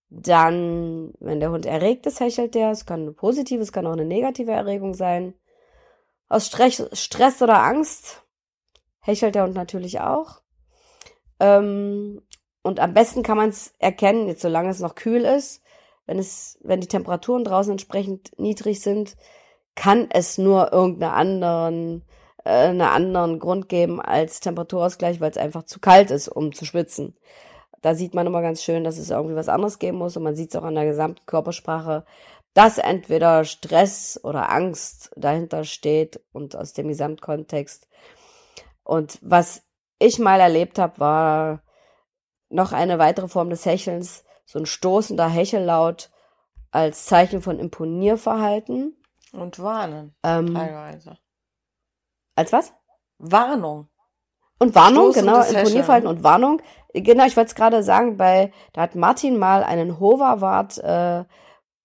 [0.10, 2.72] dann, wenn der Hund erregt ist, hechelt der.
[2.72, 5.34] Es kann eine positive, es kann auch eine negative Erregung sein.
[6.30, 8.24] Aus Stress, Stress oder Angst
[9.02, 10.41] hechelt der Hund natürlich auch.
[11.40, 12.22] Ähm,
[12.64, 15.61] Und am besten kann man es erkennen, jetzt solange es noch kühl ist,
[16.07, 19.15] wenn es, wenn die Temperaturen draußen entsprechend niedrig sind,
[19.76, 22.06] kann es nur irgendeinen anderen,
[22.45, 26.65] äh, einen anderen Grund geben als Temperaturausgleich, weil es einfach zu kalt ist, um zu
[26.65, 27.15] schwitzen.
[27.81, 30.35] Da sieht man immer ganz schön, dass es irgendwie was anderes geben muss und man
[30.35, 32.06] sieht es auch an der gesamten Körpersprache,
[32.53, 37.88] dass entweder Stress oder Angst dahinter steht und aus dem Gesamtkontext.
[38.84, 39.64] Und was
[39.99, 41.64] ich mal erlebt habe, war
[42.53, 46.11] noch eine weitere Form des Hechelns, so ein stoßender Hechellaut
[46.71, 48.95] als Zeichen von Imponierverhalten.
[49.31, 51.17] Und warnen, Ähm, teilweise.
[52.35, 52.73] als was?
[53.17, 53.88] Warnung.
[54.59, 55.59] Und Warnung, Stoßendes genau.
[55.59, 56.61] Imponierverhalten und Warnung.
[56.93, 61.25] Genau, ich wollte es gerade sagen, bei, da hat Martin mal einen Hoverwart äh,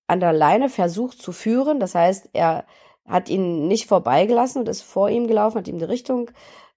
[0.07, 1.81] an der Leine versucht zu führen.
[1.81, 2.67] Das heißt, er
[3.07, 6.31] hat ihn nicht vorbeigelassen und ist vor ihm gelaufen, hat ihm die Richtung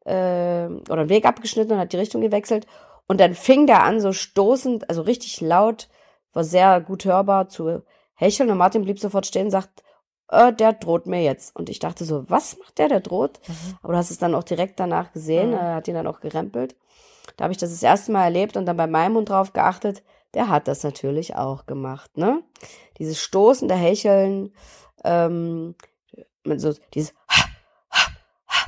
[0.06, 2.66] äh, oder den Weg abgeschnitten und hat die Richtung gewechselt.
[3.08, 5.90] Und dann fing der an, so stoßend, also richtig laut,
[6.34, 7.82] war sehr gut hörbar zu
[8.14, 8.50] hecheln.
[8.50, 9.84] Und Martin blieb sofort stehen und sagt,
[10.30, 11.56] äh, der droht mir jetzt.
[11.56, 13.40] Und ich dachte so, was macht der, der droht?
[13.84, 15.56] Aber du hast es dann auch direkt danach gesehen, Mhm.
[15.56, 16.76] er hat ihn dann auch gerempelt.
[17.38, 20.04] Da habe ich das das erste Mal erlebt und dann bei meinem Hund drauf geachtet.
[20.34, 22.42] Der hat das natürlich auch gemacht, ne?
[22.98, 24.54] Dieses stoßende Hecheln,
[25.04, 25.76] ähm,
[26.46, 27.14] mit so dieses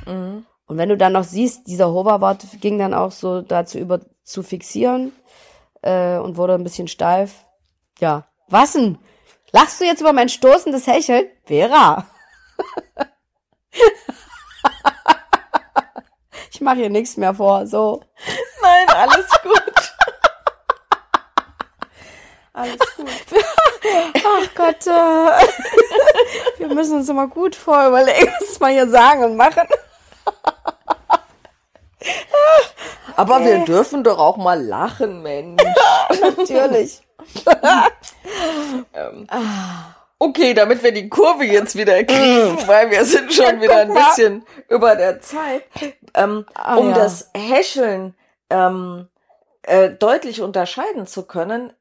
[0.06, 0.44] Mhm.
[0.74, 4.42] Und wenn du dann noch siehst, dieser Hoverwart ging dann auch so dazu über zu
[4.42, 5.12] fixieren
[5.82, 7.44] äh, und wurde ein bisschen steif.
[8.00, 8.98] Ja, was denn?
[9.52, 11.26] Lachst du jetzt über mein stoßendes Hecheln?
[11.44, 12.08] Vera.
[16.50, 17.68] ich mache hier nichts mehr vor.
[17.68, 18.02] So.
[18.60, 19.92] Nein, alles gut.
[22.52, 23.06] alles gut.
[24.26, 24.84] Ach Gott.
[24.88, 25.46] Äh,
[26.58, 29.68] wir müssen uns immer gut vorüberlegen, was wir hier sagen und machen.
[33.16, 35.62] Aber wir dürfen doch auch mal lachen, Mensch.
[36.20, 37.02] Natürlich.
[40.18, 44.46] Okay, damit wir die Kurve jetzt wieder kriegen, weil wir sind schon wieder ein bisschen
[44.68, 45.64] über der Zeit,
[46.14, 46.94] ähm, Ah, um ja.
[46.94, 48.14] das Häscheln
[48.48, 49.08] ähm,
[49.62, 51.72] äh, deutlich unterscheiden zu können,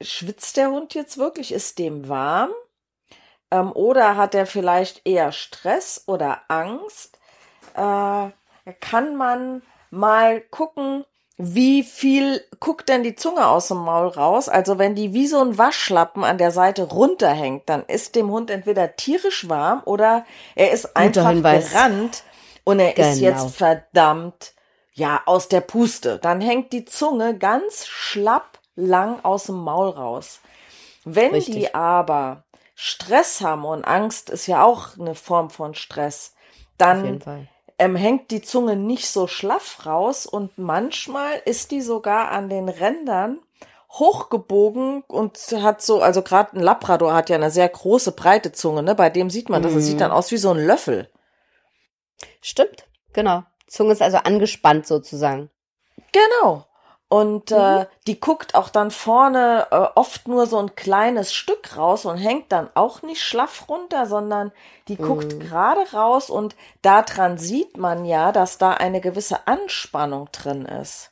[0.00, 1.52] schwitzt der Hund jetzt wirklich?
[1.52, 2.50] Ist dem warm?
[3.50, 7.18] Ähm, oder hat er vielleicht eher Stress oder Angst?
[7.74, 8.28] Äh,
[8.80, 9.62] kann man
[9.94, 11.04] mal gucken,
[11.36, 14.48] wie viel guckt denn die Zunge aus dem Maul raus?
[14.48, 18.50] Also wenn die wie so ein Waschlappen an der Seite runterhängt, dann ist dem Hund
[18.50, 21.32] entweder tierisch warm oder er ist einfach
[21.72, 22.22] gerannt
[22.62, 23.30] und er ist Genau.
[23.30, 24.52] jetzt verdammt
[24.92, 26.18] ja aus der Puste.
[26.20, 30.40] Dann hängt die Zunge ganz schlapp lang aus dem Maul raus.
[31.04, 31.74] Wenn die Richtig.
[31.74, 32.44] aber
[32.76, 36.40] Stress haben und Angst ist ja auch eine Form von Stress, Auf
[36.78, 37.48] dann jeden Fall.
[37.78, 42.68] Ähm, hängt die Zunge nicht so schlaff raus und manchmal ist die sogar an den
[42.68, 43.40] Rändern
[43.90, 48.82] hochgebogen und hat so, also gerade ein Labrador hat ja eine sehr große, breite Zunge,
[48.82, 48.94] ne?
[48.94, 49.86] Bei dem sieht man das, das Mhm.
[49.86, 51.10] sieht dann aus wie so ein Löffel.
[52.40, 53.44] Stimmt, genau.
[53.66, 55.50] Zunge ist also angespannt sozusagen.
[56.12, 56.66] Genau.
[57.08, 57.56] Und Mhm.
[57.56, 62.16] äh, die guckt auch dann vorne äh, oft nur so ein kleines Stück raus und
[62.16, 64.50] hängt dann auch nicht schlaff runter, sondern
[64.88, 65.38] die guckt Mhm.
[65.40, 71.10] gerade raus und daran sieht man ja, dass da eine gewisse Anspannung drin ist.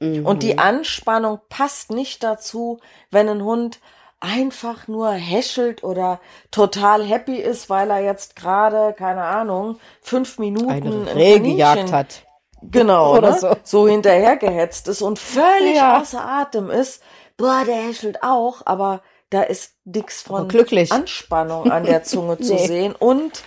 [0.00, 0.58] Und die Mhm.
[0.58, 2.78] Anspannung passt nicht dazu,
[3.10, 3.78] wenn ein Hund
[4.20, 10.68] einfach nur häschelt oder total happy ist, weil er jetzt gerade, keine Ahnung, fünf Minuten
[10.70, 12.22] eine ein Reh gejagt Kaninchen- hat.
[12.70, 13.38] Genau, Oder ne?
[13.38, 13.56] so.
[13.62, 13.88] so.
[13.88, 16.00] hinterhergehetzt ist und völlig Ja.
[16.00, 17.02] außer Atem ist.
[17.36, 20.90] Boah, der häschelt auch, aber da ist nix Aber von.
[20.90, 22.66] Anspannung an der Zunge zu Nee.
[22.66, 22.94] sehen.
[22.94, 23.42] Und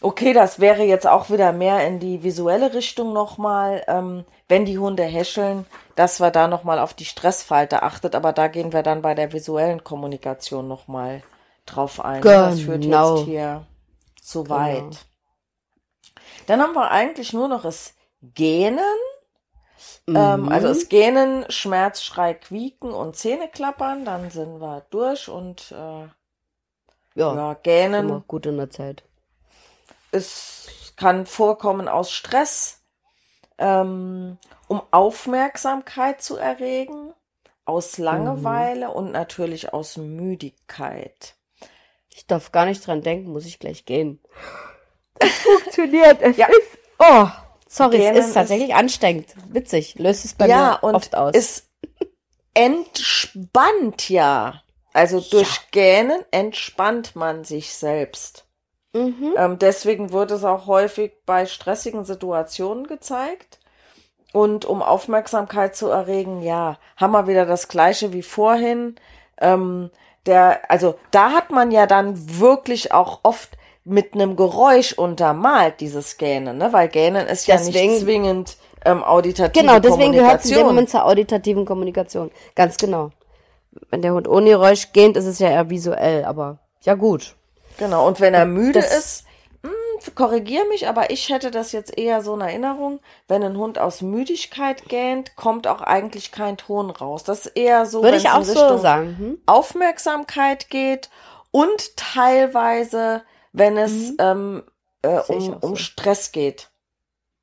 [0.00, 4.78] okay, das wäre jetzt auch wieder mehr in die visuelle Richtung nochmal, ähm, wenn die
[4.78, 9.02] Hunde häscheln, dass wir da nochmal auf die Stressfalte achtet, aber da gehen wir dann
[9.02, 11.22] bei der visuellen Kommunikation nochmal
[11.66, 12.22] drauf ein.
[12.22, 13.16] Das führt Genau.
[13.16, 13.66] jetzt hier
[14.22, 14.78] zu weit.
[14.80, 14.96] Genau.
[16.46, 18.80] Dann haben wir eigentlich nur noch das Gähnen.
[20.14, 20.48] Ähm, Mhm.
[20.48, 24.04] also es Gähnen, Schmerz, Schrei, Quieken und Zähne klappern.
[24.04, 26.08] Dann sind wir durch und äh,
[27.14, 29.04] ja, ja, Gähnen immer gut in der Zeit.
[30.10, 32.80] es kann vorkommen aus Stress,
[33.58, 34.38] ähm,
[34.68, 37.14] um Aufmerksamkeit zu erregen,
[37.64, 41.36] aus Langeweile und natürlich aus Müdigkeit.
[42.10, 44.20] Ich darf gar nicht dran denken, muss ich gleich gehen.
[45.18, 46.20] Das funktioniert.
[46.22, 46.46] Es Ja.
[46.46, 46.78] ist.
[46.98, 47.28] Oh,
[47.70, 49.26] sorry, Gähnen es ist tatsächlich anstrengend.
[49.50, 49.94] Witzig.
[49.98, 51.34] Löst es bei ja, mir oft aus.
[51.34, 51.68] es
[52.54, 54.62] entspannt ja.
[54.92, 58.44] Also durch Gähnen entspannt man sich selbst.
[58.92, 59.34] mhm.
[59.36, 63.60] Ähm, deswegen wird es auch häufig bei stressigen Situationen gezeigt.
[64.32, 68.96] Und um Aufmerksamkeit zu erregen, ja, haben wir wieder das gleiche wie vorhin.
[69.38, 69.90] Ähm,
[70.26, 73.56] der, also da hat man ja dann wirklich auch oft
[73.90, 76.72] mit einem Geräusch untermalt, dieses Gähnen, ne?
[76.72, 80.66] Weil Gähnen ist ja Deswegen- nicht zwingend ähm, auditative Genau, deswegen gehört es in dem.
[80.66, 82.30] Moment zur auditativen Kommunikation.
[82.54, 83.10] Ganz genau.
[83.90, 87.36] Wenn der Hund ohne Geräusch gähnt, ist es ja eher visuell, aber ja gut.
[87.78, 89.24] Genau, und wenn er müde Das- ist,
[89.62, 93.78] hm, korrigier mich, aber ich hätte das jetzt eher so in Erinnerung, wenn ein Hund
[93.78, 97.22] aus Müdigkeit gähnt, kommt auch eigentlich kein Ton raus.
[97.24, 99.16] Das ist eher so, ich auch in so Richtung sagen.
[99.18, 99.38] Hm?
[99.46, 101.10] Aufmerksamkeit geht
[101.50, 103.22] und teilweise,
[103.52, 104.64] wenn es ähm,
[105.02, 105.68] äh, um, auch so.
[105.68, 106.70] um Stress geht.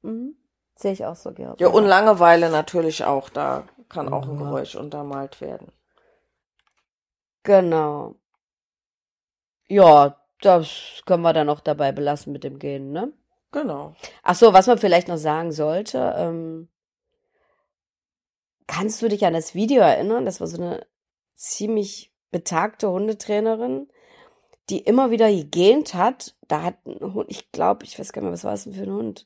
[0.01, 0.35] Mhm.
[0.75, 1.59] Sehe ich auch so, Gerhard.
[1.59, 4.37] Ja, und Langeweile natürlich auch, da kann auch ein.
[4.37, 5.71] Geräusch untermalt werden.
[7.43, 8.15] Genau.
[9.67, 13.11] Ja, das können wir dann auch dabei belassen mit dem Gehen, ne?
[13.51, 13.95] Genau.
[14.23, 16.69] Ach so, was man vielleicht noch sagen sollte, ähm,
[18.67, 20.25] kannst du dich an das Video erinnern?
[20.25, 20.85] Das war so eine
[21.35, 23.89] ziemlich betagte Hundetrainerin,
[24.69, 26.35] die immer wieder gegähnt hat.
[26.47, 28.73] Da hat ein Hund, ich glaube, ich weiß gar nicht mehr, was war es denn
[28.73, 29.25] für ein Hund?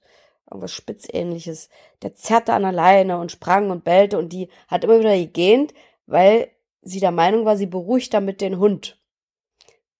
[0.49, 1.69] Irgendwas Spitzähnliches.
[2.01, 5.73] Der zerrte an der Leine und sprang und bellte und die hat immer wieder gegähnt,
[6.05, 6.49] weil
[6.81, 9.00] sie der Meinung war, sie beruhigt damit den Hund.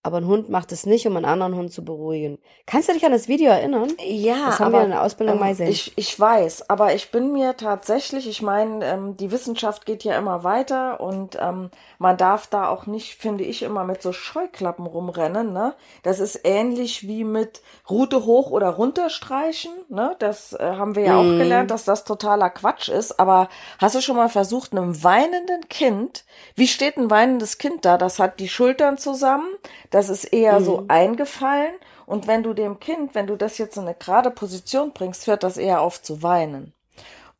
[0.04, 2.38] Aber ein Hund macht es nicht, um einen anderen Hund zu beruhigen.
[2.66, 3.88] Kannst du dich an das Video erinnern?
[4.04, 5.66] Ja, Das haben wir in der Ausbildung mal gesehen.
[5.66, 10.02] Ähm, Ich, ich weiß, aber ich bin mir tatsächlich, ich meine, ähm, die Wissenschaft geht
[10.02, 14.12] ja immer weiter und ähm, man darf da auch nicht, finde ich, immer mit so
[14.12, 15.52] Scheuklappen rumrennen.
[15.52, 15.74] Ne?
[16.02, 19.70] Das ist ähnlich wie mit Route hoch oder runter streichen.
[19.88, 20.16] Ne?
[20.18, 21.38] Das äh, haben wir ja auch Mhm.
[21.38, 23.20] gelernt, dass das totaler Quatsch ist.
[23.20, 23.48] Aber
[23.78, 26.24] hast du schon mal versucht, einem weinenden Kind,
[26.56, 27.98] wie steht ein weinendes Kind da?
[27.98, 29.46] Das hat die Schultern zusammen,
[29.92, 30.64] das ist eher Mhm.
[30.64, 31.74] so eingefallen.
[32.06, 35.44] Und wenn du dem Kind, wenn du das jetzt in eine gerade Position bringst, hört
[35.44, 36.74] das eher auf zu weinen.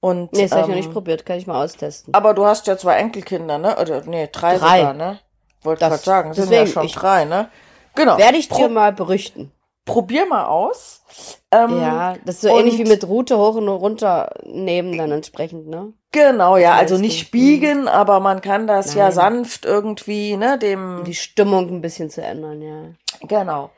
[0.01, 2.15] Und, Nee, das habe ich noch ähm, nicht probiert, kann ich mal austesten.
[2.15, 3.77] aber du hast ja zwei Enkelkinder, ne?
[3.79, 4.79] Oder nee, drei, Drei.
[4.79, 5.19] sogar, ne?
[5.63, 7.51] Wollte gerade sagen, sind ja schon drei, ne?
[7.95, 8.19] Genau.
[8.19, 9.53] Werde ich Pro dir mal berichten.
[9.85, 11.02] probier mal aus.
[11.51, 15.69] Ähm, Ja, das ist so ähnlich wie mit Route hoch und runter nehmen dann entsprechend,
[15.69, 15.93] ne?
[16.13, 17.31] Genau, ja, also nicht mhm.
[17.39, 19.13] biegen, aber man kann das ja Nein.
[19.13, 22.83] sanft irgendwie, ne, dem, Um die Stimmung ein bisschen zu ändern, ja.
[23.27, 23.71] genau.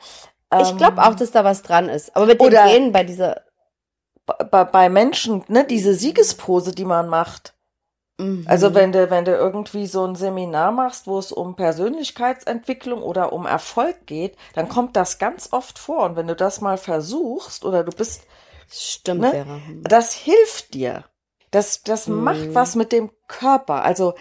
[0.61, 2.15] Ich Ähm, glaube auch, dass da was dran ist.
[2.15, 3.43] Aber mit dem oder- Gehen bei dieser.
[4.51, 7.54] bei, bei Menschen, ne, diese Siegespose, die man macht.
[8.19, 8.45] Mhm.
[8.49, 13.33] Also wenn du, wenn du irgendwie so ein Seminar machst, wo es um Persönlichkeitsentwicklung oder
[13.33, 16.05] um Erfolg geht, dann kommt das ganz oft vor.
[16.05, 18.23] Und wenn du das mal versuchst oder du bist,
[18.71, 19.31] Stimmt, ne?
[19.31, 19.61] Vera.
[19.67, 19.83] Hm.
[19.85, 21.05] das hilft dir.
[21.51, 22.25] Das, das Mhm.
[22.25, 23.85] macht was mit dem Körper.
[23.85, 24.15] Also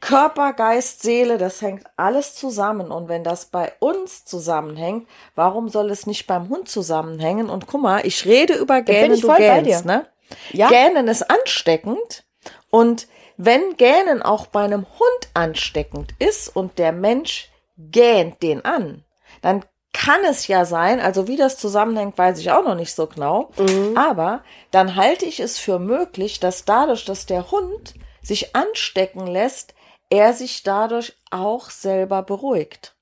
[0.00, 2.90] Körper, Geist, Seele, das hängt alles zusammen.
[2.92, 7.50] Und wenn das bei uns zusammenhängt, warum soll es nicht beim Hund zusammenhängen?
[7.50, 10.06] Und guck mal, ich rede über Gähnen, ich du voll gähnst, ne?
[10.52, 12.24] Ja, Gähnen ist ansteckend
[12.70, 19.04] und wenn Gähnen auch bei einem Hund ansteckend ist und der Mensch gähnt den an,
[19.42, 23.06] dann kann es ja sein, also wie das zusammenhängt, weiß ich auch noch nicht so
[23.06, 23.96] genau, Mhm.
[23.96, 29.74] aber dann halte ich es für möglich, dass dadurch, dass der Hund sich anstecken lässt,
[30.10, 32.94] er sich dadurch auch selber beruhigt.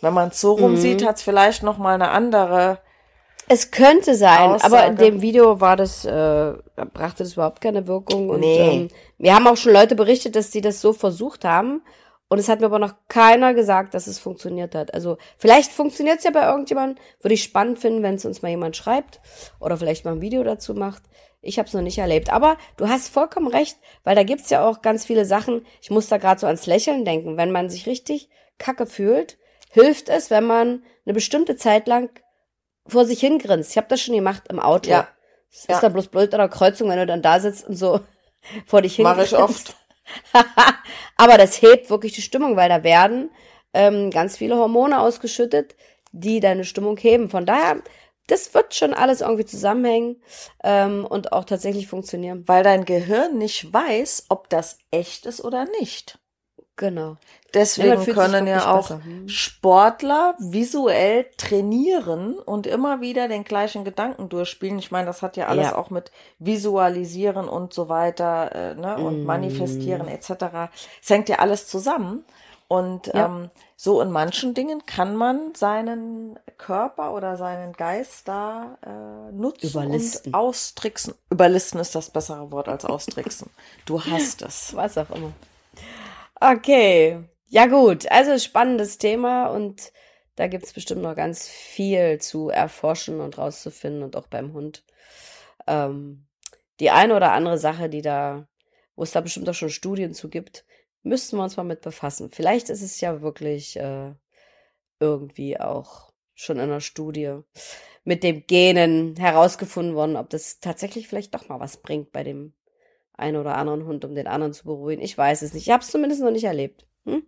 [0.00, 0.76] Wenn man es so rum Mhm.
[0.76, 2.78] sieht, hat es vielleicht noch mal eine andere
[3.48, 4.94] es könnte sein, aber in Aussage.
[4.96, 6.52] dem Video war das, äh,
[6.92, 8.28] brachte das überhaupt keine Wirkung.
[8.30, 8.58] Und Nee.
[8.58, 8.88] ähm,
[9.18, 11.82] wir haben auch schon Leute berichtet, dass sie das so versucht haben.
[12.28, 14.92] Und es hat mir aber noch keiner gesagt, dass es funktioniert hat.
[14.94, 16.96] Also vielleicht funktioniert es ja bei irgendjemandem.
[17.20, 19.20] Würde ich spannend finden, wenn es uns mal jemand schreibt
[19.60, 21.02] oder vielleicht mal ein Video dazu macht.
[21.42, 22.32] Ich habe es noch nicht erlebt.
[22.32, 25.66] Aber du hast vollkommen recht, weil da gibt's ja auch ganz viele Sachen.
[25.82, 27.36] Ich muss da gerade so ans Lächeln denken.
[27.36, 29.36] Wenn man sich richtig kacke fühlt,
[29.70, 32.08] hilft es, wenn man eine bestimmte Zeit lang
[32.86, 33.70] vor sich hingrinst.
[33.72, 34.90] Ich habe das schon gemacht im Auto.
[34.90, 35.08] Ja.
[35.50, 35.74] Es Ja.
[35.76, 38.00] ist dann bloß blöd an der Kreuzung, wenn du dann da sitzt und so
[38.66, 39.32] vor dich Mache hingrinst.
[39.32, 39.76] ich oft.
[41.16, 43.30] Aber das hebt wirklich die Stimmung, weil da werden
[43.72, 45.74] ähm, ganz viele Hormone ausgeschüttet,
[46.12, 47.30] die deine Stimmung heben.
[47.30, 47.82] Von daher,
[48.26, 50.22] das wird schon alles irgendwie zusammenhängen
[50.62, 52.44] ähm, und auch tatsächlich funktionieren.
[52.46, 56.18] weil dein Gehirn nicht weiß, ob das echt ist oder nicht.
[56.76, 57.16] Genau.
[57.54, 59.00] Ja, Deswegen sich können ja auch besser.
[59.04, 59.28] Hm.
[59.28, 64.78] Sportler visuell trainieren und immer wieder den gleichen Gedanken durchspielen.
[64.78, 65.76] Ich meine, das hat ja alles Ja.
[65.76, 66.10] auch mit
[66.40, 69.26] Visualisieren und so weiter äh, ne, und Mm.
[69.26, 70.70] Manifestieren etc.
[71.02, 72.24] Es hängt ja alles zusammen.
[72.66, 73.26] Und Ja.
[73.26, 79.68] ähm, so in manchen Dingen kann man seinen Körper oder seinen Geist da äh, nutzen
[79.68, 80.32] Überlisten.
[80.32, 81.14] und austricksen.
[81.30, 83.50] Überlisten ist das bessere Wort als austricksen.
[83.84, 84.74] Du hast es.
[84.74, 85.30] Was auch immer.
[86.40, 87.20] Okay.
[87.54, 89.92] Ja gut, also spannendes Thema und
[90.34, 94.82] da gibt's bestimmt noch ganz viel zu erforschen und rauszufinden und auch beim Hund.
[95.68, 96.26] Ähm,
[96.80, 98.48] die eine oder andere Sache, die da,
[98.96, 100.64] wo es da bestimmt auch schon Studien zu gibt,
[101.04, 102.28] müssten wir uns mal mit befassen.
[102.28, 104.14] Vielleicht ist es ja wirklich äh,
[104.98, 107.38] irgendwie auch schon in einer Studie
[108.02, 112.52] mit dem Genen herausgefunden worden, ob das tatsächlich vielleicht doch mal was bringt bei dem
[113.12, 115.02] einen oder anderen Hund, um den anderen zu beruhigen.
[115.02, 115.68] Ich weiß es nicht.
[115.68, 116.84] Ich habe es zumindest noch nicht erlebt.
[117.04, 117.24] Hm?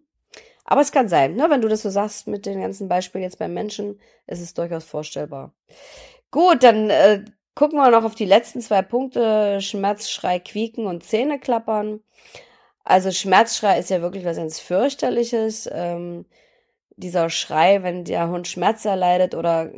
[0.68, 1.46] Aber es kann sein, ne?
[1.48, 4.84] wenn du das so sagst mit den ganzen Beispielen jetzt beim Menschen, ist es durchaus
[4.84, 5.54] vorstellbar.
[6.32, 7.24] Gut, dann äh,
[7.54, 9.60] gucken wir noch auf die letzten zwei Punkte.
[9.60, 12.00] Schmerzschrei, Quieken und Zähne klappern.
[12.82, 15.68] Also Schmerzschrei ist ja wirklich was ganz fürchterliches.
[15.72, 16.26] Ähm,
[16.96, 19.70] dieser Schrei, wenn der Hund Schmerz erleidet oder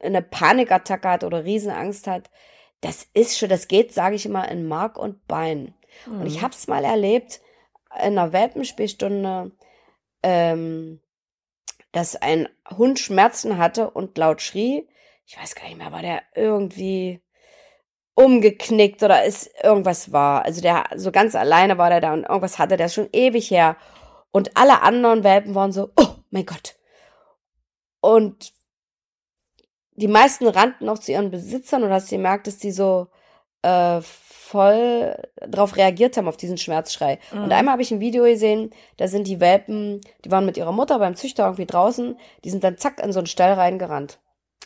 [0.00, 2.28] eine Panikattacke hat oder Riesenangst hat,
[2.80, 5.74] das ist schon, das geht, sage ich immer, in Mark und Bein.
[6.06, 6.20] Mhm.
[6.20, 6.42] Und ich mhm.
[6.42, 7.40] habe es mal erlebt
[7.96, 9.52] in einer Welpenspielstunde,
[10.22, 11.00] ähm,
[11.92, 14.88] dass ein Hund Schmerzen hatte und laut schrie.
[15.26, 17.22] Ich weiß gar nicht mehr, war der irgendwie
[18.14, 20.44] umgeknickt oder ist irgendwas war.
[20.44, 23.76] Also der so ganz alleine war der da und irgendwas hatte der schon ewig her.
[24.30, 26.76] Und alle anderen Welpen waren so, oh mein Gott.
[28.00, 28.52] Und
[29.94, 33.08] die meisten rannten auch zu ihren Besitzern und hast gemerkt, dass die so
[33.62, 34.00] äh,
[34.52, 37.18] voll drauf reagiert haben, auf diesen Schmerzschrei.
[37.32, 37.44] Mhm.
[37.44, 40.72] Und einmal habe ich ein Video gesehen, da sind die Welpen, die waren mit ihrer
[40.72, 44.18] Mutter beim Züchter irgendwie draußen, die sind dann zack in so einen Stall reingerannt,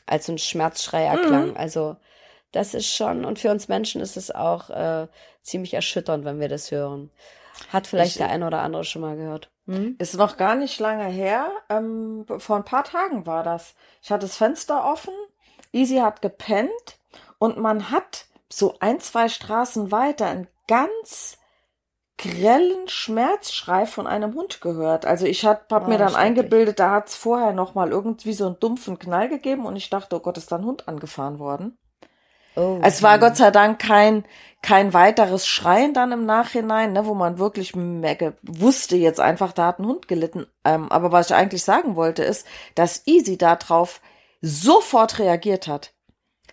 [0.06, 1.50] als so ein Schmerzschrei erklang.
[1.50, 1.56] Mhm.
[1.56, 1.96] Also
[2.50, 5.06] das ist schon, und für uns Menschen ist es auch äh,
[5.42, 7.10] ziemlich erschütternd, wenn wir das hören.
[7.72, 9.50] Hat vielleicht ich, der eine oder andere schon mal gehört.
[9.66, 9.96] Hm?
[9.98, 11.48] Ist noch gar nicht lange her.
[11.68, 13.74] Ähm, vor ein paar Tagen war das.
[14.02, 15.14] Ich hatte das Fenster offen,
[15.72, 16.98] Easy hat gepennt
[17.38, 21.38] und man hat so ein, zwei Straßen weiter einen ganz
[22.18, 25.04] grellen Schmerzschrei von einem Hund gehört.
[25.04, 28.46] Also ich hab, hab oh, mir dann eingebildet, da hat's vorher noch mal irgendwie so
[28.46, 31.76] einen dumpfen Knall gegeben und ich dachte, oh Gott, ist da ein Hund angefahren worden.
[32.56, 34.24] Oh, es war Gott sei Dank kein,
[34.62, 39.78] kein weiteres Schreien dann im Nachhinein, ne, wo man wirklich wusste jetzt einfach, da hat
[39.78, 40.46] ein Hund gelitten.
[40.64, 44.00] Ähm, aber was ich eigentlich sagen wollte, ist, dass Easy darauf
[44.40, 45.92] sofort reagiert hat.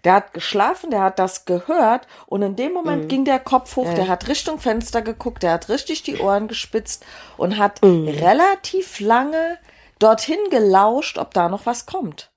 [0.04, 3.08] Der hat geschlafen, der hat das gehört und in dem Moment mhm.
[3.08, 3.94] ging der Kopf hoch, ja.
[3.94, 7.06] der hat Richtung Fenster geguckt, der hat richtig die Ohren gespitzt
[7.38, 8.08] und hat mhm.
[8.08, 9.58] relativ lange
[10.00, 12.32] dorthin gelauscht, ob da noch was kommt.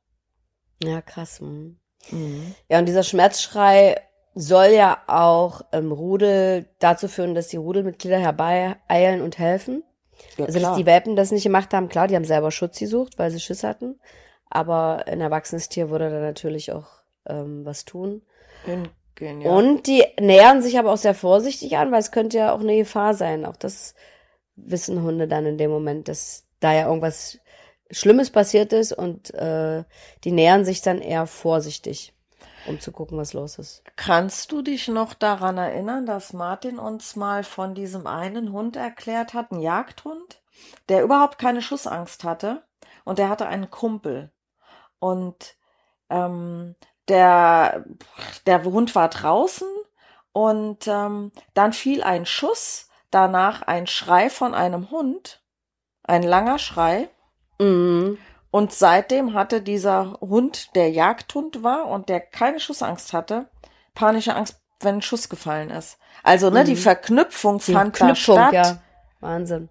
[0.83, 1.41] Ja, krass.
[1.41, 1.79] Mhm.
[2.11, 2.55] Mhm.
[2.69, 4.01] Ja, und dieser Schmerzschrei
[4.35, 9.83] soll ja auch im Rudel dazu führen, dass die Rudelmitglieder herbeieilen und helfen.
[10.37, 13.19] Ja, also, dass die Welpen das nicht gemacht haben, klar, die haben selber Schutz gesucht,
[13.19, 13.99] weil sie Schiss hatten.
[14.49, 16.96] Aber ein erwachsenes Tier würde da natürlich auch
[17.29, 18.23] ähm, was tun.
[18.67, 19.51] Ja.
[19.51, 22.77] Und die nähern sich aber auch sehr vorsichtig an, weil es könnte ja auch eine
[22.77, 23.47] Gefahr sein.
[23.47, 23.95] Auch das
[24.57, 27.39] wissen Hunde dann in dem Moment, dass da ja irgendwas
[27.91, 29.85] Schlimmes passiert ist und äh,
[30.25, 32.15] die nähern sich dann eher vorsichtig,
[32.67, 33.83] um zu gucken, was los ist.
[33.97, 39.35] Kannst du dich noch daran erinnern, dass Martin uns mal von diesem einen Hund erklärt
[39.35, 40.43] hat, ein Jagdhund,
[40.89, 42.65] der überhaupt keine Schussangst hatte
[43.05, 44.33] und der hatte einen Kumpel
[44.99, 45.57] und
[46.11, 46.75] ähm,
[47.09, 47.85] der
[48.47, 49.69] der Hund war draußen
[50.33, 55.43] und ähm, dann fiel ein Schuss, danach ein Schrei von einem Hund,
[56.05, 57.09] ein langer Schrei
[57.59, 58.19] Mhm.
[58.51, 63.49] Und seitdem hatte dieser Hund, der Jagdhund war und der keine Schussangst hatte,
[63.95, 65.99] panische Angst, wenn ein Schuss gefallen ist.
[66.23, 66.67] Also, ne, mhm.
[66.67, 68.55] die Verknüpfung die fand Verknüpfung, da statt.
[68.55, 68.79] Ja.
[69.21, 69.69] Wahnsinn.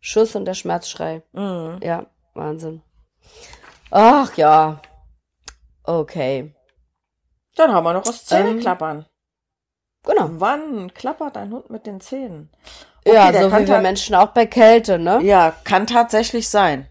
[0.00, 1.22] Schuss und der Schmerzschrei.
[1.32, 1.78] Mhm.
[1.82, 2.82] Ja, Wahnsinn.
[3.90, 4.80] Ach ja.
[5.84, 6.54] Okay.
[7.56, 8.98] Dann haben wir noch das Zähneklappern.
[8.98, 9.04] Ähm,
[10.04, 10.30] genau.
[10.40, 12.50] Wann klappert ein Hund mit den Zähnen?
[13.04, 15.20] Okay, ja, so wie wir Menschen auch bei Kälte, ne?
[15.22, 16.86] Ja, kann tatsächlich sein.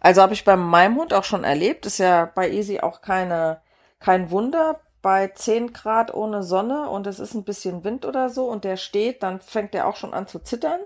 [0.00, 1.84] Also habe ich bei meinem Hund auch schon erlebt.
[1.84, 3.60] Ist ja bei Easy auch keine,
[3.98, 4.80] kein Wunder.
[5.02, 8.76] Bei 10 Grad ohne Sonne und es ist ein bisschen Wind oder so und der
[8.76, 10.80] steht, dann fängt er auch schon an zu zittern.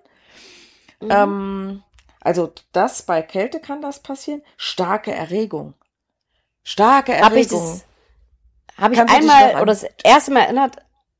[1.01, 1.11] Mhm.
[1.11, 1.83] Ähm,
[2.21, 4.43] also das bei Kälte kann das passieren.
[4.57, 5.75] Starke Erregung.
[6.63, 7.81] Starke Erregung.
[8.79, 10.77] Habe ich, hab ich einmal oder das erste Mal erinnert,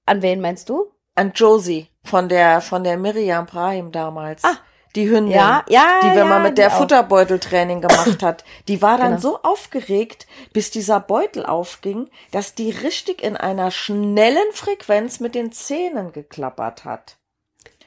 [0.07, 0.87] an wen meinst du?
[1.15, 4.45] An Josie von der von der Miriam Brahim damals.
[4.45, 4.57] Ah,
[4.95, 8.99] die Hündin, ja, ja, die wenn ja, man mit der Futterbeuteltraining gemacht hat, die war
[8.99, 9.21] dann genau.
[9.21, 15.51] so aufgeregt, bis dieser Beutel aufging, dass die richtig in einer schnellen Frequenz mit den
[15.51, 17.17] Zähnen geklappert hat.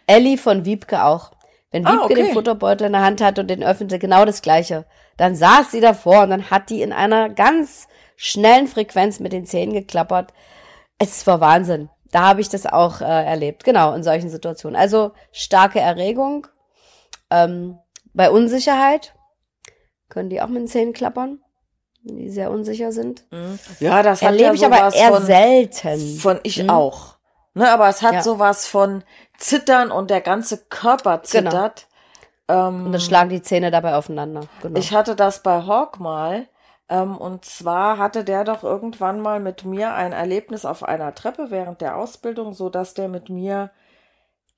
[0.07, 1.31] Ellie von Wiebke auch.
[1.75, 2.15] Wenn ah, Wiebke ah, okay.
[2.15, 4.85] den Futterbeutel in der Hand hat und den öffnete, genau das gleiche.
[5.17, 9.45] Dann saß sie davor und dann hat die in einer ganz schnellen Frequenz mit den
[9.45, 10.31] Zähnen geklappert.
[10.99, 11.89] Es war Wahnsinn.
[12.13, 14.79] Da habe ich das auch äh, erlebt, genau, in solchen Situationen.
[14.79, 16.47] Also starke Erregung,
[17.29, 17.77] ähm,
[18.13, 19.13] bei Unsicherheit
[20.07, 21.41] können die auch mit den Zähnen klappern,
[22.03, 23.25] wenn die sehr unsicher sind.
[23.31, 23.59] Mhm.
[23.81, 26.15] Ja, das erlebe ja ich aber eher von, selten.
[26.19, 26.69] Von ich mhm.
[26.69, 27.14] auch.
[27.55, 28.21] Ne, aber es hat Ja.
[28.21, 29.03] sowas von
[29.37, 31.49] Zittern und der ganze Körper Genau.
[31.49, 31.87] zittert.
[32.47, 34.41] Ähm, Und dann schlagen die Zähne dabei aufeinander.
[34.61, 34.77] Genau.
[34.77, 36.47] Ich hatte das bei Hawk mal.
[36.87, 41.47] Ähm, und zwar hatte der doch irgendwann mal mit mir ein Erlebnis auf einer Treppe
[41.49, 43.71] während der Ausbildung, so dass der mit mir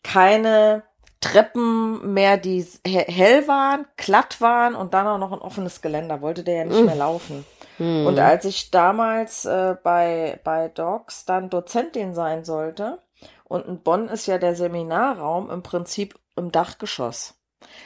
[0.03, 0.83] keine
[1.21, 6.21] Treppen mehr, die he- hell waren, glatt waren und dann auch noch ein offenes Geländer.
[6.21, 7.45] Wollte der ja nicht mehr laufen.
[7.77, 8.05] Hm.
[8.07, 12.99] Und als ich damals äh, bei, bei Docs dann Dozentin sein sollte,
[13.45, 17.35] und in Bonn ist ja der Seminarraum im Prinzip im Dachgeschoss.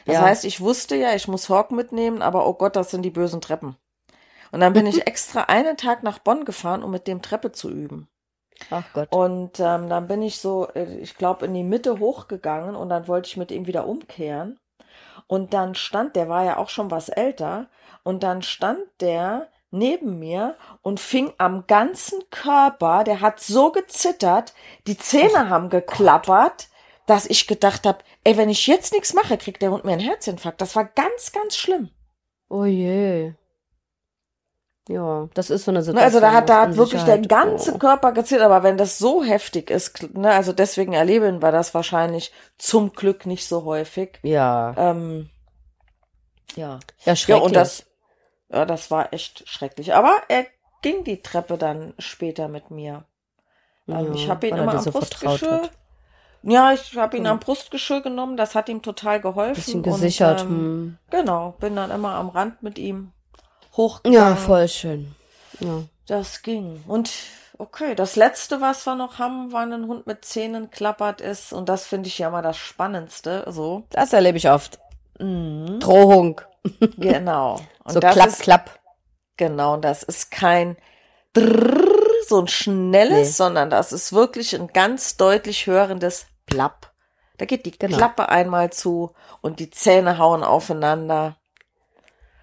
[0.06, 0.22] Das Ja.
[0.22, 3.42] heißt, ich wusste ja, ich muss Hawk mitnehmen, aber oh Gott, das sind die bösen
[3.42, 3.78] Treppen.
[4.52, 7.70] Und dann bin ich extra einen Tag nach Bonn gefahren, um mit dem Treppe zu
[7.70, 8.08] üben.
[8.72, 9.10] Ach Gott.
[9.10, 13.08] Und ähm, dann bin ich so, äh, ich glaube, in die Mitte hochgegangen und dann
[13.08, 14.60] wollte ich mit ihm wieder umkehren.
[15.28, 17.70] Und dann stand, der war ja auch schon was älter,
[18.04, 24.54] und dann stand der neben mir und fing am ganzen Körper, der hat so gezittert,
[24.88, 26.68] die Zähne haben geklappert,
[27.08, 30.02] dass ich gedacht habe, ey, wenn ich jetzt nichts mache, kriegt der Hund mir einen
[30.02, 30.62] Herzinfarkt.
[30.62, 31.90] Das war ganz, ganz schlimm.
[32.50, 33.34] Oh je.
[34.90, 36.06] Ja, das ist so eine Ne, Situation.
[36.06, 37.78] Also da hat, da hat wirklich der ganze Oh.
[37.78, 42.32] Körper gezittert, aber wenn das so heftig ist, ne, also deswegen erleben wir das wahrscheinlich
[42.58, 44.20] zum Glück nicht so häufig.
[44.24, 44.74] Ja.
[44.78, 45.30] Ähm,
[46.56, 46.74] ja.
[46.74, 47.46] Ja, Ja, schrecklich.
[47.46, 47.86] und das,
[48.52, 49.94] ja, das war echt schrecklich.
[49.94, 50.46] Aber er
[50.82, 53.06] ging die Treppe dann später mit mir.
[53.88, 55.70] Ähm, Ja, ich habe ihn er immer am so Brustgeschirr.
[56.44, 57.32] Ja, ich habe ihn Hm.
[57.34, 58.36] am Brustgeschirr genommen.
[58.36, 59.56] Das hat ihm total geholfen.
[59.56, 60.42] Bisschen gesichert.
[60.42, 63.12] Und, ähm, Genau, bin dann immer am Rand mit ihm hm.
[63.78, 64.20] hochgegangen.
[64.30, 65.16] Ja, voll schön.
[65.60, 65.84] Ja.
[66.08, 66.84] Das ging.
[66.88, 67.12] Und
[67.58, 71.54] okay, das letzte, was wir noch haben, war ein Hund mit Zähnen klappert ist.
[71.54, 73.46] Und das finde ich ja mal das Spannendste.
[73.48, 73.84] So.
[73.92, 74.80] Das erlebe ich oft.
[75.20, 75.80] Mhm.
[75.80, 76.42] Drohung.
[76.98, 77.60] Genau.
[77.84, 78.80] Und so das klapp, ist, klapp.
[79.38, 80.78] Genau, das ist kein
[81.34, 81.88] Drrrr,
[82.28, 83.24] so ein schnelles, Nee.
[83.24, 86.92] sondern das ist wirklich ein ganz deutlich hörendes Plapp.
[87.38, 87.98] Da geht die Genau.
[87.98, 91.38] Klappe einmal zu und die Zähne hauen aufeinander.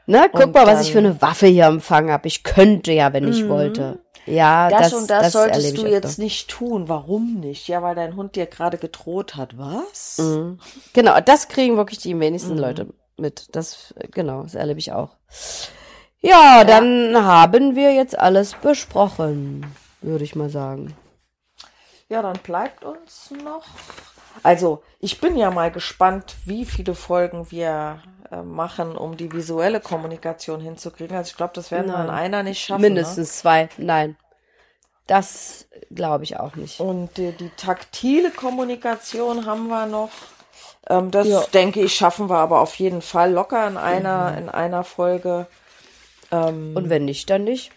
[0.07, 2.27] Ne, guck Und mal, was ich für eine Waffe hier empfangen habe.
[2.27, 3.49] Ich könnte ja, wenn ich Mhm.
[3.51, 4.03] wollte.
[4.25, 6.23] Ja, Das, das, und das, das solltest du jetzt öfter.
[6.23, 6.89] nicht tun.
[6.89, 7.69] Warum nicht?
[7.69, 9.57] Ja, weil dein Hund dir gerade gedroht hat.
[9.59, 10.19] Was?
[10.19, 10.59] Mhm.
[10.95, 12.59] Genau, das kriegen wirklich die wenigsten Mhm.
[12.61, 12.87] Leute
[13.19, 13.55] mit.
[13.55, 15.11] Das, genau, das erlebe ich auch.
[16.21, 19.67] Ja, dann haben wir jetzt alles besprochen,
[20.01, 20.97] würde ich mal sagen.
[22.09, 23.65] Ja, dann bleibt uns noch.
[24.43, 29.81] Also, ich bin ja mal gespannt, wie viele Folgen wir äh, machen, um die visuelle
[29.81, 31.17] Kommunikation hinzukriegen.
[31.17, 32.11] Also, ich glaube, das werden wir in Nein.
[32.11, 32.83] einer nicht schaffen.
[32.83, 32.89] Ne?
[32.89, 33.69] Mindestens zwei.
[33.77, 34.17] Nein.
[35.07, 36.81] Das glaube ich auch nicht.
[36.81, 40.11] Und die, die taktile Kommunikation haben wir noch.
[40.89, 41.41] Ähm, das Ja.
[41.53, 45.47] denke ich, schaffen wir aber auf jeden Fall locker in einer, in einer Folge.
[46.31, 47.73] Ähm, Und wenn nicht, dann nicht.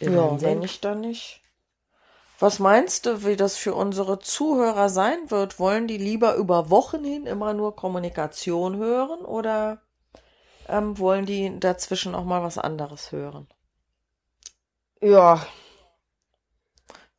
[0.00, 1.40] Wir ja, wenn nicht, dann nicht.
[2.40, 5.58] Was meinst du, wie das für unsere Zuhörer sein wird?
[5.58, 9.78] Wollen die lieber über Wochen hin immer nur Kommunikation hören oder
[10.68, 13.48] ähm, wollen die dazwischen auch mal was anderes hören?
[15.00, 15.46] Ja.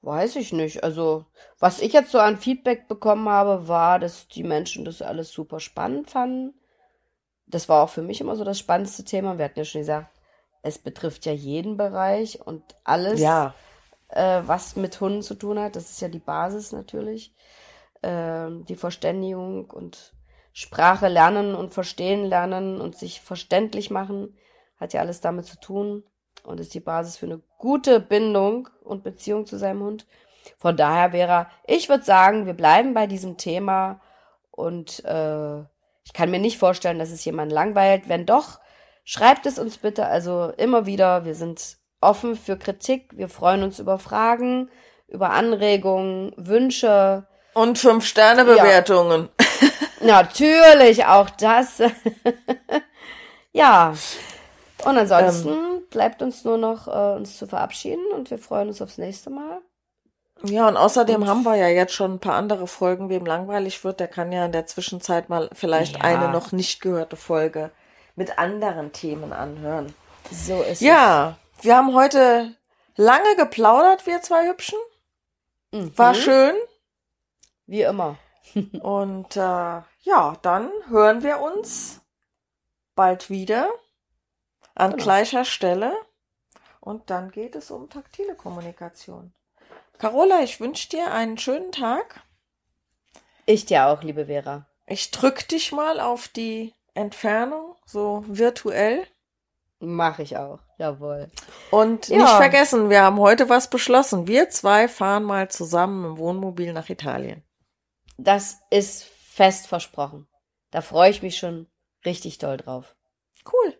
[0.02, 0.84] Weiß ich nicht.
[0.84, 1.26] Also,
[1.60, 5.60] was ich jetzt so an Feedback bekommen habe, war, dass die Menschen das alles super
[5.60, 6.54] spannend fanden.
[7.48, 9.38] Das war auch für mich immer so das spannendste Thema.
[9.38, 10.10] Wir hatten ja schon gesagt,
[10.62, 13.56] es betrifft ja jeden Bereich und alles, Ja,
[14.10, 15.76] äh, was mit Hunden zu tun hat.
[15.76, 17.36] Das ist ja die Basis natürlich.
[18.04, 20.14] Ähm, die Verständigung und
[20.54, 24.38] Sprache lernen und verstehen lernen und sich verständlich machen,
[24.80, 26.04] hat ja alles damit zu tun
[26.44, 30.06] und ist die Basis für eine gute Bindung und Beziehung zu seinem Hund.
[30.58, 34.02] Von daher wäre, ich würde sagen, wir bleiben bei diesem Thema
[34.52, 35.60] und äh,
[36.04, 38.10] ich kann mir nicht vorstellen, dass es jemand langweilt.
[38.10, 38.60] Wenn doch,
[39.04, 40.06] schreibt es uns bitte.
[40.06, 44.70] Also immer wieder, wir sind offen für Kritik, wir freuen uns über Fragen,
[45.08, 47.28] über Anregungen, Wünsche.
[47.54, 49.30] und Fünf-Sterne-Bewertungen.
[50.02, 51.82] Natürlich auch das.
[53.52, 53.94] ja.
[54.86, 58.98] Und ansonsten bleibt uns nur noch, äh, uns zu verabschieden und wir freuen uns aufs
[58.98, 59.60] nächste Mal.
[60.44, 63.10] Ja, und außerdem haben wir ja jetzt schon ein paar andere Folgen.
[63.10, 66.04] Wem langweilig wird, der kann ja in der Zwischenzeit mal vielleicht Ja.
[66.04, 67.72] eine noch nicht gehörte Folge
[68.16, 69.94] mit anderen Themen anhören.
[70.32, 72.56] So ist Ja, wir haben heute
[72.96, 74.80] lange geplaudert, wir zwei Hübschen.
[75.72, 75.80] es.
[75.80, 75.98] Mhm.
[75.98, 76.56] War schön.
[77.66, 78.18] Wie immer.
[78.82, 79.40] Und äh,
[80.02, 82.00] ja, dann hören wir uns
[82.96, 83.70] bald wieder
[84.80, 85.04] an genau.
[85.04, 85.94] gleicher Stelle.
[86.80, 89.34] Und dann geht es um taktile Kommunikation.
[89.98, 92.22] Carola, ich wünsche dir einen schönen Tag.
[93.46, 94.66] Ich dir auch, liebe Vera.
[94.88, 99.06] Ich drücke dich mal auf die Entfernung, so virtuell.
[99.80, 101.30] Mache ich auch, jawohl.
[101.72, 102.18] Und ja.
[102.18, 104.28] nicht vergessen, wir haben heute was beschlossen.
[104.28, 107.44] Wir zwei fahren mal zusammen im Wohnmobil nach Italien.
[108.18, 110.28] Das ist fest versprochen.
[110.72, 111.68] Da freue ich mich schon
[112.06, 112.96] richtig doll drauf.
[113.46, 113.78] Cool.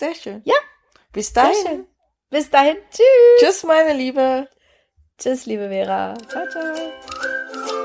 [0.00, 0.40] Sehr schön.
[0.46, 0.54] Ja.
[1.12, 1.86] Bis dahin.
[2.30, 2.78] Bis dahin.
[2.90, 3.04] Tschüss.
[3.38, 4.48] Tschüss, meine Liebe.
[5.18, 6.14] Tschüss, liebe Vera.
[6.26, 7.79] Ciao, ciao.